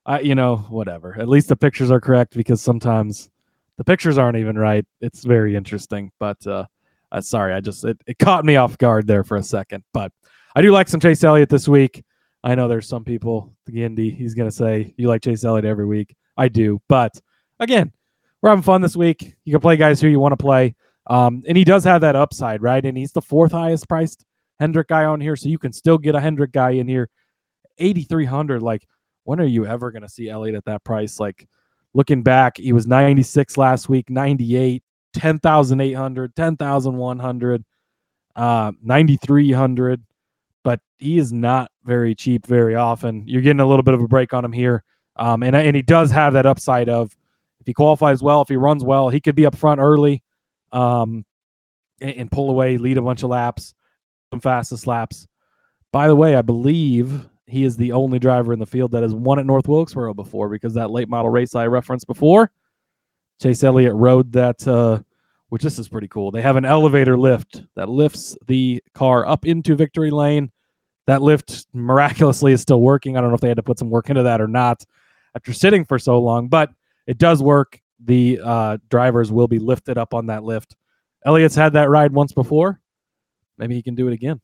I 0.06 0.20
you 0.20 0.36
know 0.36 0.58
whatever. 0.70 1.20
At 1.20 1.28
least 1.28 1.48
the 1.48 1.56
pictures 1.56 1.90
are 1.90 2.00
correct 2.00 2.36
because 2.36 2.62
sometimes 2.62 3.32
the 3.78 3.84
pictures 3.84 4.20
aren't 4.20 4.38
even 4.38 4.56
right. 4.56 4.86
It's 5.02 5.24
very 5.24 5.56
interesting, 5.56 6.12
but 6.20 6.46
uh, 6.46 6.66
uh, 7.12 7.22
sorry, 7.22 7.56
I 7.56 7.60
just 7.60 7.84
it, 7.86 8.00
it 8.06 8.20
caught 8.20 8.46
me 8.46 8.56
off 8.56 8.78
guard 8.78 9.08
there 9.08 9.24
for 9.24 9.38
a 9.38 9.42
second. 9.42 9.84
But 9.94 10.12
I 10.56 10.62
do 10.62 10.72
like 10.72 10.90
some 10.90 11.00
Chase 11.00 11.24
Elliott 11.24 11.50
this 11.50 11.68
week. 11.68 12.04
I 12.44 12.54
know 12.54 12.68
there's 12.68 12.88
some 12.88 13.04
people, 13.04 13.52
the 13.66 13.84
Indy, 13.84 14.12
he's 14.12 14.36
gonna 14.36 14.52
say 14.52 14.94
you 14.98 15.08
like 15.08 15.24
Chase 15.24 15.44
Elliott 15.44 15.66
every 15.66 15.88
week. 15.88 16.16
I 16.38 16.50
do, 16.50 16.80
but 16.88 17.20
again, 17.60 17.92
we're 18.44 18.50
having 18.50 18.62
fun 18.62 18.82
this 18.82 18.96
week. 18.96 19.36
You 19.44 19.54
can 19.54 19.62
play 19.62 19.76
guys 19.76 20.00
who 20.00 20.08
you 20.08 20.20
want 20.20 20.34
to 20.34 20.38
play, 20.38 20.76
um, 21.08 21.42
and 21.48 21.58
he 21.58 21.64
does 21.64 21.84
have 21.84 22.02
that 22.02 22.16
upside, 22.16 22.62
right? 22.62 22.86
And 22.86 22.96
he's 22.96 23.12
the 23.12 23.24
fourth 23.24 23.54
highest 23.54 23.90
priced 23.90 24.24
Hendrick 24.62 24.90
guy 24.90 25.06
on 25.06 25.20
here, 25.20 25.36
so 25.36 25.50
you 25.50 25.58
can 25.58 25.74
still 25.74 25.98
get 25.98 26.14
a 26.14 26.20
Hendrick 26.20 26.52
guy 26.52 26.72
in 26.72 26.88
here, 26.88 27.10
8,300. 27.80 28.62
Like, 28.62 28.88
when 29.24 29.42
are 29.42 29.46
you 29.46 29.66
ever 29.66 29.90
gonna 29.90 30.08
see 30.08 30.30
Elliott 30.30 30.56
at 30.56 30.66
that 30.66 30.84
price? 30.84 31.20
Like, 31.20 31.48
looking 31.96 32.22
back, 32.22 32.58
he 32.58 32.72
was 32.72 32.86
96 32.86 33.58
last 33.58 33.90
week, 33.90 34.12
98, 34.12 34.84
10,800, 35.14 36.36
10,100, 36.36 37.66
uh, 38.36 38.72
9,300. 38.84 40.04
But 40.64 40.80
he 41.00 41.18
is 41.18 41.34
not 41.34 41.72
very 41.84 42.14
cheap 42.14 42.46
very 42.46 42.76
often. 42.76 43.28
You're 43.28 43.42
getting 43.42 43.62
a 43.62 43.68
little 43.68 43.82
bit 43.82 43.96
of 43.96 44.02
a 44.02 44.08
break 44.08 44.32
on 44.32 44.46
him 44.46 44.52
here. 44.52 44.84
Um, 45.16 45.42
and, 45.42 45.56
and 45.56 45.76
he 45.76 45.82
does 45.82 46.12
have 46.12 46.34
that 46.34 46.46
upside 46.46 46.88
of 46.88 47.18
if 47.62 47.66
he 47.66 47.74
qualifies 47.74 48.22
well, 48.22 48.44
if 48.44 48.48
he 48.48 48.58
runs 48.58 48.84
well, 48.84 49.10
he 49.10 49.20
could 49.20 49.36
be 49.36 49.48
up 49.48 49.56
front 49.56 49.82
early 49.82 50.22
um, 50.72 51.26
and, 52.00 52.12
and 52.12 52.32
pull 52.32 52.52
away, 52.52 52.78
lead 52.78 53.00
a 53.00 53.02
bunch 53.02 53.24
of 53.24 53.30
laps, 53.30 53.74
fastest 54.40 54.88
laps. 54.88 55.28
By 55.92 56.08
the 56.08 56.16
way, 56.16 56.36
I 56.36 56.42
believe 56.42 57.28
he 57.48 57.66
is 57.66 57.76
the 57.76 57.92
only 57.92 58.18
driver 58.18 58.54
in 58.54 58.60
the 58.60 58.66
field 58.66 58.92
that 58.92 59.04
has 59.04 59.14
won 59.14 59.40
at 59.40 59.46
North 59.46 59.68
Wilkesboro 59.68 60.14
before 60.14 60.48
because 60.48 60.74
that 60.76 60.92
late 60.92 61.10
model 61.10 61.30
race 61.30 61.54
I 61.54 61.68
referenced 61.68 62.08
before, 62.08 62.52
Chase 63.42 63.64
Elliott 63.64 63.94
rode 63.94 64.32
that, 64.32 64.66
uh, 64.68 65.00
which 65.50 65.64
this 65.64 65.78
is 65.78 65.90
pretty 65.90 66.08
cool. 66.08 66.32
They 66.32 66.42
have 66.42 66.56
an 66.56 66.64
elevator 66.64 67.18
lift 67.18 67.64
that 67.76 67.90
lifts 67.90 68.38
the 68.48 68.82
car 68.94 69.28
up 69.28 69.46
into 69.46 69.76
victory 69.76 70.12
lane. 70.12 70.52
That 71.08 71.22
lift 71.22 71.66
miraculously 71.74 72.54
is 72.54 72.62
still 72.62 72.80
working. 72.80 73.18
I 73.18 73.22
don't 73.22 73.32
know 73.32 73.36
if 73.36 73.42
they 73.42 73.50
had 73.50 73.58
to 73.58 73.64
put 73.64 73.80
some 73.80 73.90
work 73.90 74.10
into 74.10 74.24
that 74.24 74.40
or 74.40 74.48
not 74.48 74.86
after 75.36 75.54
sitting 75.54 75.86
for 75.86 76.00
so 76.00 76.20
long, 76.20 76.48
but 76.48 76.70
it 77.08 77.18
does 77.18 77.42
work. 77.42 77.80
The 78.04 78.40
uh, 78.44 78.78
drivers 78.90 79.32
will 79.32 79.48
be 79.48 79.60
lifted 79.60 79.98
up 79.98 80.14
on 80.14 80.28
that 80.28 80.44
lift. 80.44 80.76
Elliott's 81.26 81.56
had 81.56 81.74
that 81.74 81.90
ride 81.90 82.14
once 82.14 82.34
before. 82.34 82.81
Maybe 83.62 83.76
he 83.76 83.84
can 83.84 83.96
do 83.96 84.08
it 84.08 84.14
again. 84.14 84.42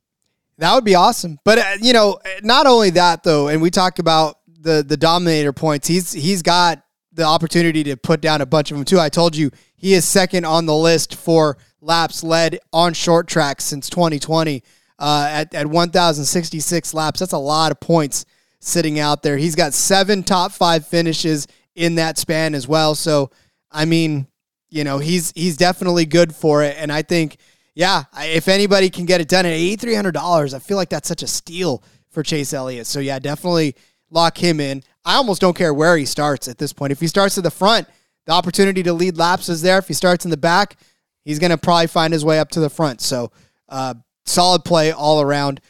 That 0.59 0.73
would 0.73 0.85
be 0.85 0.95
awesome. 0.95 1.39
But 1.43 1.57
uh, 1.57 1.65
you 1.81 1.91
know, 1.91 2.19
not 2.43 2.67
only 2.67 2.91
that 2.91 3.23
though, 3.23 3.47
and 3.49 3.61
we 3.61 3.69
talk 3.69 3.99
about 3.99 4.37
the 4.47 4.85
the 4.87 4.95
dominator 4.95 5.51
points. 5.51 5.87
He's 5.87 6.13
he's 6.13 6.41
got 6.41 6.83
the 7.11 7.23
opportunity 7.23 7.83
to 7.83 7.97
put 7.97 8.21
down 8.21 8.41
a 8.41 8.45
bunch 8.45 8.71
of 8.71 8.77
them 8.77 8.85
too. 8.85 8.99
I 8.99 9.09
told 9.09 9.35
you 9.35 9.51
he 9.75 9.93
is 9.93 10.05
second 10.05 10.45
on 10.45 10.67
the 10.67 10.75
list 10.75 11.15
for 11.15 11.57
laps 11.81 12.23
led 12.23 12.59
on 12.71 12.93
short 12.93 13.27
tracks 13.27 13.63
since 13.63 13.89
2020 13.89 14.63
uh, 14.99 15.27
at 15.29 15.53
at 15.53 15.67
1,066 15.67 16.93
laps. 16.93 17.19
That's 17.19 17.33
a 17.33 17.37
lot 17.37 17.71
of 17.71 17.79
points 17.79 18.25
sitting 18.59 18.99
out 18.99 19.23
there. 19.23 19.37
He's 19.37 19.55
got 19.55 19.73
seven 19.73 20.23
top 20.23 20.51
five 20.51 20.85
finishes 20.85 21.47
in 21.75 21.95
that 21.95 22.17
span 22.17 22.55
as 22.55 22.67
well. 22.67 22.95
So, 22.95 23.31
I 23.71 23.85
mean, 23.85 24.27
you 24.69 24.83
know, 24.83 24.99
he's 24.99 25.31
he's 25.35 25.57
definitely 25.57 26.05
good 26.05 26.35
for 26.35 26.63
it. 26.63 26.75
And 26.77 26.91
I 26.91 27.01
think, 27.01 27.37
yeah, 27.77 28.05
if 28.15 28.47
anybody 28.47 28.89
can 28.89 29.05
get 29.05 29.21
it 29.21 29.27
done 29.27 29.45
at 29.45 29.51
eighty 29.51 29.75
three 29.75 29.93
hundred 29.93 30.13
dollars, 30.13 30.55
I 30.55 30.59
feel 30.59 30.77
like 30.77 30.89
that's 30.89 31.07
such 31.07 31.21
a 31.21 31.27
steal 31.27 31.83
for 32.09 32.23
Chase 32.23 32.51
Elliott. 32.51 32.87
So 32.87 32.99
yeah, 32.99 33.19
definitely 33.19 33.75
lock 34.09 34.35
him 34.35 34.59
in. 34.59 34.81
I 35.05 35.13
almost 35.13 35.41
don't 35.41 35.55
care 35.55 35.71
where 35.75 35.95
he 35.95 36.05
starts 36.05 36.47
at 36.47 36.57
this 36.57 36.73
point. 36.73 36.91
If 36.91 36.99
he 36.99 37.05
starts 37.05 37.37
at 37.37 37.43
the 37.43 37.51
front, 37.51 37.87
the 38.25 38.31
opportunity 38.31 38.81
to 38.81 38.93
lead 38.93 39.17
laps 39.17 39.47
is 39.47 39.61
there. 39.61 39.77
If 39.77 39.87
he 39.87 39.93
starts 39.93 40.25
in 40.25 40.31
the 40.31 40.37
back, 40.37 40.75
he's 41.23 41.37
going 41.37 41.51
to 41.51 41.57
probably 41.57 41.85
find 41.85 42.11
his 42.11 42.25
way 42.25 42.39
up 42.39 42.49
to 42.49 42.59
the 42.59 42.69
front. 42.69 42.99
So, 42.99 43.31
uh, 43.69 43.93
solid 44.25 44.65
play 44.65 44.91
all 44.91 45.21
around. 45.21 45.61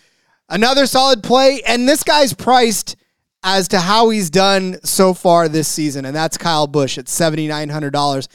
Another 0.47 0.85
solid 0.85 1.23
play, 1.23 1.61
and 1.67 1.89
this 1.89 2.05
guy's 2.05 2.31
priced 2.31 2.95
as 3.43 3.67
to 3.67 3.81
how 3.81 4.11
he's 4.11 4.29
done 4.29 4.79
so 4.81 5.13
far 5.13 5.49
this 5.49 5.67
season, 5.67 6.05
and 6.05 6.15
that's 6.15 6.37
Kyle 6.37 6.67
Busch 6.67 6.97
at 6.97 7.09
seventy 7.09 7.49
nine 7.49 7.67
hundred 7.67 7.91
dollars. 7.91 8.29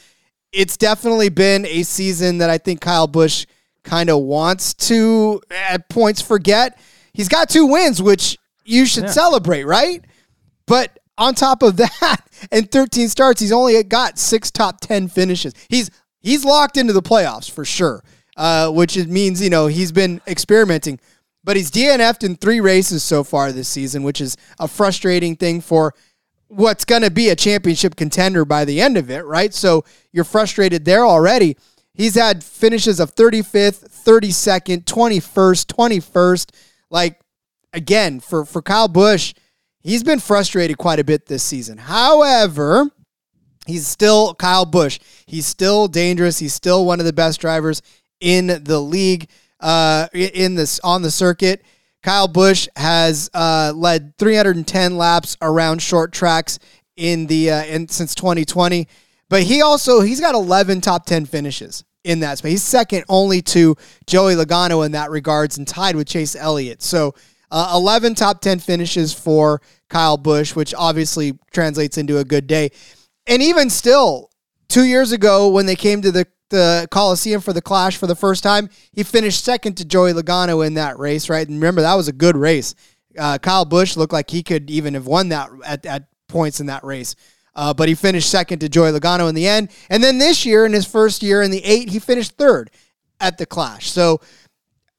It's 0.51 0.77
definitely 0.77 1.29
been 1.29 1.65
a 1.65 1.81
season 1.81 2.37
that 2.37 2.51
I 2.51 2.59
think 2.59 2.81
Kyle 2.81 3.07
Busch 3.07 3.47
kind 3.83 4.09
of 4.09 4.21
wants 4.21 4.73
to 4.73 5.41
at 5.51 5.89
points 5.89 6.21
forget. 6.21 6.79
He's 7.13 7.27
got 7.27 7.49
two 7.49 7.65
wins, 7.65 8.01
which 8.01 8.37
you 8.65 8.85
should 8.85 9.03
Yeah. 9.03 9.11
celebrate, 9.11 9.65
right? 9.65 10.03
But 10.65 10.97
on 11.17 11.35
top 11.35 11.61
of 11.63 11.77
that, 11.77 12.21
in 12.51 12.65
13 12.65 13.09
starts, 13.09 13.39
he's 13.41 13.51
only 13.51 13.81
got 13.83 14.17
six 14.17 14.49
top 14.51 14.79
10 14.81 15.07
finishes. 15.09 15.53
He's 15.69 15.91
he's 16.21 16.45
locked 16.45 16.77
into 16.77 16.93
the 16.93 17.01
playoffs 17.01 17.51
for 17.51 17.65
sure, 17.65 18.03
uh, 18.37 18.69
which 18.71 18.97
it 18.97 19.09
means 19.09 19.41
you 19.41 19.49
know 19.49 19.67
he's 19.67 19.91
been 19.91 20.21
experimenting. 20.27 20.99
But 21.43 21.57
he's 21.57 21.69
DNF'd 21.69 22.23
in 22.23 22.37
three 22.37 22.61
races 22.61 23.03
so 23.03 23.23
far 23.25 23.51
this 23.51 23.67
season, 23.67 24.03
which 24.03 24.21
is 24.21 24.37
a 24.59 24.67
frustrating 24.67 25.35
thing 25.35 25.59
for 25.59 25.93
what's 26.47 26.85
going 26.85 27.01
to 27.01 27.11
be 27.11 27.27
a 27.29 27.35
championship 27.35 27.97
contender 27.97 28.45
by 28.45 28.63
the 28.63 28.79
end 28.79 28.95
of 28.95 29.11
it, 29.11 29.25
right? 29.25 29.53
So 29.53 29.83
you're 30.13 30.23
frustrated 30.23 30.85
there 30.85 31.05
already. 31.05 31.57
He's 31.93 32.15
had 32.15 32.43
finishes 32.43 32.99
of 32.99 33.13
35th, 33.13 33.87
32nd, 34.03 34.85
21st, 34.85 35.65
21st. 35.65 36.51
Like 36.89 37.19
again, 37.71 38.19
for 38.19 38.45
for 38.45 38.61
Kyle 38.61 38.87
Busch, 38.87 39.33
he's 39.79 40.03
been 40.03 40.19
frustrated 40.19 40.77
quite 40.77 40.99
a 40.99 41.03
bit 41.03 41.27
this 41.27 41.43
season. 41.43 41.77
However, 41.77 42.89
he's 43.67 43.85
still 43.85 44.33
Kyle 44.33 44.65
Busch. 44.65 44.99
He's 45.27 45.45
still 45.45 45.87
dangerous. 45.87 46.39
He's 46.39 46.53
still 46.53 46.85
one 46.85 46.99
of 46.99 47.05
the 47.05 47.13
best 47.13 47.39
drivers 47.39 47.81
in 48.19 48.63
the 48.63 48.79
league. 48.79 49.29
Uh, 49.59 50.07
in 50.13 50.55
this 50.55 50.79
on 50.81 51.03
the 51.03 51.11
circuit, 51.11 51.63
Kyle 52.01 52.27
Busch 52.27 52.67
has 52.75 53.29
uh, 53.33 53.71
led 53.73 54.17
310 54.17 54.97
laps 54.97 55.37
around 55.41 55.81
short 55.81 56.11
tracks 56.11 56.59
in 56.97 57.27
the 57.27 57.51
uh, 57.51 57.63
in 57.63 57.87
since 57.87 58.13
2020. 58.13 58.87
But 59.29 59.43
he 59.43 59.61
also 59.61 60.01
he's 60.01 60.19
got 60.19 60.35
11 60.35 60.81
top 60.81 61.05
10 61.05 61.25
finishes 61.25 61.83
in 62.03 62.19
that 62.19 62.37
space. 62.37 62.51
He's 62.51 62.63
second 62.63 63.05
only 63.09 63.41
to 63.43 63.75
Joey 64.05 64.35
Logano 64.35 64.85
in 64.85 64.91
that 64.91 65.09
regards 65.09 65.57
and 65.57 65.67
tied 65.67 65.95
with 65.95 66.07
Chase 66.07 66.35
Elliott. 66.35 66.81
So 66.81 67.15
uh, 67.49 67.73
11 67.75 68.15
top 68.15 68.41
10 68.41 68.59
finishes 68.59 69.13
for 69.13 69.61
Kyle 69.89 70.17
Busch, 70.17 70.55
which 70.55 70.73
obviously 70.73 71.37
translates 71.51 71.97
into 71.97 72.17
a 72.17 72.23
good 72.23 72.47
day. 72.47 72.71
And 73.27 73.41
even 73.41 73.69
still, 73.69 74.29
two 74.67 74.83
years 74.83 75.11
ago 75.11 75.49
when 75.49 75.65
they 75.65 75.75
came 75.75 76.01
to 76.01 76.11
the 76.11 76.27
the 76.49 76.87
Coliseum 76.91 77.41
for 77.41 77.51
the 77.51 77.63
Clash 77.63 77.97
for 77.97 78.05
the 78.05 78.15
first 78.15 78.43
time, 78.43 78.69
he 78.91 79.01
finished 79.01 79.43
second 79.43 79.75
to 79.77 79.85
Joey 79.85 80.13
Logano 80.13 80.65
in 80.65 80.75
that 80.75 80.99
race, 80.99 81.27
right? 81.27 81.47
And 81.47 81.57
remember, 81.57 81.81
that 81.81 81.95
was 81.95 82.07
a 82.07 82.13
good 82.13 82.37
race. 82.37 82.75
Uh, 83.17 83.39
Kyle 83.39 83.65
Busch 83.65 83.97
looked 83.97 84.13
like 84.13 84.29
he 84.29 84.43
could 84.43 84.69
even 84.69 84.93
have 84.93 85.07
won 85.07 85.29
that 85.29 85.49
at, 85.65 85.85
at 85.87 86.03
points 86.27 86.59
in 86.59 86.67
that 86.67 86.83
race. 86.83 87.15
Uh, 87.55 87.73
but 87.73 87.87
he 87.87 87.95
finished 87.95 88.29
second 88.29 88.59
to 88.59 88.69
Joey 88.69 88.91
Logano 88.91 89.29
in 89.29 89.35
the 89.35 89.47
end. 89.47 89.69
And 89.89 90.03
then 90.03 90.17
this 90.17 90.45
year, 90.45 90.65
in 90.65 90.73
his 90.73 90.87
first 90.87 91.21
year 91.21 91.41
in 91.41 91.51
the 91.51 91.63
eight, 91.63 91.89
he 91.89 91.99
finished 91.99 92.33
third 92.33 92.71
at 93.19 93.37
the 93.37 93.45
Clash. 93.45 93.91
So 93.91 94.21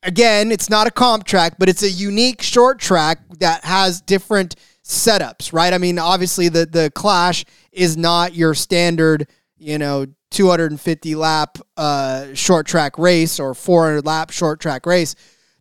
again, 0.04 0.52
it's 0.52 0.70
not 0.70 0.86
a 0.86 0.90
comp 0.90 1.24
track, 1.24 1.56
but 1.58 1.68
it's 1.68 1.82
a 1.82 1.90
unique 1.90 2.42
short 2.42 2.78
track 2.78 3.18
that 3.40 3.64
has 3.64 4.00
different 4.00 4.54
setups, 4.84 5.52
right? 5.52 5.72
I 5.72 5.78
mean, 5.78 5.98
obviously 5.98 6.48
the 6.48 6.66
the 6.66 6.92
Clash 6.94 7.44
is 7.72 7.96
not 7.96 8.34
your 8.34 8.54
standard, 8.54 9.26
you 9.56 9.78
know, 9.78 10.06
250 10.30 11.14
lap 11.14 11.58
uh, 11.76 12.34
short 12.34 12.66
track 12.66 12.98
race 12.98 13.40
or 13.40 13.54
400 13.54 14.04
lap 14.04 14.30
short 14.30 14.60
track 14.60 14.84
race. 14.86 15.14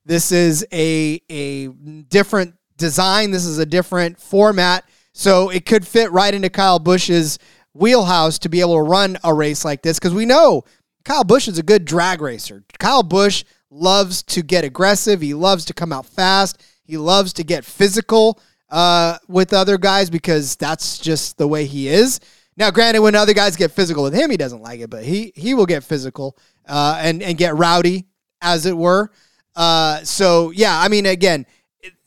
This 0.06 0.32
is 0.32 0.66
a 0.72 1.22
a 1.30 1.68
different 1.68 2.56
design. 2.78 3.32
This 3.32 3.46
is 3.46 3.60
a 3.60 3.66
different 3.66 4.20
format, 4.20 4.84
so 5.14 5.50
it 5.50 5.66
could 5.66 5.88
fit 5.88 6.12
right 6.12 6.34
into 6.34 6.50
Kyle 6.50 6.80
Busch's 6.80 7.40
wheelhouse 7.74 8.40
to 8.40 8.50
be 8.50 8.60
able 8.60 8.76
to 8.76 8.82
run 8.82 9.18
a 9.24 9.34
race 9.34 9.64
like 9.64 9.82
this 9.82 10.00
because 10.00 10.14
we 10.14 10.26
know 10.26 10.64
Kyle 11.06 11.24
Busch 11.24 11.48
is 11.48 11.58
a 11.58 11.64
good 11.64 11.86
drag 11.86 12.22
racer. 12.22 12.64
Kyle 12.80 13.04
Busch 13.04 13.44
loves 13.70 14.24
to 14.24 14.42
get 14.42 14.64
aggressive. 14.64 15.22
He 15.22 15.34
loves 15.34 15.66
to 15.66 15.74
come 15.74 15.92
out 15.92 16.06
fast. 16.06 16.64
He 16.84 16.98
loves 16.98 17.34
to 17.34 17.44
get 17.44 17.66
physical 17.66 18.40
uh, 18.70 19.18
with 19.28 19.54
other 19.54 19.78
guys 19.78 20.10
because 20.10 20.56
that's 20.56 20.98
just 20.98 21.38
the 21.38 21.48
way 21.48 21.66
he 21.66 21.88
is. 21.88 22.20
Now, 22.56 22.72
granted, 22.72 23.02
when 23.02 23.16
other 23.16 23.34
guys 23.34 23.56
get 23.56 23.72
physical 23.72 24.04
with 24.04 24.14
him, 24.14 24.30
he 24.30 24.38
doesn't 24.38 24.62
like 24.62 24.80
it, 24.80 24.90
but 24.90 25.04
he 25.04 25.32
he 25.36 25.54
will 25.54 25.66
get 25.66 25.84
physical 25.84 26.38
uh, 26.68 27.00
and 27.02 27.24
and 27.24 27.38
get 27.38 27.56
rowdy, 27.56 28.06
as 28.42 28.66
it 28.66 28.78
were. 28.78 29.12
Uh, 29.56 30.04
so 30.04 30.52
yeah, 30.52 30.80
I 30.80 30.88
mean, 30.88 31.06
again, 31.06 31.46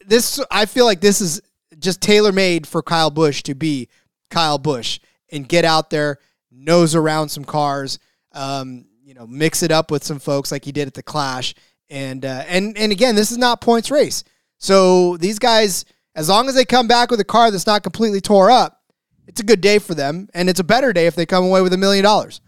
this 0.07 0.41
I 0.51 0.67
feel 0.67 0.85
like 0.85 1.01
this 1.01 1.21
is 1.21 1.41
just 1.79 2.01
tailor 2.01 2.33
made 2.33 2.67
for 2.67 2.83
Kyle 2.83 3.11
Busch 3.11 3.43
to 3.45 3.55
be 3.55 3.89
Kyle 4.31 4.59
Busch 4.59 4.99
and 5.31 5.49
get 5.49 5.65
out 5.65 5.91
there, 5.91 6.19
nose 6.51 6.95
around 6.95 7.29
some 7.29 7.45
cars, 7.45 7.99
um, 8.33 8.87
you 9.03 9.15
know, 9.15 9.27
mix 9.27 9.63
it 9.63 9.71
up 9.71 9.91
with 9.91 10.05
some 10.05 10.19
folks 10.19 10.51
like 10.53 10.65
he 10.65 10.73
did 10.73 10.89
at 10.89 10.95
the 10.95 11.03
Clash, 11.03 11.55
and 11.91 12.25
uh, 12.25 12.45
and 12.49 12.77
and 12.77 12.93
again, 12.93 13.15
this 13.15 13.31
is 13.31 13.39
not 13.39 13.61
points 13.61 13.91
race, 13.91 14.25
so 14.59 15.17
these 15.17 15.39
guys, 15.39 15.85
as 16.15 16.29
long 16.29 16.49
as 16.49 16.55
they 16.55 16.65
come 16.65 16.89
back 16.89 17.11
with 17.11 17.21
a 17.21 17.25
car 17.25 17.51
that's 17.51 17.67
not 17.67 17.83
completely 17.83 18.21
tore 18.21 18.51
up, 18.51 18.83
it's 19.27 19.41
a 19.41 19.45
good 19.45 19.61
day 19.61 19.79
for 19.79 19.95
them, 19.95 20.29
and 20.35 20.49
it's 20.49 20.61
a 20.61 20.65
better 20.65 20.93
day 20.93 21.07
if 21.07 21.15
they 21.15 21.27
come 21.27 21.45
away 21.45 21.63
with 21.63 21.73
a 21.73 21.79
million 21.79 22.05
dollars. 22.05 22.41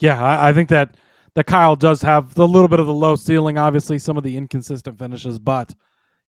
Yeah, 0.00 0.22
I, 0.22 0.50
I 0.50 0.52
think 0.52 0.68
that 0.70 0.96
that 1.34 1.46
Kyle 1.46 1.76
does 1.76 2.02
have 2.02 2.34
the 2.34 2.46
little 2.46 2.68
bit 2.68 2.80
of 2.80 2.86
the 2.86 2.94
low 2.94 3.16
ceiling, 3.16 3.58
obviously 3.58 3.98
some 3.98 4.16
of 4.16 4.22
the 4.22 4.36
inconsistent 4.36 4.98
finishes, 4.98 5.38
but 5.38 5.74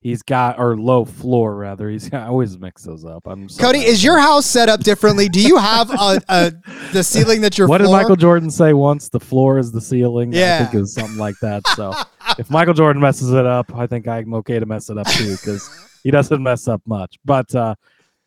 he's 0.00 0.22
got 0.22 0.58
or 0.58 0.76
low 0.76 1.04
floor 1.04 1.56
rather. 1.56 1.88
He's 1.88 2.12
I 2.12 2.26
always 2.26 2.58
mix 2.58 2.82
those 2.84 3.04
up. 3.04 3.26
I'm 3.26 3.48
so 3.48 3.62
Cody, 3.62 3.80
is 3.80 4.02
your 4.02 4.18
house 4.18 4.46
set 4.46 4.68
up 4.68 4.80
differently? 4.80 5.28
Do 5.28 5.40
you 5.40 5.56
have 5.56 5.90
a, 5.90 6.20
a 6.28 6.52
the 6.92 7.02
ceiling 7.02 7.40
that 7.42 7.58
your 7.58 7.68
what 7.68 7.78
did? 7.78 7.90
Michael 7.90 8.16
Jordan 8.16 8.50
say 8.50 8.72
once? 8.72 9.08
The 9.08 9.20
floor 9.20 9.58
is 9.58 9.72
the 9.72 9.80
ceiling. 9.80 10.32
Yeah. 10.32 10.56
I 10.56 10.64
think 10.64 10.74
it 10.74 10.80
was 10.80 10.94
something 10.94 11.18
like 11.18 11.36
that. 11.40 11.66
So 11.68 11.94
if 12.38 12.50
Michael 12.50 12.74
Jordan 12.74 13.00
messes 13.00 13.32
it 13.32 13.46
up, 13.46 13.74
I 13.74 13.86
think 13.86 14.08
I'm 14.08 14.34
okay 14.34 14.58
to 14.58 14.66
mess 14.66 14.90
it 14.90 14.98
up 14.98 15.06
too 15.08 15.32
because 15.32 15.98
he 16.02 16.10
doesn't 16.10 16.42
mess 16.42 16.68
up 16.68 16.82
much. 16.86 17.18
But 17.24 17.54
uh, 17.54 17.74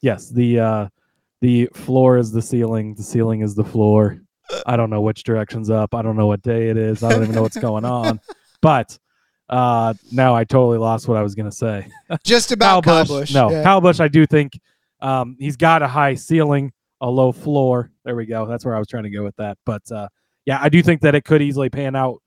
yes, 0.01 0.29
the 0.29 0.59
uh, 0.59 0.87
the 1.41 1.69
floor 1.73 2.17
is 2.17 2.31
the 2.31 2.41
ceiling. 2.41 2.95
The 2.95 3.03
ceiling 3.03 3.41
is 3.41 3.55
the 3.55 3.63
floor. 3.63 4.21
I 4.65 4.75
don't 4.75 4.89
know 4.89 5.01
which 5.01 5.23
direction's 5.23 5.69
up. 5.69 5.93
I 5.93 6.01
don't 6.01 6.17
know 6.17 6.27
what 6.27 6.41
day 6.41 6.69
it 6.69 6.77
is. 6.77 7.03
I 7.03 7.11
don't 7.11 7.23
even 7.23 7.35
know 7.35 7.43
what's 7.43 7.57
going 7.57 7.85
on. 7.85 8.19
But 8.61 8.99
uh, 9.49 9.93
now 10.11 10.35
I 10.35 10.43
totally 10.43 10.77
lost 10.77 11.07
what 11.07 11.17
I 11.17 11.23
was 11.23 11.35
gonna 11.35 11.51
say. 11.51 11.87
Just 12.23 12.51
about 12.51 12.83
Kyle 12.83 13.05
Busch. 13.05 13.33
No, 13.33 13.49
Yeah. 13.51 13.63
Kyle 13.63 13.81
Busch. 13.81 13.99
I 13.99 14.07
do 14.07 14.25
think 14.25 14.59
um, 15.01 15.35
he's 15.39 15.55
got 15.57 15.81
a 15.81 15.87
high 15.87 16.15
ceiling, 16.15 16.71
a 17.01 17.09
low 17.09 17.31
floor. 17.31 17.91
There 18.05 18.15
we 18.15 18.25
go. 18.25 18.45
That's 18.45 18.63
where 18.65 18.75
I 18.75 18.79
was 18.79 18.87
trying 18.87 19.03
to 19.03 19.09
go 19.09 19.23
with 19.23 19.35
that. 19.37 19.57
But 19.65 19.91
uh, 19.91 20.07
yeah, 20.45 20.59
I 20.61 20.69
do 20.69 20.81
think 20.81 21.01
that 21.01 21.15
it 21.15 21.25
could 21.25 21.41
easily 21.41 21.69
pan 21.69 21.95
out 21.95 22.21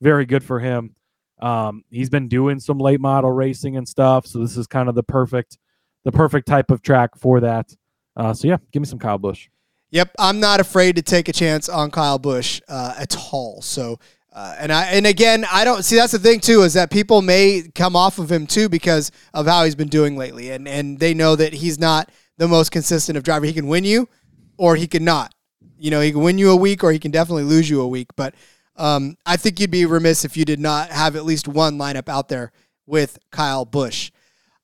very 0.00 0.24
good 0.24 0.44
for 0.44 0.60
him. 0.60 0.94
Um, 1.40 1.84
he's 1.90 2.10
been 2.10 2.28
doing 2.28 2.58
some 2.60 2.78
late 2.78 3.00
model 3.00 3.30
racing 3.30 3.76
and 3.76 3.88
stuff, 3.88 4.26
so 4.26 4.40
this 4.40 4.56
is 4.56 4.66
kind 4.66 4.88
of 4.88 4.94
the 4.96 5.04
perfect, 5.04 5.58
the 6.04 6.10
perfect 6.12 6.48
type 6.48 6.70
of 6.70 6.82
track 6.82 7.10
for 7.16 7.40
that. 7.40 7.72
Uh, 8.16 8.34
so 8.34 8.48
yeah, 8.48 8.56
give 8.72 8.82
me 8.82 8.86
some 8.86 8.98
Kyle 8.98 9.18
Busch. 9.18 9.48
Yep, 9.90 10.10
I'm 10.18 10.40
not 10.40 10.60
afraid 10.60 10.96
to 10.96 11.02
take 11.02 11.28
a 11.28 11.32
chance 11.32 11.68
on 11.68 11.90
Kyle 11.90 12.18
Busch 12.18 12.60
uh, 12.68 12.94
at 12.98 13.16
all. 13.32 13.62
So, 13.62 13.98
uh, 14.32 14.56
and 14.58 14.72
I 14.72 14.84
and 14.86 15.06
again, 15.06 15.44
I 15.50 15.64
don't 15.64 15.84
see 15.84 15.96
that's 15.96 16.12
the 16.12 16.18
thing 16.18 16.40
too 16.40 16.62
is 16.62 16.74
that 16.74 16.90
people 16.90 17.22
may 17.22 17.64
come 17.74 17.96
off 17.96 18.18
of 18.18 18.30
him 18.30 18.46
too 18.46 18.68
because 18.68 19.10
of 19.32 19.46
how 19.46 19.64
he's 19.64 19.74
been 19.74 19.88
doing 19.88 20.16
lately, 20.16 20.50
and 20.50 20.68
and 20.68 20.98
they 20.98 21.14
know 21.14 21.34
that 21.34 21.54
he's 21.54 21.78
not 21.78 22.10
the 22.36 22.46
most 22.46 22.70
consistent 22.70 23.16
of 23.16 23.24
driver. 23.24 23.46
He 23.46 23.52
can 23.52 23.68
win 23.68 23.84
you, 23.84 24.08
or 24.56 24.76
he 24.76 24.86
can 24.86 25.04
not. 25.04 25.34
You 25.78 25.90
know, 25.90 26.00
he 26.00 26.12
can 26.12 26.22
win 26.22 26.38
you 26.38 26.50
a 26.50 26.56
week, 26.56 26.84
or 26.84 26.92
he 26.92 26.98
can 26.98 27.10
definitely 27.10 27.44
lose 27.44 27.70
you 27.70 27.80
a 27.80 27.88
week. 27.88 28.08
But 28.16 28.34
um, 28.76 29.16
I 29.24 29.36
think 29.36 29.60
you'd 29.60 29.70
be 29.70 29.86
remiss 29.86 30.24
if 30.24 30.36
you 30.36 30.44
did 30.44 30.60
not 30.60 30.90
have 30.90 31.16
at 31.16 31.24
least 31.24 31.48
one 31.48 31.78
lineup 31.78 32.08
out 32.08 32.28
there 32.28 32.52
with 32.86 33.18
Kyle 33.30 33.64
Busch. 33.64 34.10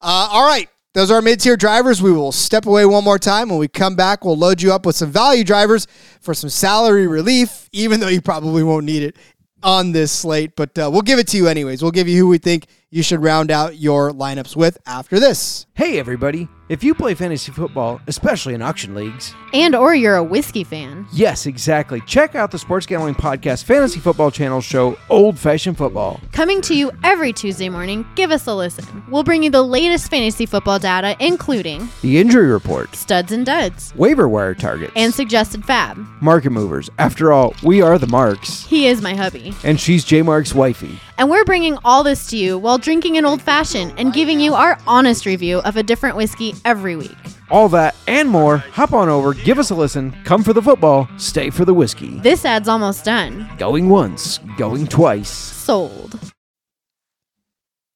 Uh, 0.00 0.28
all 0.30 0.46
right. 0.46 0.68
Those 0.92 1.10
are 1.10 1.14
our 1.14 1.22
mid 1.22 1.40
tier 1.40 1.56
drivers. 1.56 2.00
We 2.00 2.12
will 2.12 2.30
step 2.30 2.66
away 2.66 2.86
one 2.86 3.02
more 3.02 3.18
time. 3.18 3.48
When 3.48 3.58
we 3.58 3.66
come 3.66 3.96
back, 3.96 4.24
we'll 4.24 4.36
load 4.36 4.62
you 4.62 4.72
up 4.72 4.86
with 4.86 4.94
some 4.94 5.10
value 5.10 5.42
drivers 5.42 5.88
for 6.20 6.34
some 6.34 6.48
salary 6.48 7.08
relief, 7.08 7.68
even 7.72 7.98
though 7.98 8.08
you 8.08 8.20
probably 8.20 8.62
won't 8.62 8.86
need 8.86 9.02
it 9.02 9.16
on 9.64 9.92
this 9.92 10.12
slate. 10.12 10.54
But 10.54 10.78
uh, 10.78 10.88
we'll 10.92 11.02
give 11.02 11.18
it 11.18 11.26
to 11.28 11.36
you 11.36 11.48
anyways. 11.48 11.82
We'll 11.82 11.90
give 11.90 12.06
you 12.06 12.18
who 12.18 12.28
we 12.28 12.38
think 12.38 12.66
you 12.94 13.02
should 13.02 13.20
round 13.20 13.50
out 13.50 13.76
your 13.76 14.12
lineups 14.12 14.54
with 14.54 14.78
after 14.86 15.18
this. 15.18 15.66
Hey 15.74 15.98
everybody! 15.98 16.46
If 16.68 16.82
you 16.82 16.94
play 16.94 17.14
fantasy 17.14 17.52
football, 17.52 18.00
especially 18.06 18.54
in 18.54 18.62
auction 18.62 18.94
leagues, 18.94 19.34
And 19.52 19.74
or 19.74 19.94
you're 19.94 20.14
a 20.14 20.22
whiskey 20.22 20.62
fan. 20.64 21.06
yes, 21.12 21.44
exactly. 21.44 22.00
Check 22.06 22.34
out 22.36 22.50
the 22.52 22.58
Sports 22.58 22.86
Gambling 22.86 23.16
Podcast 23.16 23.64
Fantasy 23.64 23.98
Football 24.00 24.30
Channel 24.30 24.60
show 24.62 24.96
Old 25.10 25.38
Fashioned 25.38 25.76
Football. 25.76 26.20
Coming 26.32 26.62
to 26.62 26.74
you 26.74 26.90
every 27.02 27.32
Tuesday 27.34 27.68
morning, 27.68 28.06
give 28.14 28.30
us 28.30 28.46
a 28.46 28.54
listen. 28.54 29.04
We'll 29.10 29.24
bring 29.24 29.42
you 29.42 29.50
the 29.50 29.60
latest 29.62 30.08
fantasy 30.10 30.46
football 30.46 30.78
data, 30.78 31.16
including 31.20 31.88
The 32.00 32.18
injury 32.18 32.46
report, 32.46 32.94
studs 32.94 33.30
and 33.32 33.44
duds, 33.44 33.92
waiver 33.96 34.26
wire 34.28 34.54
targets, 34.54 34.92
and 34.96 35.12
suggested 35.12 35.64
fab. 35.66 35.98
market 36.22 36.50
movers. 36.50 36.88
After 36.98 37.30
all, 37.32 37.54
we 37.64 37.82
are 37.82 37.98
the 37.98 38.06
marks. 38.06 38.64
He 38.64 38.86
is 38.86 39.02
my 39.02 39.14
hubby. 39.14 39.52
And 39.64 39.78
she's 39.78 40.04
J 40.04 40.22
Mark's 40.22 40.54
wifey. 40.54 40.98
And 41.16 41.30
we're 41.30 41.44
bringing 41.44 41.78
all 41.84 42.02
this 42.02 42.26
to 42.28 42.36
you 42.36 42.58
while 42.58 42.76
drinking 42.76 43.16
an 43.16 43.24
old 43.24 43.40
fashioned 43.40 43.94
and 43.98 44.12
giving 44.12 44.40
you 44.40 44.54
our 44.54 44.78
honest 44.86 45.26
review 45.26 45.58
of 45.60 45.76
a 45.76 45.82
different 45.82 46.16
whiskey 46.16 46.54
every 46.64 46.96
week. 46.96 47.16
All 47.50 47.68
that 47.68 47.94
and 48.08 48.28
more, 48.28 48.56
hop 48.56 48.92
on 48.92 49.08
over, 49.08 49.32
give 49.32 49.58
us 49.60 49.70
a 49.70 49.76
listen, 49.76 50.12
come 50.24 50.42
for 50.42 50.52
the 50.52 50.62
football, 50.62 51.08
stay 51.16 51.50
for 51.50 51.64
the 51.64 51.74
whiskey. 51.74 52.18
This 52.18 52.44
ad's 52.44 52.68
almost 52.68 53.04
done. 53.04 53.48
Going 53.58 53.88
once, 53.88 54.38
going 54.56 54.88
twice. 54.88 55.30
Sold. 55.30 56.18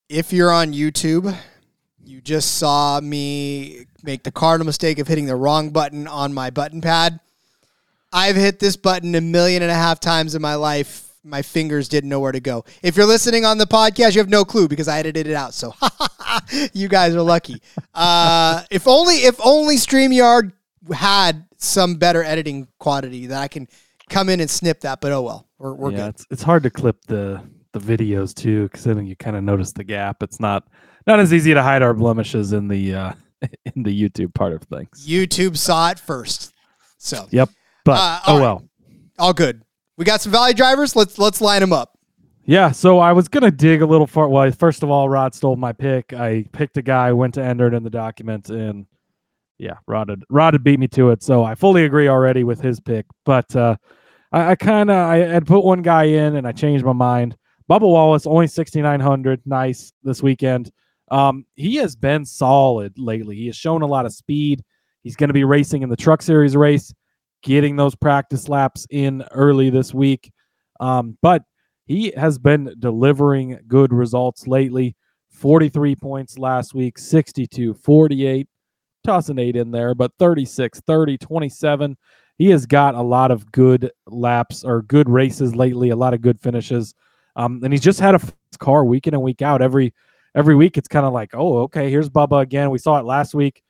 If 0.09 0.33
you're 0.33 0.53
on 0.53 0.73
YouTube, 0.73 1.37
you 2.05 2.21
just 2.21 2.59
saw 2.59 3.01
me 3.01 3.87
make 4.05 4.23
the 4.23 4.31
cardinal 4.31 4.67
mistake 4.67 5.01
of 5.01 5.09
hitting 5.09 5.27
the 5.27 5.35
wrong 5.35 5.71
button 5.71 6.07
on 6.07 6.33
my 6.33 6.51
button 6.51 6.81
pad. 6.81 7.19
I've 8.13 8.37
hit 8.37 8.61
this 8.61 8.77
button 8.77 9.15
a 9.17 9.21
million 9.21 9.63
and 9.63 9.73
a 9.73 9.75
half 9.75 9.99
times 9.99 10.35
in 10.35 10.41
my 10.41 10.55
life. 10.55 11.08
My 11.25 11.43
fingers 11.43 11.89
didn't 11.89 12.09
know 12.11 12.21
where 12.21 12.33
to 12.33 12.41
go. 12.41 12.65
If 12.83 12.97
you're 12.97 13.07
listening 13.07 13.45
on 13.45 13.59
the 13.59 13.67
podcast, 13.67 14.15
you 14.15 14.21
have 14.21 14.29
no 14.29 14.45
clue 14.45 14.69
because 14.69 14.89
I 14.89 14.99
edited 14.99 15.27
it 15.27 15.35
out. 15.35 15.53
So 15.53 15.75
you 16.73 16.89
guys 16.89 17.15
are 17.15 17.23
lucky. 17.23 17.61
Uh, 17.95 18.63
if 18.71 18.87
only 18.87 19.17
if 19.17 19.39
only 19.45 19.77
StreamYard 19.77 20.53
had 20.93 21.45
some 21.59 21.97
better 21.97 22.23
editing 22.23 22.69
quality 22.79 23.27
that 23.27 23.43
I 23.43 23.49
can 23.49 23.69
come 24.09 24.29
in 24.29 24.41
and 24.41 24.49
snip 24.49 24.81
that. 24.81 25.01
But 25.01 25.13
oh 25.13 25.23
well, 25.23 25.49
we're, 25.59 25.75
we're 25.75 25.91
yeah, 25.91 25.97
good. 25.97 26.09
it's 26.09 26.27
it's 26.31 26.43
hard 26.43 26.63
to 26.63 26.71
clip 26.71 26.97
the 27.07 27.43
the 27.73 27.81
videos 27.81 28.35
too 28.35 28.65
because 28.65 28.85
then 28.85 29.05
you 29.07 29.17
kind 29.17 29.37
of 29.37 29.45
notice 29.45 29.73
the 29.73 29.85
gap. 29.85 30.23
It's 30.23 30.41
not 30.41 30.67
not 31.07 31.21
as 31.21 31.33
easy 31.35 31.53
to 31.53 31.63
hide 31.63 31.83
our 31.83 31.95
blemishes 31.95 32.53
in 32.53 32.69
the 32.69 32.95
uh, 32.95 33.13
in 33.75 33.83
the 33.83 34.09
YouTube 34.09 34.33
part 34.35 34.53
of 34.53 34.63
things. 34.63 35.07
YouTube 35.07 35.57
saw 35.57 35.91
it 35.91 35.99
first. 35.99 36.55
So 36.99 37.27
Yep. 37.31 37.51
But 37.85 37.93
Uh, 37.93 38.21
oh 38.27 38.35
right. 38.35 38.41
well. 38.43 38.69
all 39.19 39.33
good. 39.33 39.63
We 39.99 40.05
got 40.05 40.21
some 40.21 40.31
value 40.31 40.55
drivers. 40.55 40.95
Let's 40.95 41.19
let's 41.19 41.41
line 41.41 41.61
them 41.61 41.73
up. 41.73 41.99
Yeah, 42.45 42.71
so 42.71 43.01
I 43.01 43.13
was 43.13 43.27
gonna 43.27 43.51
dig 43.51 43.83
a 43.83 43.87
little 43.87 44.07
far. 44.07 44.29
Well, 44.29 44.51
first 44.53 44.85
of 44.85 44.91
all, 44.91 45.09
Rod 45.09 45.35
stole 45.35 45.57
my 45.57 45.73
pick. 45.73 46.13
I 46.13 46.45
picked 46.53 46.77
a 46.77 46.83
guy, 46.83 47.13
went 47.13 47.35
to 47.35 47.43
enter 47.43 47.67
it 47.67 47.75
in 47.75 47.83
the 47.83 47.91
document, 47.91 48.49
and 48.49 48.87
yeah, 49.59 49.75
Rod 49.89 50.09
had, 50.09 50.23
Rod 50.31 50.55
had 50.55 50.63
beat 50.63 50.79
me 50.79 50.87
to 50.89 51.11
it. 51.11 51.25
So 51.25 51.43
I 51.43 51.57
fully 51.57 51.85
agree 51.85 52.07
already 52.07 52.45
with 52.45 52.61
his 52.61 52.79
pick. 52.79 53.07
But 53.25 53.55
uh, 53.57 53.77
I, 54.31 54.53
I 54.53 54.55
kind 54.55 54.89
of 54.89 54.97
I 54.97 55.17
had 55.17 55.49
put 55.49 55.65
one 55.65 55.83
guy 55.83 56.05
in, 56.05 56.37
and 56.37 56.47
I 56.47 56.53
changed 56.53 56.85
my 56.85 56.93
mind. 56.93 57.37
Bubba 57.69 57.81
Wallace 57.81 58.25
only 58.25 58.47
sixty 58.47 58.81
nine 58.81 59.01
hundred, 59.01 59.43
nice 59.47 59.93
this 60.05 60.23
weekend. 60.23 60.71
Um, 61.11 61.45
he 61.57 61.75
has 61.77 61.97
been 61.97 62.25
solid 62.25 62.97
lately. 62.99 63.35
He 63.35 63.47
has 63.47 63.57
shown 63.57 63.83
a 63.83 63.87
lot 63.87 64.07
of 64.07 64.15
speed. 64.15 64.63
He's 65.03 65.17
going 65.17 65.29
to 65.29 65.35
be 65.35 65.45
racing 65.45 65.83
in 65.83 65.89
the 65.89 65.97
Truck 65.97 66.23
Series 66.23 66.55
race, 66.55 66.95
getting 67.43 67.77
those 67.77 67.95
practice 67.95 68.49
laps 68.49 68.87
in 68.91 69.25
early 69.33 69.71
this 69.71 69.95
week. 69.95 70.33
Um, 70.81 71.17
but 71.23 71.43
he 71.87 72.13
has 72.17 72.39
been 72.39 72.75
delivering 72.79 73.59
good 73.67 73.93
results 73.93 74.47
lately. 74.47 74.97
43 75.31 75.95
points 75.95 76.37
last 76.37 76.75
week 76.75 76.99
62 76.99 77.73
48 77.75 78.49
toss 79.05 79.29
an 79.29 79.39
8 79.39 79.55
in 79.55 79.71
there 79.71 79.95
but 79.95 80.11
36 80.19 80.81
30 80.85 81.17
27 81.17 81.97
he 82.39 82.51
has 82.51 82.67
got 82.67 82.95
a 82.95 83.03
lot 83.03 83.31
of 83.31 83.51
good 83.53 83.91
laps 84.07 84.65
or 84.65 84.83
good 84.83 85.09
races 85.09 85.55
lately 85.55 85.91
a 85.91 85.97
lot 85.97 86.15
of 86.15 86.23
good 86.23 86.41
finishes. 86.41 86.95
Um, 87.37 87.61
and 87.63 87.73
he's 87.73 87.83
just 87.83 88.01
had 88.01 88.15
a 88.15 88.21
car 88.59 88.85
week 88.85 89.07
in 89.07 89.15
and 89.15 89.23
week 89.23 89.43
out. 89.43 89.61
Every 89.61 89.93
every 90.35 90.55
week 90.55 90.79
it's 90.79 90.89
kind 90.89 91.05
of 91.05 91.13
like 91.13 91.31
oh 91.35 91.59
okay 91.63 91.91
here's 91.91 92.09
bubba 92.09 92.43
again. 92.43 92.71
We 92.71 92.79
saw 92.79 92.99
it 92.99 93.05
last 93.05 93.35
week. 93.35 93.63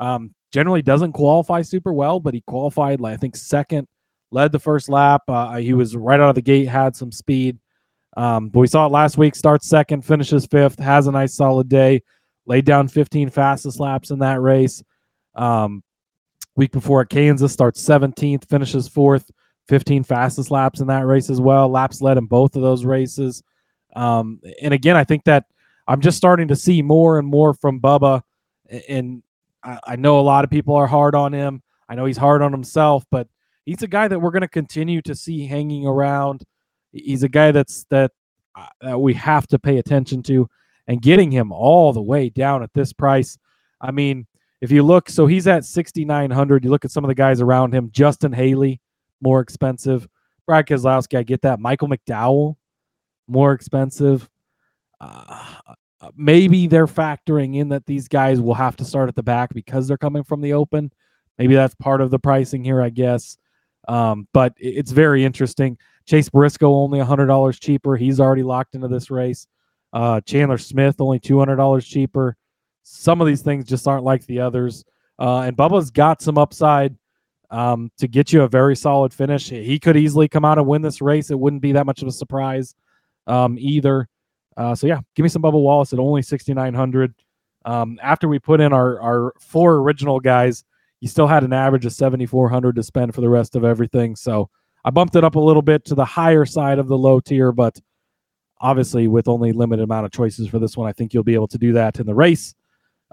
Um, 0.00 0.34
generally 0.54 0.82
doesn't 0.82 1.12
qualify 1.12 1.60
super 1.60 1.92
well 1.92 2.20
but 2.20 2.32
he 2.32 2.40
qualified 2.46 3.00
like 3.00 3.12
i 3.12 3.16
think 3.16 3.34
second 3.34 3.86
led 4.30 4.52
the 4.52 4.58
first 4.58 4.88
lap 4.88 5.22
uh, 5.28 5.56
he 5.56 5.74
was 5.74 5.96
right 5.96 6.20
out 6.20 6.28
of 6.28 6.34
the 6.34 6.42
gate 6.42 6.66
had 6.66 6.94
some 6.94 7.10
speed 7.10 7.58
um, 8.16 8.48
but 8.48 8.60
we 8.60 8.66
saw 8.66 8.86
it 8.86 8.92
last 8.92 9.18
week. 9.18 9.34
Starts 9.34 9.68
second, 9.68 10.04
finishes 10.04 10.46
fifth, 10.46 10.78
has 10.78 11.06
a 11.06 11.12
nice 11.12 11.34
solid 11.34 11.68
day. 11.68 12.02
Laid 12.46 12.64
down 12.64 12.88
15 12.88 13.30
fastest 13.30 13.80
laps 13.80 14.10
in 14.10 14.18
that 14.20 14.40
race. 14.40 14.82
Um, 15.34 15.82
week 16.56 16.72
before 16.72 17.00
at 17.00 17.08
Kansas, 17.08 17.52
starts 17.52 17.82
17th, 17.82 18.48
finishes 18.48 18.86
fourth, 18.86 19.30
15 19.68 20.04
fastest 20.04 20.50
laps 20.50 20.80
in 20.80 20.86
that 20.88 21.06
race 21.06 21.30
as 21.30 21.40
well. 21.40 21.68
Laps 21.68 22.00
led 22.00 22.18
in 22.18 22.26
both 22.26 22.54
of 22.54 22.62
those 22.62 22.84
races. 22.84 23.42
Um, 23.96 24.40
and 24.62 24.74
again, 24.74 24.96
I 24.96 25.04
think 25.04 25.24
that 25.24 25.46
I'm 25.88 26.00
just 26.00 26.18
starting 26.18 26.48
to 26.48 26.56
see 26.56 26.82
more 26.82 27.18
and 27.18 27.26
more 27.26 27.54
from 27.54 27.80
Bubba. 27.80 28.22
And 28.88 29.22
I, 29.64 29.78
I 29.86 29.96
know 29.96 30.20
a 30.20 30.22
lot 30.22 30.44
of 30.44 30.50
people 30.50 30.74
are 30.74 30.86
hard 30.86 31.14
on 31.14 31.32
him. 31.32 31.62
I 31.88 31.94
know 31.94 32.04
he's 32.04 32.16
hard 32.16 32.42
on 32.42 32.52
himself, 32.52 33.04
but 33.10 33.28
he's 33.64 33.82
a 33.82 33.88
guy 33.88 34.08
that 34.08 34.18
we're 34.18 34.30
going 34.30 34.42
to 34.42 34.48
continue 34.48 35.02
to 35.02 35.14
see 35.14 35.46
hanging 35.46 35.86
around. 35.86 36.44
He's 36.92 37.22
a 37.22 37.28
guy 37.28 37.50
that's 37.52 37.84
that 37.90 38.12
uh, 38.54 38.66
that 38.80 39.00
we 39.00 39.14
have 39.14 39.46
to 39.48 39.58
pay 39.58 39.78
attention 39.78 40.22
to 40.24 40.48
and 40.86 41.02
getting 41.02 41.30
him 41.30 41.50
all 41.50 41.92
the 41.92 42.02
way 42.02 42.28
down 42.28 42.62
at 42.62 42.72
this 42.74 42.92
price. 42.92 43.36
I 43.80 43.90
mean 43.90 44.26
if 44.60 44.70
you 44.70 44.82
look 44.82 45.10
so 45.10 45.26
he's 45.26 45.46
at 45.46 45.64
6900 45.64 46.64
you 46.64 46.70
look 46.70 46.84
at 46.84 46.90
some 46.90 47.04
of 47.04 47.08
the 47.08 47.14
guys 47.14 47.40
around 47.40 47.74
him 47.74 47.90
justin 47.92 48.32
haley 48.32 48.80
more 49.20 49.40
expensive. 49.40 50.06
Brad 50.46 50.66
keselowski 50.66 51.18
i 51.18 51.22
get 51.22 51.42
that. 51.42 51.58
Michael 51.58 51.88
mcdowell 51.88 52.56
more 53.26 53.52
expensive. 53.52 54.28
Uh, 55.00 55.54
maybe 56.16 56.66
they're 56.66 56.86
factoring 56.86 57.56
in 57.56 57.68
that 57.68 57.86
these 57.86 58.08
guys 58.08 58.40
will 58.40 58.54
have 58.54 58.76
to 58.76 58.84
start 58.84 59.08
at 59.08 59.14
the 59.14 59.22
back 59.22 59.52
because 59.54 59.86
they're 59.86 59.96
coming 59.96 60.22
from 60.22 60.40
the 60.40 60.52
open 60.52 60.90
maybe 61.38 61.54
that's 61.54 61.74
part 61.76 62.00
of 62.00 62.10
the 62.10 62.18
pricing 62.18 62.64
here 62.64 62.82
i 62.82 62.90
guess 62.90 63.38
um, 63.86 64.26
but 64.32 64.54
it's 64.58 64.92
very 64.92 65.24
interesting 65.24 65.76
Chase 66.06 66.28
Briscoe 66.28 66.74
only 66.74 66.98
$100 66.98 67.60
cheaper. 67.60 67.96
He's 67.96 68.20
already 68.20 68.42
locked 68.42 68.74
into 68.74 68.88
this 68.88 69.10
race. 69.10 69.46
Uh, 69.92 70.20
Chandler 70.20 70.58
Smith 70.58 71.00
only 71.00 71.18
$200 71.18 71.84
cheaper. 71.84 72.36
Some 72.82 73.20
of 73.20 73.26
these 73.26 73.42
things 73.42 73.64
just 73.64 73.88
aren't 73.88 74.04
like 74.04 74.26
the 74.26 74.40
others. 74.40 74.84
Uh, 75.18 75.40
and 75.40 75.56
Bubba's 75.56 75.90
got 75.90 76.20
some 76.20 76.36
upside 76.36 76.96
um, 77.50 77.90
to 77.98 78.08
get 78.08 78.32
you 78.32 78.42
a 78.42 78.48
very 78.48 78.76
solid 78.76 79.14
finish. 79.14 79.48
He 79.48 79.78
could 79.78 79.96
easily 79.96 80.28
come 80.28 80.44
out 80.44 80.58
and 80.58 80.66
win 80.66 80.82
this 80.82 81.00
race. 81.00 81.30
It 81.30 81.38
wouldn't 81.38 81.62
be 81.62 81.72
that 81.72 81.86
much 81.86 82.02
of 82.02 82.08
a 82.08 82.12
surprise 82.12 82.74
um, 83.26 83.56
either. 83.58 84.08
Uh, 84.56 84.74
so 84.74 84.86
yeah, 84.86 85.00
give 85.14 85.22
me 85.22 85.28
some 85.28 85.42
Bubba 85.42 85.60
Wallace 85.60 85.92
at 85.92 85.98
only 85.98 86.22
6,900. 86.22 87.14
Um, 87.64 87.98
after 88.02 88.28
we 88.28 88.38
put 88.38 88.60
in 88.60 88.72
our 88.72 89.00
our 89.00 89.34
four 89.40 89.76
original 89.76 90.20
guys, 90.20 90.64
you 91.00 91.08
still 91.08 91.26
had 91.26 91.44
an 91.44 91.52
average 91.52 91.86
of 91.86 91.92
7,400 91.92 92.76
to 92.76 92.82
spend 92.82 93.14
for 93.14 93.20
the 93.20 93.28
rest 93.28 93.56
of 93.56 93.64
everything. 93.64 94.16
So 94.16 94.48
I 94.84 94.90
bumped 94.90 95.16
it 95.16 95.24
up 95.24 95.34
a 95.34 95.40
little 95.40 95.62
bit 95.62 95.84
to 95.86 95.94
the 95.94 96.04
higher 96.04 96.44
side 96.44 96.78
of 96.78 96.88
the 96.88 96.96
low 96.96 97.20
tier, 97.20 97.52
but 97.52 97.80
obviously 98.60 99.08
with 99.08 99.28
only 99.28 99.52
limited 99.52 99.82
amount 99.82 100.06
of 100.06 100.12
choices 100.12 100.48
for 100.48 100.58
this 100.58 100.76
one, 100.76 100.88
I 100.88 100.92
think 100.92 101.12
you'll 101.12 101.22
be 101.22 101.34
able 101.34 101.48
to 101.48 101.58
do 101.58 101.72
that 101.74 101.98
in 101.98 102.06
the 102.06 102.14
race. 102.14 102.54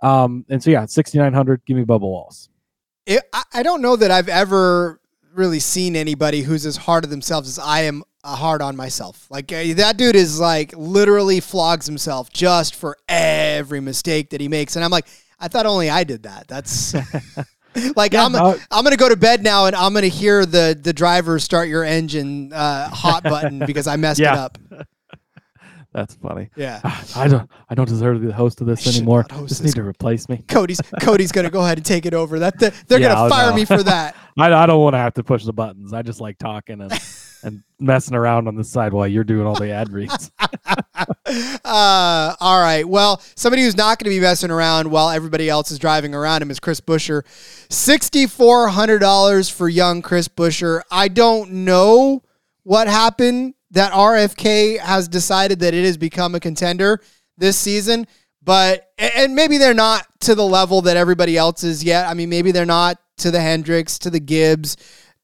Um, 0.01 0.45
and 0.49 0.61
so 0.61 0.69
yeah, 0.71 0.85
6,900. 0.85 1.65
Give 1.65 1.77
me 1.77 1.83
Bubba 1.83 2.01
Wallace. 2.01 2.49
It, 3.05 3.23
I, 3.53 3.63
don't 3.63 3.81
know 3.81 3.95
that 3.95 4.11
I've 4.11 4.29
ever 4.29 5.01
really 5.33 5.59
seen 5.59 5.95
anybody 5.95 6.41
who's 6.41 6.65
as 6.65 6.77
hard 6.77 7.03
on 7.03 7.09
themselves 7.09 7.49
as 7.49 7.59
I 7.59 7.81
am 7.81 8.03
hard 8.23 8.61
on 8.61 8.75
myself. 8.75 9.27
Like 9.29 9.51
uh, 9.51 9.73
that 9.75 9.97
dude 9.97 10.15
is 10.15 10.39
like 10.39 10.73
literally 10.75 11.39
flogs 11.39 11.85
himself 11.85 12.31
just 12.31 12.75
for 12.75 12.97
every 13.07 13.79
mistake 13.79 14.29
that 14.31 14.41
he 14.41 14.47
makes, 14.47 14.75
and 14.75 14.85
I'm 14.85 14.91
like, 14.91 15.07
I 15.39 15.47
thought 15.47 15.65
only 15.65 15.89
I 15.89 16.03
did 16.03 16.23
that. 16.23 16.47
That's 16.47 16.93
like 17.95 18.13
Yeah, 18.13 18.25
I'm 18.25 18.31
no. 18.33 18.57
I'm 18.69 18.83
gonna 18.83 18.97
go 18.97 19.09
to 19.09 19.15
bed 19.15 19.43
now 19.43 19.65
and 19.65 19.75
I'm 19.75 19.93
gonna 19.93 20.07
hear 20.07 20.45
the 20.45 20.77
the 20.79 20.93
driver 20.93 21.39
start 21.39 21.67
your 21.67 21.83
engine 21.83 22.51
uh, 22.53 22.89
hot 22.89 23.23
button 23.23 23.59
because 23.65 23.87
I 23.87 23.95
messed 23.95 24.19
it 24.19 24.27
up. 24.27 24.57
That's 25.93 26.15
funny. 26.15 26.49
Yeah. 26.55 26.79
I 27.15 27.27
don't. 27.27 27.49
I 27.69 27.75
don't 27.75 27.87
deserve 27.89 28.15
to 28.15 28.19
be 28.21 28.27
the 28.27 28.33
host 28.33 28.61
of 28.61 28.67
this 28.67 28.81
should 28.81 28.95
anymore. 28.95 29.25
Just 29.29 29.61
this. 29.61 29.61
need 29.61 29.75
to 29.75 29.83
replace 29.87 30.29
me. 30.29 30.43
Cody's 30.47 30.79
Cody's 31.01 31.31
gonna 31.31 31.49
go 31.49 31.61
ahead 31.61 31.77
and 31.77 31.85
take 31.85 32.05
it 32.05 32.13
over. 32.13 32.39
That 32.39 32.57
they're 32.59 32.71
Yeah, 32.99 33.09
gonna 33.13 33.29
fire 33.29 33.49
know. 33.49 33.55
me 33.55 33.65
for 33.65 33.83
that. 33.83 34.15
I, 34.37 34.53
I 34.53 34.65
don't 34.65 34.79
want 34.79 34.93
to 34.93 34.99
have 34.99 35.13
to 35.15 35.23
push 35.23 35.43
the 35.43 35.51
buttons. 35.51 35.91
I 35.91 36.01
just 36.01 36.21
like 36.21 36.37
talking 36.37 36.79
and 36.81 36.91
and 37.43 37.63
messing 37.79 38.15
around 38.15 38.47
on 38.47 38.55
the 38.55 38.63
side 38.63 38.93
while 38.93 39.07
you're 39.07 39.23
doing 39.23 39.45
all 39.47 39.55
the 39.55 39.71
ad 39.71 39.91
reads. 39.91 40.31
Uh, 41.63 42.35
all 42.39 42.61
right. 42.61 42.87
Well, 42.87 43.21
somebody 43.35 43.63
who's 43.63 43.77
not 43.77 43.97
going 43.97 44.11
to 44.11 44.15
be 44.15 44.19
messing 44.19 44.51
around 44.51 44.91
while 44.91 45.09
everybody 45.09 45.49
else 45.49 45.71
is 45.71 45.79
driving 45.79 46.13
around 46.13 46.41
him 46.41 46.51
is 46.51 46.59
Chris 46.59 46.81
Buescher. 46.81 47.23
Sixty-four 47.69 48.67
hundred 48.67 48.99
dollars 48.99 49.49
for 49.49 49.69
young 49.69 50.01
Chris 50.01 50.27
Buescher. 50.27 50.81
I 50.91 51.07
don't 51.07 51.51
know 51.51 52.23
what 52.63 52.87
happened 52.87 53.53
that 53.71 53.93
RFK 53.93 54.79
has 54.79 55.07
decided 55.07 55.59
that 55.59 55.73
it 55.73 55.85
has 55.85 55.97
become 55.97 56.35
a 56.35 56.39
contender. 56.39 56.99
this 57.37 57.57
season, 57.57 58.05
but 58.43 58.89
and 58.97 59.33
maybe 59.33 59.57
they're 59.57 59.73
not 59.73 60.05
to 60.21 60.35
the 60.35 60.45
level 60.45 60.81
that 60.81 60.97
everybody 60.97 61.37
else 61.37 61.63
is 61.63 61.83
yet. 61.83 62.07
I 62.07 62.13
mean, 62.13 62.29
maybe 62.29 62.51
they're 62.51 62.65
not 62.65 62.97
to 63.19 63.31
the 63.31 63.39
Hendricks, 63.39 63.97
to 63.99 64.09
the 64.09 64.19
Gibbs, 64.19 64.75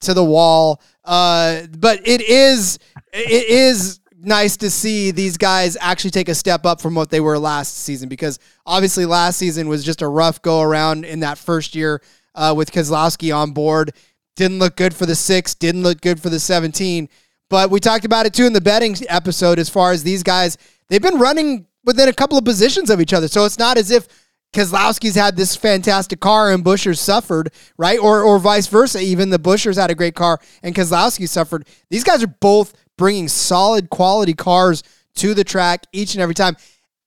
to 0.01 0.13
the 0.13 0.23
Wall. 0.23 0.81
Uh, 1.03 1.61
but 1.77 2.07
it 2.07 2.21
is 2.21 2.79
it 3.13 3.49
is 3.49 3.99
nice 4.19 4.57
to 4.57 4.69
see 4.69 5.11
these 5.11 5.37
guys 5.37 5.77
actually 5.79 6.09
take 6.09 6.27
a 6.27 6.35
step 6.35 6.65
up 6.65 6.81
from 6.81 6.95
what 6.95 7.09
they 7.09 7.19
were 7.19 7.37
last 7.37 7.77
season 7.77 8.09
because 8.09 8.39
obviously 8.65 9.05
last 9.05 9.37
season 9.37 9.67
was 9.67 9.83
just 9.83 10.01
a 10.01 10.07
rough 10.07 10.41
go 10.41 10.61
around 10.61 11.05
in 11.05 11.19
that 11.21 11.37
first 11.37 11.75
year 11.75 12.01
uh, 12.35 12.53
with 12.55 12.71
Keselowski 12.71 13.35
on 13.35 13.51
board. 13.51 13.93
Didn't 14.35 14.59
look 14.59 14.75
good 14.75 14.93
for 14.93 15.05
the 15.05 15.15
six, 15.15 15.55
didn't 15.55 15.83
look 15.83 16.01
good 16.01 16.21
for 16.21 16.29
the 16.29 16.39
17. 16.39 17.09
But 17.49 17.69
we 17.69 17.79
talked 17.79 18.05
about 18.05 18.25
it 18.25 18.33
too 18.33 18.45
in 18.45 18.53
the 18.53 18.61
betting 18.61 18.95
episode 19.07 19.59
as 19.59 19.69
far 19.69 19.91
as 19.91 20.03
these 20.03 20.23
guys, 20.23 20.57
they've 20.89 21.01
been 21.01 21.19
running 21.19 21.67
within 21.85 22.09
a 22.09 22.13
couple 22.13 22.37
of 22.37 22.43
positions 22.43 22.89
of 22.89 22.99
each 22.99 23.13
other. 23.13 23.27
So 23.27 23.45
it's 23.45 23.57
not 23.57 23.77
as 23.77 23.91
if 23.91 24.07
Keselowski's 24.53 25.15
had 25.15 25.35
this 25.35 25.55
fantastic 25.55 26.19
car 26.19 26.51
and 26.51 26.63
Buescher's 26.63 26.99
suffered, 26.99 27.51
right? 27.77 27.99
Or 27.99 28.21
or 28.23 28.39
vice 28.39 28.67
versa. 28.67 28.99
Even 28.99 29.29
the 29.29 29.39
Buescher's 29.39 29.77
had 29.77 29.91
a 29.91 29.95
great 29.95 30.15
car 30.15 30.39
and 30.63 30.73
Keselowski 30.73 31.27
suffered. 31.27 31.67
These 31.89 32.03
guys 32.03 32.23
are 32.23 32.27
both 32.27 32.73
bringing 32.97 33.27
solid 33.27 33.89
quality 33.89 34.33
cars 34.33 34.83
to 35.15 35.33
the 35.33 35.43
track 35.43 35.85
each 35.91 36.15
and 36.15 36.21
every 36.21 36.35
time. 36.35 36.57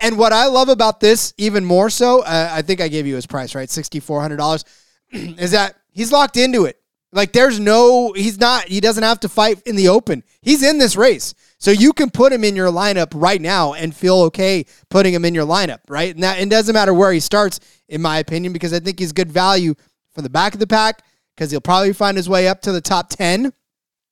And 0.01 0.19
what 0.19 0.33
I 0.33 0.47
love 0.47 0.69
about 0.69 1.01
this, 1.01 1.35
even 1.37 1.65
more 1.65 1.91
so, 1.91 2.21
uh, 2.21 2.49
I 2.51 2.63
think 2.63 2.81
I 2.81 2.89
gave 2.89 3.07
you 3.07 3.17
his 3.17 3.27
price, 3.27 3.55
right? 3.55 3.69
$6,400, 3.69 4.65
is 5.39 5.51
that 5.51 5.77
he's 5.93 6.11
locked 6.11 6.37
into 6.37 6.65
it. 6.65 6.81
Like 7.13 7.33
there's 7.33 7.61
no, 7.61 8.13
he's 8.13 8.39
not, 8.39 8.65
he 8.65 8.81
doesn't 8.81 9.03
have 9.03 9.21
to 9.21 9.29
fight 9.29 9.63
in 9.67 9.77
the 9.77 9.89
open. 9.89 10.23
He's 10.41 10.63
in 10.63 10.79
this 10.79 10.97
race. 10.97 11.35
So 11.61 11.71
you 11.71 11.93
can 11.93 12.11
put 12.11 12.33
him 12.33 12.43
in 12.43 12.57
your 12.57 12.73
lineup 12.73 13.13
right 13.15 13.41
now 13.41 13.75
and 13.75 13.95
feel 13.95 14.23
okay 14.23 14.65
putting 14.89 15.15
him 15.15 15.25
in 15.25 15.35
your 15.35 15.47
lineup, 15.47 15.81
right? 15.89 16.13
And 16.13 16.25
that 16.25 16.41
it 16.41 16.49
doesn't 16.49 16.73
matter 16.73 16.93
where 16.93 17.13
he 17.13 17.21
starts, 17.21 17.61
in 17.89 18.03
my 18.03 18.19
opinion, 18.19 18.53
because 18.53 18.73
I 18.73 18.81
think 18.81 18.99
he's 18.99 19.13
good 19.13 19.31
value 19.31 19.75
from 20.13 20.25
the 20.25 20.31
back 20.31 20.55
of 20.55 20.61
the 20.61 20.67
pack 20.67 21.03
because 21.37 21.51
he'll 21.51 21.61
probably 21.61 21.93
find 21.93 22.17
his 22.17 22.29
way 22.29 22.49
up 22.49 22.63
to 22.63 22.73
the 22.73 22.81
top 22.81 23.11
10 23.11 23.53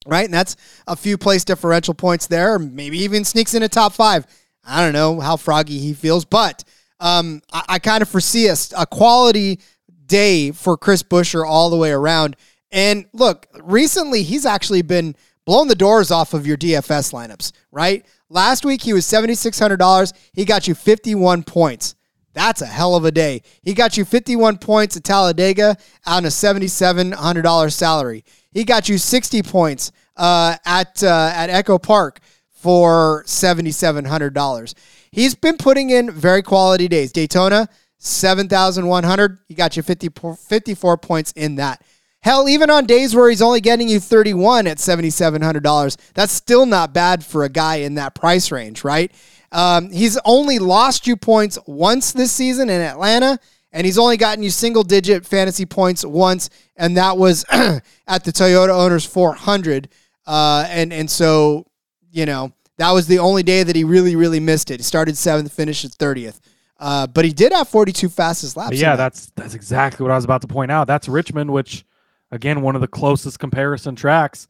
right? 0.07 0.24
And 0.24 0.34
that's 0.34 0.57
a 0.86 0.96
few 0.96 1.18
place 1.18 1.44
differential 1.44 1.94
points 1.94 2.26
there. 2.26 2.59
Maybe 2.59 2.99
even 3.01 3.24
sneaks 3.24 3.55
in 3.55 3.62
a 3.62 3.68
top 3.68 3.92
five. 3.92 4.26
I 4.64 4.82
don't 4.82 4.92
know 4.92 5.20
how 5.20 5.36
froggy 5.36 5.78
he 5.78 5.94
feels, 5.94 6.24
but 6.24 6.64
um, 7.01 7.42
I, 7.53 7.64
I 7.68 7.78
kind 7.78 8.03
of 8.03 8.09
foresee 8.09 8.49
a, 8.49 8.57
a 8.76 8.86
quality 8.86 9.61
day 10.07 10.51
for 10.51 10.76
Chris 10.76 11.03
Buescher 11.03 11.46
all 11.46 11.70
the 11.70 11.76
way 11.76 11.90
around. 11.90 12.36
And 12.70 13.07
look, 13.12 13.46
recently 13.62 14.22
he's 14.22 14.46
actually 14.46 14.82
been 14.82 15.14
blowing 15.49 15.66
the 15.66 15.74
doors 15.74 16.11
off 16.11 16.34
of 16.34 16.46
your 16.46 16.59
DFS 16.59 17.11
lineups, 17.14 17.53
right? 17.72 18.05
Last 18.28 18.66
week 18.66 18.82
he 18.82 18.92
was 18.92 19.07
$7,600. 19.07 20.12
He 20.34 20.44
got 20.44 20.68
you 20.68 20.74
51 20.74 21.42
points. 21.44 21.94
That's 22.34 22.61
a 22.61 22.66
hell 22.66 22.94
of 22.94 23.07
a 23.07 23.11
day. 23.11 23.40
He 23.62 23.72
got 23.72 23.96
you 23.96 24.05
51 24.05 24.59
points 24.59 24.99
at 24.99 25.05
Talladega 25.05 25.78
on 26.05 26.26
a 26.26 26.28
$7,700 26.28 27.72
salary. 27.72 28.26
He 28.51 28.64
got 28.64 28.90
you 28.90 28.99
60 28.99 29.42
points 29.42 29.90
uh, 30.18 30.57
at 30.66 31.03
uh, 31.03 31.32
at 31.34 31.49
Echo 31.49 31.78
Park 31.78 32.20
for 32.51 33.24
$7,700. 33.24 34.74
He's 35.11 35.34
been 35.34 35.57
putting 35.57 35.88
in 35.88 36.11
very 36.11 36.42
quality 36.42 36.88
days. 36.88 37.11
Daytona, 37.11 37.70
7,100. 37.96 39.38
He 39.49 39.55
got 39.55 39.78
you 39.78 39.82
50, 39.82 40.11
54 40.46 40.99
points 40.99 41.32
in 41.32 41.55
that. 41.55 41.82
Hell, 42.20 42.48
even 42.48 42.68
on 42.68 42.84
days 42.84 43.14
where 43.14 43.28
he's 43.28 43.42
only 43.42 43.60
getting 43.60 43.88
you 43.88 44.00
31 44.00 44.66
at 44.66 44.78
$7,700, 44.78 45.96
that's 46.14 46.32
still 46.32 46.66
not 46.66 46.92
bad 46.92 47.24
for 47.24 47.44
a 47.44 47.48
guy 47.48 47.76
in 47.76 47.94
that 47.94 48.14
price 48.14 48.50
range, 48.50 48.82
right? 48.82 49.12
Um, 49.52 49.90
he's 49.90 50.18
only 50.24 50.58
lost 50.58 51.06
you 51.06 51.16
points 51.16 51.58
once 51.66 52.12
this 52.12 52.32
season 52.32 52.68
in 52.70 52.80
Atlanta, 52.80 53.38
and 53.72 53.86
he's 53.86 53.98
only 53.98 54.16
gotten 54.16 54.42
you 54.42 54.50
single 54.50 54.82
digit 54.82 55.24
fantasy 55.24 55.64
points 55.64 56.04
once, 56.04 56.50
and 56.76 56.96
that 56.96 57.16
was 57.16 57.44
at 57.50 58.24
the 58.24 58.32
Toyota 58.32 58.70
Owners 58.70 59.04
400. 59.06 59.88
Uh, 60.26 60.66
and 60.68 60.92
and 60.92 61.10
so 61.10 61.64
you 62.10 62.26
know 62.26 62.52
that 62.76 62.90
was 62.90 63.06
the 63.06 63.18
only 63.18 63.42
day 63.42 63.62
that 63.62 63.74
he 63.74 63.84
really 63.84 64.14
really 64.14 64.40
missed 64.40 64.70
it. 64.70 64.78
He 64.78 64.84
started 64.84 65.16
seventh, 65.16 65.50
finished 65.52 65.84
at 65.86 65.92
thirtieth. 65.92 66.40
Uh, 66.80 67.06
but 67.08 67.24
he 67.24 67.32
did 67.32 67.52
have 67.52 67.66
42 67.68 68.08
fastest 68.08 68.56
laps. 68.56 68.78
Yeah, 68.78 68.94
that's 68.94 69.32
that's 69.34 69.54
exactly 69.54 70.04
what 70.04 70.12
I 70.12 70.16
was 70.16 70.24
about 70.24 70.42
to 70.42 70.46
point 70.46 70.70
out. 70.70 70.86
That's 70.86 71.08
Richmond, 71.08 71.50
which 71.50 71.84
again 72.31 72.62
one 72.62 72.74
of 72.74 72.81
the 72.81 72.89
closest 72.89 73.39
comparison 73.39 73.95
tracks. 73.95 74.49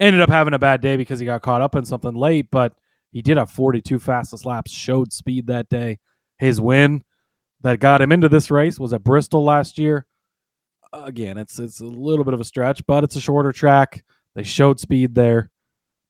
Ended 0.00 0.20
up 0.22 0.30
having 0.30 0.54
a 0.54 0.58
bad 0.58 0.80
day 0.80 0.96
because 0.96 1.18
he 1.18 1.26
got 1.26 1.42
caught 1.42 1.60
up 1.60 1.74
in 1.74 1.84
something 1.84 2.14
late, 2.14 2.50
but 2.52 2.72
he 3.10 3.20
did 3.20 3.36
have 3.36 3.50
42 3.50 3.98
fastest 3.98 4.44
laps. 4.44 4.70
Showed 4.70 5.12
speed 5.12 5.48
that 5.48 5.68
day. 5.68 5.98
His 6.38 6.60
win 6.60 7.02
that 7.62 7.80
got 7.80 8.00
him 8.00 8.12
into 8.12 8.28
this 8.28 8.50
race 8.50 8.78
was 8.78 8.92
at 8.92 9.02
Bristol 9.02 9.42
last 9.42 9.76
year. 9.78 10.06
Again, 10.92 11.36
it's 11.36 11.58
it's 11.58 11.80
a 11.80 11.84
little 11.84 12.24
bit 12.24 12.34
of 12.34 12.40
a 12.40 12.44
stretch, 12.44 12.86
but 12.86 13.04
it's 13.04 13.16
a 13.16 13.20
shorter 13.20 13.52
track. 13.52 14.04
They 14.34 14.44
showed 14.44 14.78
speed 14.78 15.14
there. 15.14 15.50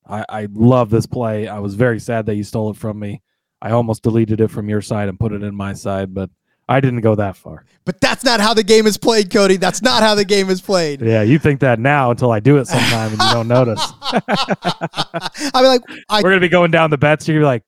I, 0.07 0.25
I 0.29 0.49
love 0.53 0.91
this 0.91 1.07
play. 1.07 1.49
I 1.49 1.59
was 1.59 1.75
very 1.75 2.01
sad 2.01 2.27
that 2.27 2.37
you 2.37 2.45
stole 2.45 2.71
it 2.71 2.77
from 2.77 2.99
me. 2.99 3.23
I 3.61 3.71
almost 3.71 4.03
deleted 4.03 4.41
it 4.41 4.51
from 4.51 4.69
your 4.69 4.81
side 4.81 5.09
and 5.09 5.19
put 5.19 5.33
it 5.33 5.43
in 5.43 5.55
my 5.55 5.73
side, 5.73 6.14
but 6.14 6.31
I 6.69 6.81
didn't 6.81 7.01
go 7.01 7.14
that 7.14 7.37
far. 7.37 7.64
But 7.85 8.01
that's 8.01 8.23
not 8.25 8.41
how 8.41 8.53
the 8.53 8.62
game 8.62 8.87
is 8.87 8.99
played, 8.99 9.31
Cody. 9.31 9.57
That's 9.57 9.81
not 9.81 10.03
how 10.03 10.14
the 10.14 10.25
game 10.25 10.51
is 10.51 10.61
played. 10.61 11.01
Yeah, 11.01 11.23
you 11.23 11.39
think 11.39 11.61
that 11.61 11.79
now 11.79 12.11
until 12.11 12.31
I 12.31 12.41
do 12.41 12.59
it 12.59 12.66
sometime 12.66 13.12
and 13.12 13.23
you 13.23 13.31
don't 13.31 13.49
notice. 13.49 13.81
I 14.03 15.51
mean, 15.55 15.64
like, 15.64 15.83
I, 16.11 16.21
we're 16.23 16.31
gonna 16.31 16.41
be 16.41 16.51
going 16.51 16.71
down 16.71 16.91
the 16.91 16.99
bets. 16.99 17.27
You're 17.27 17.37
gonna 17.37 17.45
be 17.45 17.47
like, 17.47 17.62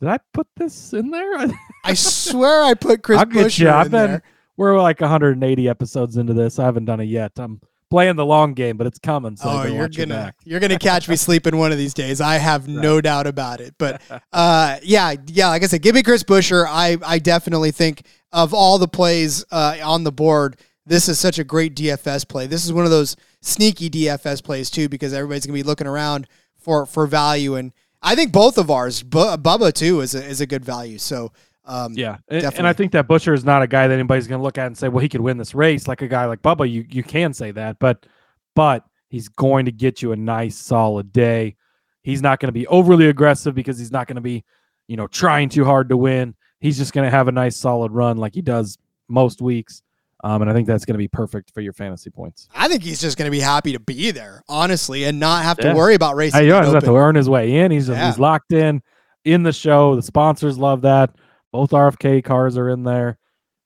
did 0.00 0.08
I 0.08 0.18
put 0.32 0.46
this 0.56 0.94
in 0.94 1.10
there? 1.10 1.46
I 1.84 1.94
swear 1.94 2.64
I 2.64 2.74
put 2.74 3.02
Chris 3.02 3.18
I'll 3.18 3.26
Bush 3.26 3.58
get 3.58 3.64
you. 3.64 3.70
I've 3.70 3.86
in 3.86 3.92
been. 3.92 4.10
there. 4.12 4.22
We're 4.56 4.80
like 4.80 5.00
180 5.00 5.68
episodes 5.68 6.16
into 6.16 6.32
this. 6.32 6.58
I 6.58 6.64
haven't 6.64 6.86
done 6.86 7.00
it 7.00 7.04
yet. 7.04 7.32
I'm 7.36 7.60
playing 7.92 8.16
the 8.16 8.24
long 8.24 8.54
game, 8.54 8.78
but 8.78 8.86
it's 8.86 8.98
coming. 8.98 9.36
So 9.36 9.50
Oh, 9.50 9.64
you're 9.64 9.86
gonna 9.88 10.14
back. 10.14 10.36
you're 10.44 10.60
gonna 10.60 10.78
catch 10.78 11.10
me 11.10 11.14
sleeping 11.16 11.58
one 11.58 11.72
of 11.72 11.76
these 11.78 11.92
days. 11.92 12.22
I 12.22 12.36
have 12.38 12.66
no 12.88 13.02
doubt 13.02 13.26
about 13.26 13.60
it. 13.60 13.74
But 13.76 14.00
uh, 14.32 14.78
yeah, 14.82 15.14
yeah. 15.26 15.48
Like 15.48 15.62
I 15.62 15.66
said, 15.66 15.82
give 15.82 15.94
me 15.94 16.02
Chris 16.02 16.22
Buescher. 16.22 16.64
I 16.66 16.96
I 17.04 17.18
definitely 17.18 17.70
think 17.70 18.06
of 18.32 18.54
all 18.54 18.78
the 18.78 18.88
plays 18.88 19.44
uh, 19.50 19.76
on 19.84 20.04
the 20.04 20.12
board, 20.12 20.56
this 20.86 21.06
is 21.06 21.18
such 21.20 21.38
a 21.38 21.44
great 21.44 21.76
DFS 21.76 22.26
play. 22.26 22.46
This 22.46 22.64
is 22.64 22.72
one 22.72 22.86
of 22.86 22.90
those 22.90 23.14
sneaky 23.42 23.90
DFS 23.90 24.42
plays 24.42 24.70
too, 24.70 24.88
because 24.88 25.12
everybody's 25.12 25.44
gonna 25.44 25.58
be 25.58 25.62
looking 25.62 25.86
around 25.86 26.26
for 26.58 26.86
for 26.86 27.06
value, 27.06 27.56
and 27.56 27.72
I 28.00 28.14
think 28.14 28.32
both 28.32 28.56
of 28.56 28.70
ours, 28.70 29.02
Bu- 29.02 29.36
Bubba 29.36 29.70
too, 29.72 30.00
is 30.00 30.14
a, 30.14 30.24
is 30.24 30.40
a 30.40 30.46
good 30.46 30.64
value. 30.64 30.96
So 30.98 31.30
um, 31.64 31.92
Yeah, 31.94 32.18
and, 32.28 32.44
and 32.58 32.66
I 32.66 32.72
think 32.72 32.92
that 32.92 33.06
Buescher 33.08 33.34
is 33.34 33.44
not 33.44 33.62
a 33.62 33.66
guy 33.66 33.86
that 33.88 33.94
anybody's 33.94 34.26
going 34.26 34.38
to 34.38 34.42
look 34.42 34.58
at 34.58 34.66
and 34.66 34.76
say, 34.76 34.88
"Well, 34.88 35.00
he 35.02 35.08
could 35.08 35.20
win 35.20 35.36
this 35.38 35.54
race." 35.54 35.86
Like 35.88 36.02
a 36.02 36.08
guy 36.08 36.26
like 36.26 36.42
Bubba, 36.42 36.70
you 36.70 36.84
you 36.88 37.02
can 37.02 37.32
say 37.32 37.50
that, 37.52 37.78
but 37.78 38.06
but 38.54 38.84
he's 39.08 39.28
going 39.28 39.66
to 39.66 39.72
get 39.72 40.02
you 40.02 40.12
a 40.12 40.16
nice 40.16 40.56
solid 40.56 41.12
day. 41.12 41.56
He's 42.02 42.20
not 42.22 42.40
going 42.40 42.48
to 42.48 42.52
be 42.52 42.66
overly 42.66 43.08
aggressive 43.08 43.54
because 43.54 43.78
he's 43.78 43.92
not 43.92 44.06
going 44.08 44.16
to 44.16 44.20
be, 44.22 44.44
you 44.88 44.96
know, 44.96 45.06
trying 45.06 45.48
too 45.48 45.64
hard 45.64 45.88
to 45.90 45.96
win. 45.96 46.34
He's 46.60 46.76
just 46.78 46.92
going 46.92 47.04
to 47.06 47.10
have 47.10 47.28
a 47.28 47.32
nice 47.32 47.56
solid 47.56 47.92
run 47.92 48.16
like 48.16 48.34
he 48.34 48.42
does 48.42 48.76
most 49.08 49.40
weeks, 49.40 49.82
um, 50.24 50.42
and 50.42 50.50
I 50.50 50.54
think 50.54 50.66
that's 50.66 50.84
going 50.84 50.94
to 50.94 50.98
be 50.98 51.08
perfect 51.08 51.52
for 51.52 51.60
your 51.60 51.72
fantasy 51.72 52.10
points. 52.10 52.48
I 52.54 52.66
think 52.68 52.82
he's 52.82 53.00
just 53.00 53.18
gonna 53.18 53.30
be 53.30 53.40
happy 53.40 53.72
to 53.72 53.80
be 53.80 54.10
there, 54.12 54.42
honestly, 54.48 55.04
and 55.04 55.20
not 55.20 55.44
have 55.44 55.58
to 55.58 55.68
Yeah. 55.68 55.74
worry 55.74 55.94
about 55.94 56.16
racing. 56.16 56.40
Hey, 56.40 56.46
you 56.46 56.52
doesn't 56.52 56.74
have 56.74 56.84
to 56.84 56.96
earn 56.96 57.14
his 57.14 57.28
way 57.28 57.56
in. 57.60 57.70
He's 57.70 57.88
Yeah. 57.88 58.06
he's 58.06 58.18
locked 58.18 58.52
in 58.52 58.82
in 59.24 59.42
the 59.42 59.52
show. 59.52 59.94
The 59.96 60.02
sponsors 60.02 60.56
love 60.58 60.82
that. 60.82 61.10
Both 61.52 61.70
RFK 61.70 62.24
cars 62.24 62.56
are 62.56 62.70
in 62.70 62.82
there. 62.82 63.18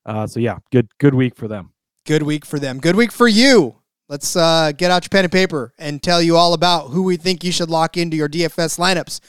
Uh, 0.04 0.26
so 0.26 0.40
yeah, 0.40 0.58
good 0.70 0.88
good 0.98 1.14
week 1.14 1.34
for 1.34 1.48
them. 1.48 1.72
Good 2.04 2.22
week 2.22 2.44
for 2.44 2.58
them. 2.58 2.78
Good 2.78 2.96
week 2.96 3.12
for 3.12 3.26
you. 3.26 3.76
Let's 4.08 4.36
uh, 4.36 4.72
get 4.76 4.92
out 4.92 5.04
your 5.04 5.08
pen 5.08 5.24
and 5.24 5.32
paper 5.32 5.72
and 5.78 6.00
tell 6.00 6.22
you 6.22 6.36
all 6.36 6.54
about 6.54 6.88
who 6.88 7.02
we 7.02 7.16
think 7.16 7.42
you 7.42 7.50
should 7.50 7.70
lock 7.70 7.96
into 7.96 8.16
your 8.16 8.28
DFS 8.28 8.78
lineups. 8.78 9.20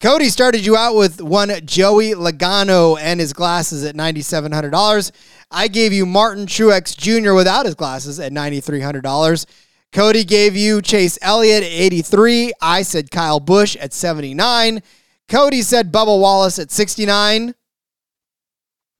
Cody 0.00 0.28
started 0.28 0.64
you 0.64 0.76
out 0.76 0.96
with 0.96 1.20
one 1.20 1.50
Joey 1.64 2.12
Logano 2.12 2.98
and 2.98 3.20
his 3.20 3.32
glasses 3.32 3.84
at 3.84 3.94
$9,700. 3.94 5.12
I 5.50 5.68
gave 5.68 5.92
you 5.92 6.04
Martin 6.04 6.46
Truex 6.46 6.96
Jr. 6.96 7.34
without 7.34 7.66
his 7.66 7.74
glasses 7.74 8.18
at 8.18 8.32
$9,300. 8.32 9.46
Cody 9.92 10.24
gave 10.24 10.56
you 10.56 10.82
Chase 10.82 11.18
Elliott 11.22 11.62
at 11.62 11.70
83. 11.70 12.52
I 12.60 12.82
said 12.82 13.10
Kyle 13.10 13.40
Busch 13.40 13.76
at 13.76 13.92
79. 13.92 14.82
Cody 15.28 15.62
said 15.62 15.92
Bubba 15.92 16.18
Wallace 16.18 16.58
at 16.58 16.70
69. 16.70 17.54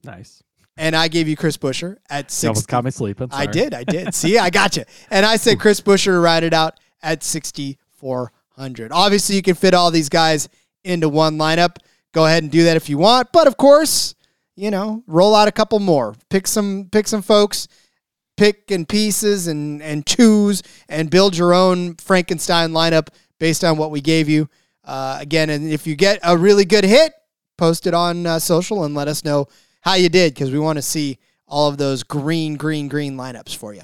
Nice. 0.04 0.42
And 0.76 0.96
I 0.96 1.08
gave 1.08 1.28
you 1.28 1.36
Chris 1.36 1.56
Buescher 1.56 1.98
at 2.10 2.36
You 2.42 2.48
almost 2.48 2.68
caught 2.68 2.84
me 2.84 2.90
sleeping. 2.90 3.28
I 3.30 3.46
did. 3.46 3.74
I 3.74 3.84
did. 3.84 4.12
See, 4.14 4.38
I 4.38 4.50
got 4.50 4.76
you. 4.76 4.84
And 5.10 5.24
I 5.24 5.36
said 5.36 5.60
Chris 5.60 5.80
Buescher 5.80 6.20
ride 6.22 6.42
it 6.42 6.52
out 6.52 6.80
at 7.02 7.22
6,400. 7.22 8.90
Obviously, 8.92 9.36
you 9.36 9.42
can 9.42 9.54
fit 9.54 9.72
all 9.72 9.90
these 9.90 10.08
guys 10.08 10.48
into 10.82 11.08
one 11.08 11.38
lineup. 11.38 11.76
Go 12.12 12.26
ahead 12.26 12.42
and 12.42 12.50
do 12.50 12.64
that 12.64 12.76
if 12.76 12.88
you 12.88 12.98
want. 12.98 13.28
But 13.32 13.46
of 13.46 13.56
course, 13.56 14.14
you 14.56 14.70
know, 14.70 15.02
roll 15.06 15.34
out 15.34 15.48
a 15.48 15.52
couple 15.52 15.78
more. 15.78 16.14
Pick 16.28 16.46
some 16.46 16.88
pick 16.90 17.08
some 17.08 17.22
folks, 17.22 17.68
pick 18.36 18.70
and 18.70 18.88
pieces 18.88 19.46
and 19.46 19.82
and 19.82 20.06
choose 20.06 20.62
and 20.88 21.10
build 21.10 21.36
your 21.36 21.52
own 21.52 21.94
Frankenstein 21.96 22.70
lineup 22.70 23.08
based 23.38 23.64
on 23.64 23.76
what 23.76 23.90
we 23.90 24.00
gave 24.00 24.28
you. 24.28 24.48
Uh, 24.84 25.18
again, 25.20 25.50
and 25.50 25.70
if 25.70 25.86
you 25.86 25.96
get 25.96 26.18
a 26.22 26.36
really 26.36 26.64
good 26.64 26.84
hit, 26.84 27.12
post 27.56 27.86
it 27.86 27.94
on 27.94 28.26
uh, 28.26 28.38
social 28.38 28.84
and 28.84 28.94
let 28.94 29.08
us 29.08 29.24
know 29.24 29.48
how 29.84 29.94
you 29.94 30.08
did 30.08 30.34
because 30.34 30.50
we 30.50 30.58
want 30.58 30.78
to 30.78 30.82
see 30.82 31.18
all 31.46 31.68
of 31.68 31.76
those 31.76 32.02
green, 32.02 32.56
green, 32.56 32.88
green 32.88 33.16
lineups 33.16 33.54
for 33.54 33.74
you. 33.74 33.82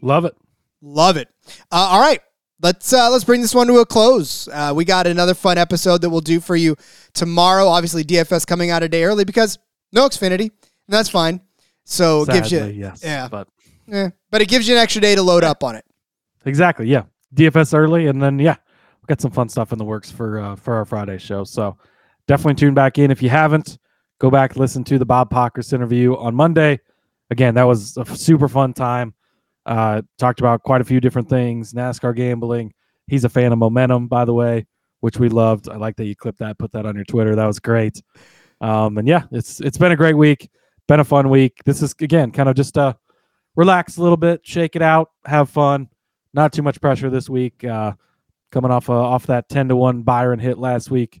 Love 0.00 0.24
it. 0.24 0.36
Love 0.80 1.16
it. 1.16 1.28
Uh, 1.72 1.88
all 1.90 2.00
right, 2.00 2.20
let's 2.62 2.92
uh, 2.92 3.10
let's 3.10 3.24
bring 3.24 3.40
this 3.40 3.54
one 3.54 3.66
to 3.66 3.78
a 3.78 3.86
close. 3.86 4.46
Uh, 4.48 4.72
we 4.74 4.84
got 4.84 5.06
another 5.06 5.34
fun 5.34 5.58
episode 5.58 6.02
that 6.02 6.10
we'll 6.10 6.20
do 6.20 6.38
for 6.38 6.54
you 6.54 6.76
tomorrow. 7.14 7.66
Obviously, 7.66 8.04
DFS 8.04 8.46
coming 8.46 8.70
out 8.70 8.82
a 8.82 8.88
day 8.88 9.04
early 9.04 9.24
because 9.24 9.58
no 9.92 10.06
Xfinity, 10.08 10.42
and 10.42 10.50
that's 10.88 11.08
fine. 11.08 11.40
So 11.84 12.22
it 12.22 12.28
gives 12.28 12.52
you, 12.52 12.58
Sadly, 12.58 12.74
yes. 12.74 13.00
yeah. 13.02 13.28
But 13.28 13.48
eh, 13.90 14.10
but 14.30 14.42
it 14.42 14.48
gives 14.48 14.68
you 14.68 14.76
an 14.76 14.80
extra 14.80 15.00
day 15.00 15.14
to 15.14 15.22
load 15.22 15.42
up 15.44 15.64
on 15.64 15.74
it. 15.76 15.84
exactly, 16.44 16.86
yeah. 16.86 17.04
DFS 17.34 17.74
early, 17.76 18.06
and 18.06 18.22
then 18.22 18.38
yeah, 18.38 18.56
we 19.02 19.06
got 19.06 19.20
some 19.20 19.32
fun 19.32 19.48
stuff 19.48 19.72
in 19.72 19.78
the 19.78 19.84
works 19.84 20.10
for 20.10 20.38
uh, 20.38 20.56
for 20.56 20.74
our 20.74 20.84
Friday 20.84 21.18
show. 21.18 21.42
So 21.42 21.76
definitely 22.28 22.54
tune 22.54 22.74
back 22.74 22.98
in 22.98 23.10
if 23.10 23.22
you 23.22 23.30
haven't. 23.30 23.78
Go 24.18 24.30
back 24.30 24.56
listen 24.56 24.82
to 24.84 24.98
the 24.98 25.04
Bob 25.04 25.30
Pockrass 25.30 25.72
interview 25.72 26.16
on 26.16 26.34
Monday. 26.34 26.80
Again, 27.30 27.54
that 27.54 27.64
was 27.64 27.96
a 27.96 28.16
super 28.16 28.48
fun 28.48 28.72
time. 28.72 29.14
Uh, 29.66 30.02
talked 30.18 30.40
about 30.40 30.62
quite 30.62 30.80
a 30.80 30.84
few 30.84 31.00
different 31.00 31.28
things, 31.28 31.72
NASCAR 31.72 32.14
gambling. 32.14 32.72
He's 33.08 33.24
a 33.24 33.28
fan 33.28 33.52
of 33.52 33.58
momentum, 33.58 34.06
by 34.08 34.24
the 34.24 34.32
way, 34.32 34.66
which 35.00 35.18
we 35.18 35.28
loved. 35.28 35.68
I 35.68 35.76
like 35.76 35.96
that 35.96 36.06
you 36.06 36.16
clipped 36.16 36.38
that, 36.38 36.58
put 36.58 36.72
that 36.72 36.86
on 36.86 36.94
your 36.94 37.04
Twitter. 37.04 37.34
That 37.34 37.46
was 37.46 37.58
great. 37.58 38.00
Um, 38.60 38.96
and 38.96 39.06
yeah, 39.06 39.24
it's 39.32 39.60
it's 39.60 39.76
been 39.76 39.92
a 39.92 39.96
great 39.96 40.16
week, 40.16 40.48
been 40.88 41.00
a 41.00 41.04
fun 41.04 41.28
week. 41.28 41.62
This 41.64 41.82
is 41.82 41.94
again 42.00 42.30
kind 42.30 42.48
of 42.48 42.56
just 42.56 42.78
uh 42.78 42.94
relax 43.54 43.96
a 43.96 44.02
little 44.02 44.16
bit, 44.16 44.40
shake 44.46 44.76
it 44.76 44.82
out, 44.82 45.10
have 45.26 45.50
fun. 45.50 45.88
Not 46.32 46.52
too 46.52 46.62
much 46.62 46.80
pressure 46.80 47.10
this 47.10 47.28
week. 47.28 47.64
Uh, 47.64 47.92
coming 48.50 48.70
off 48.70 48.88
uh, 48.88 48.94
off 48.94 49.26
that 49.26 49.48
ten 49.48 49.68
to 49.68 49.76
one 49.76 50.02
Byron 50.02 50.38
hit 50.38 50.58
last 50.58 50.90
week, 50.90 51.20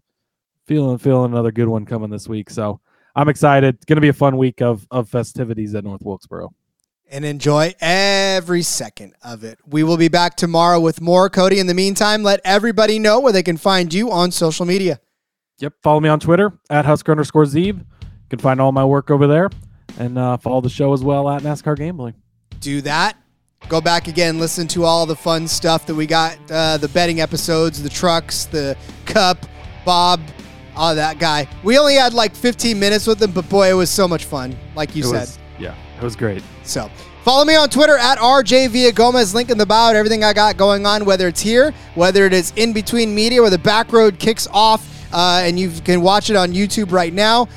feeling 0.66 0.98
feeling 0.98 1.32
another 1.32 1.52
good 1.52 1.68
one 1.68 1.84
coming 1.84 2.10
this 2.10 2.28
week. 2.28 2.48
So 2.48 2.80
I'm 3.16 3.28
excited. 3.28 3.74
It's 3.76 3.84
going 3.86 3.96
to 3.96 4.00
be 4.02 4.08
a 4.08 4.12
fun 4.12 4.36
week 4.36 4.60
of 4.62 4.86
of 4.90 5.08
festivities 5.08 5.74
at 5.74 5.82
North 5.84 6.02
Wilkesboro. 6.02 6.52
and 7.10 7.24
enjoy 7.24 7.72
every 7.80 8.62
second 8.62 9.14
of 9.22 9.42
it. 9.44 9.58
We 9.66 9.82
will 9.84 9.96
be 9.96 10.08
back 10.08 10.36
tomorrow 10.36 10.78
with 10.80 11.00
more. 11.00 11.30
Cody, 11.30 11.58
in 11.58 11.66
the 11.66 11.74
meantime, 11.74 12.22
let 12.22 12.40
everybody 12.44 12.98
know 12.98 13.20
where 13.20 13.32
they 13.32 13.42
can 13.42 13.56
find 13.56 13.92
you 13.94 14.10
on 14.10 14.30
social 14.32 14.66
media. 14.66 15.00
Yep. 15.58 15.72
Follow 15.82 16.00
me 16.00 16.08
on 16.08 16.20
Twitter 16.20 16.52
at 16.68 16.84
Husker 16.84 17.12
underscore 17.12 17.44
Zeeb. 17.44 17.78
You 17.78 18.28
can 18.28 18.38
find 18.40 18.60
all 18.60 18.72
my 18.72 18.84
work 18.84 19.10
over 19.10 19.26
there. 19.26 19.48
And 19.98 20.18
uh, 20.18 20.36
follow 20.36 20.60
the 20.60 20.68
show 20.68 20.92
as 20.92 21.02
well 21.02 21.30
at 21.30 21.42
NASCAR 21.42 21.76
Gambling. 21.76 22.14
Do 22.60 22.82
that. 22.82 23.16
Go 23.68 23.80
back 23.80 24.06
again, 24.08 24.38
listen 24.38 24.68
to 24.68 24.84
all 24.84 25.06
the 25.06 25.16
fun 25.16 25.48
stuff 25.48 25.86
that 25.86 25.94
we 25.94 26.06
got 26.06 26.38
uh, 26.50 26.76
the 26.76 26.88
betting 26.88 27.20
episodes, 27.20 27.82
the 27.82 27.88
trucks, 27.88 28.44
the 28.44 28.76
cup, 29.06 29.46
Bob, 29.84 30.20
all 30.76 30.94
that 30.94 31.18
guy. 31.18 31.48
We 31.62 31.78
only 31.78 31.94
had 31.94 32.14
like 32.14 32.34
15 32.34 32.78
minutes 32.78 33.06
with 33.06 33.20
him, 33.22 33.32
but 33.32 33.48
boy, 33.48 33.70
it 33.70 33.74
was 33.74 33.90
so 33.90 34.06
much 34.06 34.24
fun, 34.24 34.56
like 34.74 34.94
you 34.94 35.02
It 35.04 35.06
said. 35.08 35.20
was, 35.20 35.38
yeah, 35.58 35.74
it 35.98 36.02
was 36.04 36.14
great. 36.16 36.42
So 36.62 36.90
follow 37.24 37.44
me 37.44 37.56
on 37.56 37.68
Twitter 37.70 37.96
at 37.96 38.18
RJ 38.18 38.68
Villagomez. 38.68 39.34
Link 39.34 39.50
in 39.50 39.58
the 39.58 39.66
bio 39.66 39.92
to 39.92 39.98
everything 39.98 40.22
I 40.24 40.32
got 40.32 40.56
going 40.56 40.86
on, 40.86 41.04
whether 41.04 41.26
it's 41.28 41.40
here, 41.40 41.72
whether 41.94 42.24
it 42.26 42.32
is 42.32 42.52
in 42.56 42.72
between 42.72 43.14
media, 43.14 43.40
where 43.40 43.50
the 43.50 43.58
back 43.58 43.92
road 43.92 44.18
kicks 44.18 44.46
off, 44.52 44.86
uh, 45.12 45.40
and 45.44 45.58
you 45.58 45.70
can 45.84 46.02
watch 46.02 46.30
it 46.30 46.36
on 46.36 46.52
YouTube 46.52 46.92
right 46.92 47.12
now. 47.12 47.48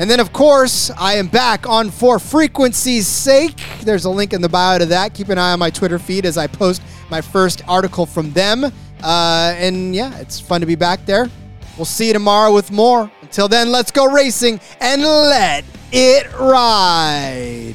And 0.00 0.10
then, 0.10 0.18
of 0.18 0.32
course, 0.32 0.90
I 0.98 1.14
am 1.14 1.28
back 1.28 1.68
on 1.68 1.88
For 1.88 2.18
Frequency's 2.18 3.06
Sake. 3.06 3.54
There's 3.82 4.06
a 4.06 4.10
link 4.10 4.32
in 4.32 4.42
the 4.42 4.48
bio 4.48 4.78
to 4.78 4.86
that. 4.86 5.14
Keep 5.14 5.28
an 5.28 5.38
eye 5.38 5.52
on 5.52 5.60
my 5.60 5.70
Twitter 5.70 6.00
feed 6.00 6.26
as 6.26 6.36
I 6.36 6.48
post 6.48 6.82
my 7.10 7.20
first 7.20 7.62
article 7.68 8.04
from 8.04 8.32
them. 8.32 8.64
Uh, 8.64 9.54
and 9.56 9.94
yeah, 9.94 10.18
it's 10.18 10.40
fun 10.40 10.60
to 10.62 10.66
be 10.66 10.74
back 10.74 11.06
there. 11.06 11.30
We'll 11.76 11.84
see 11.84 12.08
you 12.08 12.12
tomorrow 12.12 12.52
with 12.54 12.70
more. 12.70 13.10
Until 13.22 13.48
then, 13.48 13.72
let's 13.72 13.90
go 13.90 14.10
racing 14.10 14.60
and 14.80 15.02
let 15.02 15.64
it 15.92 16.32
ride. 16.38 17.74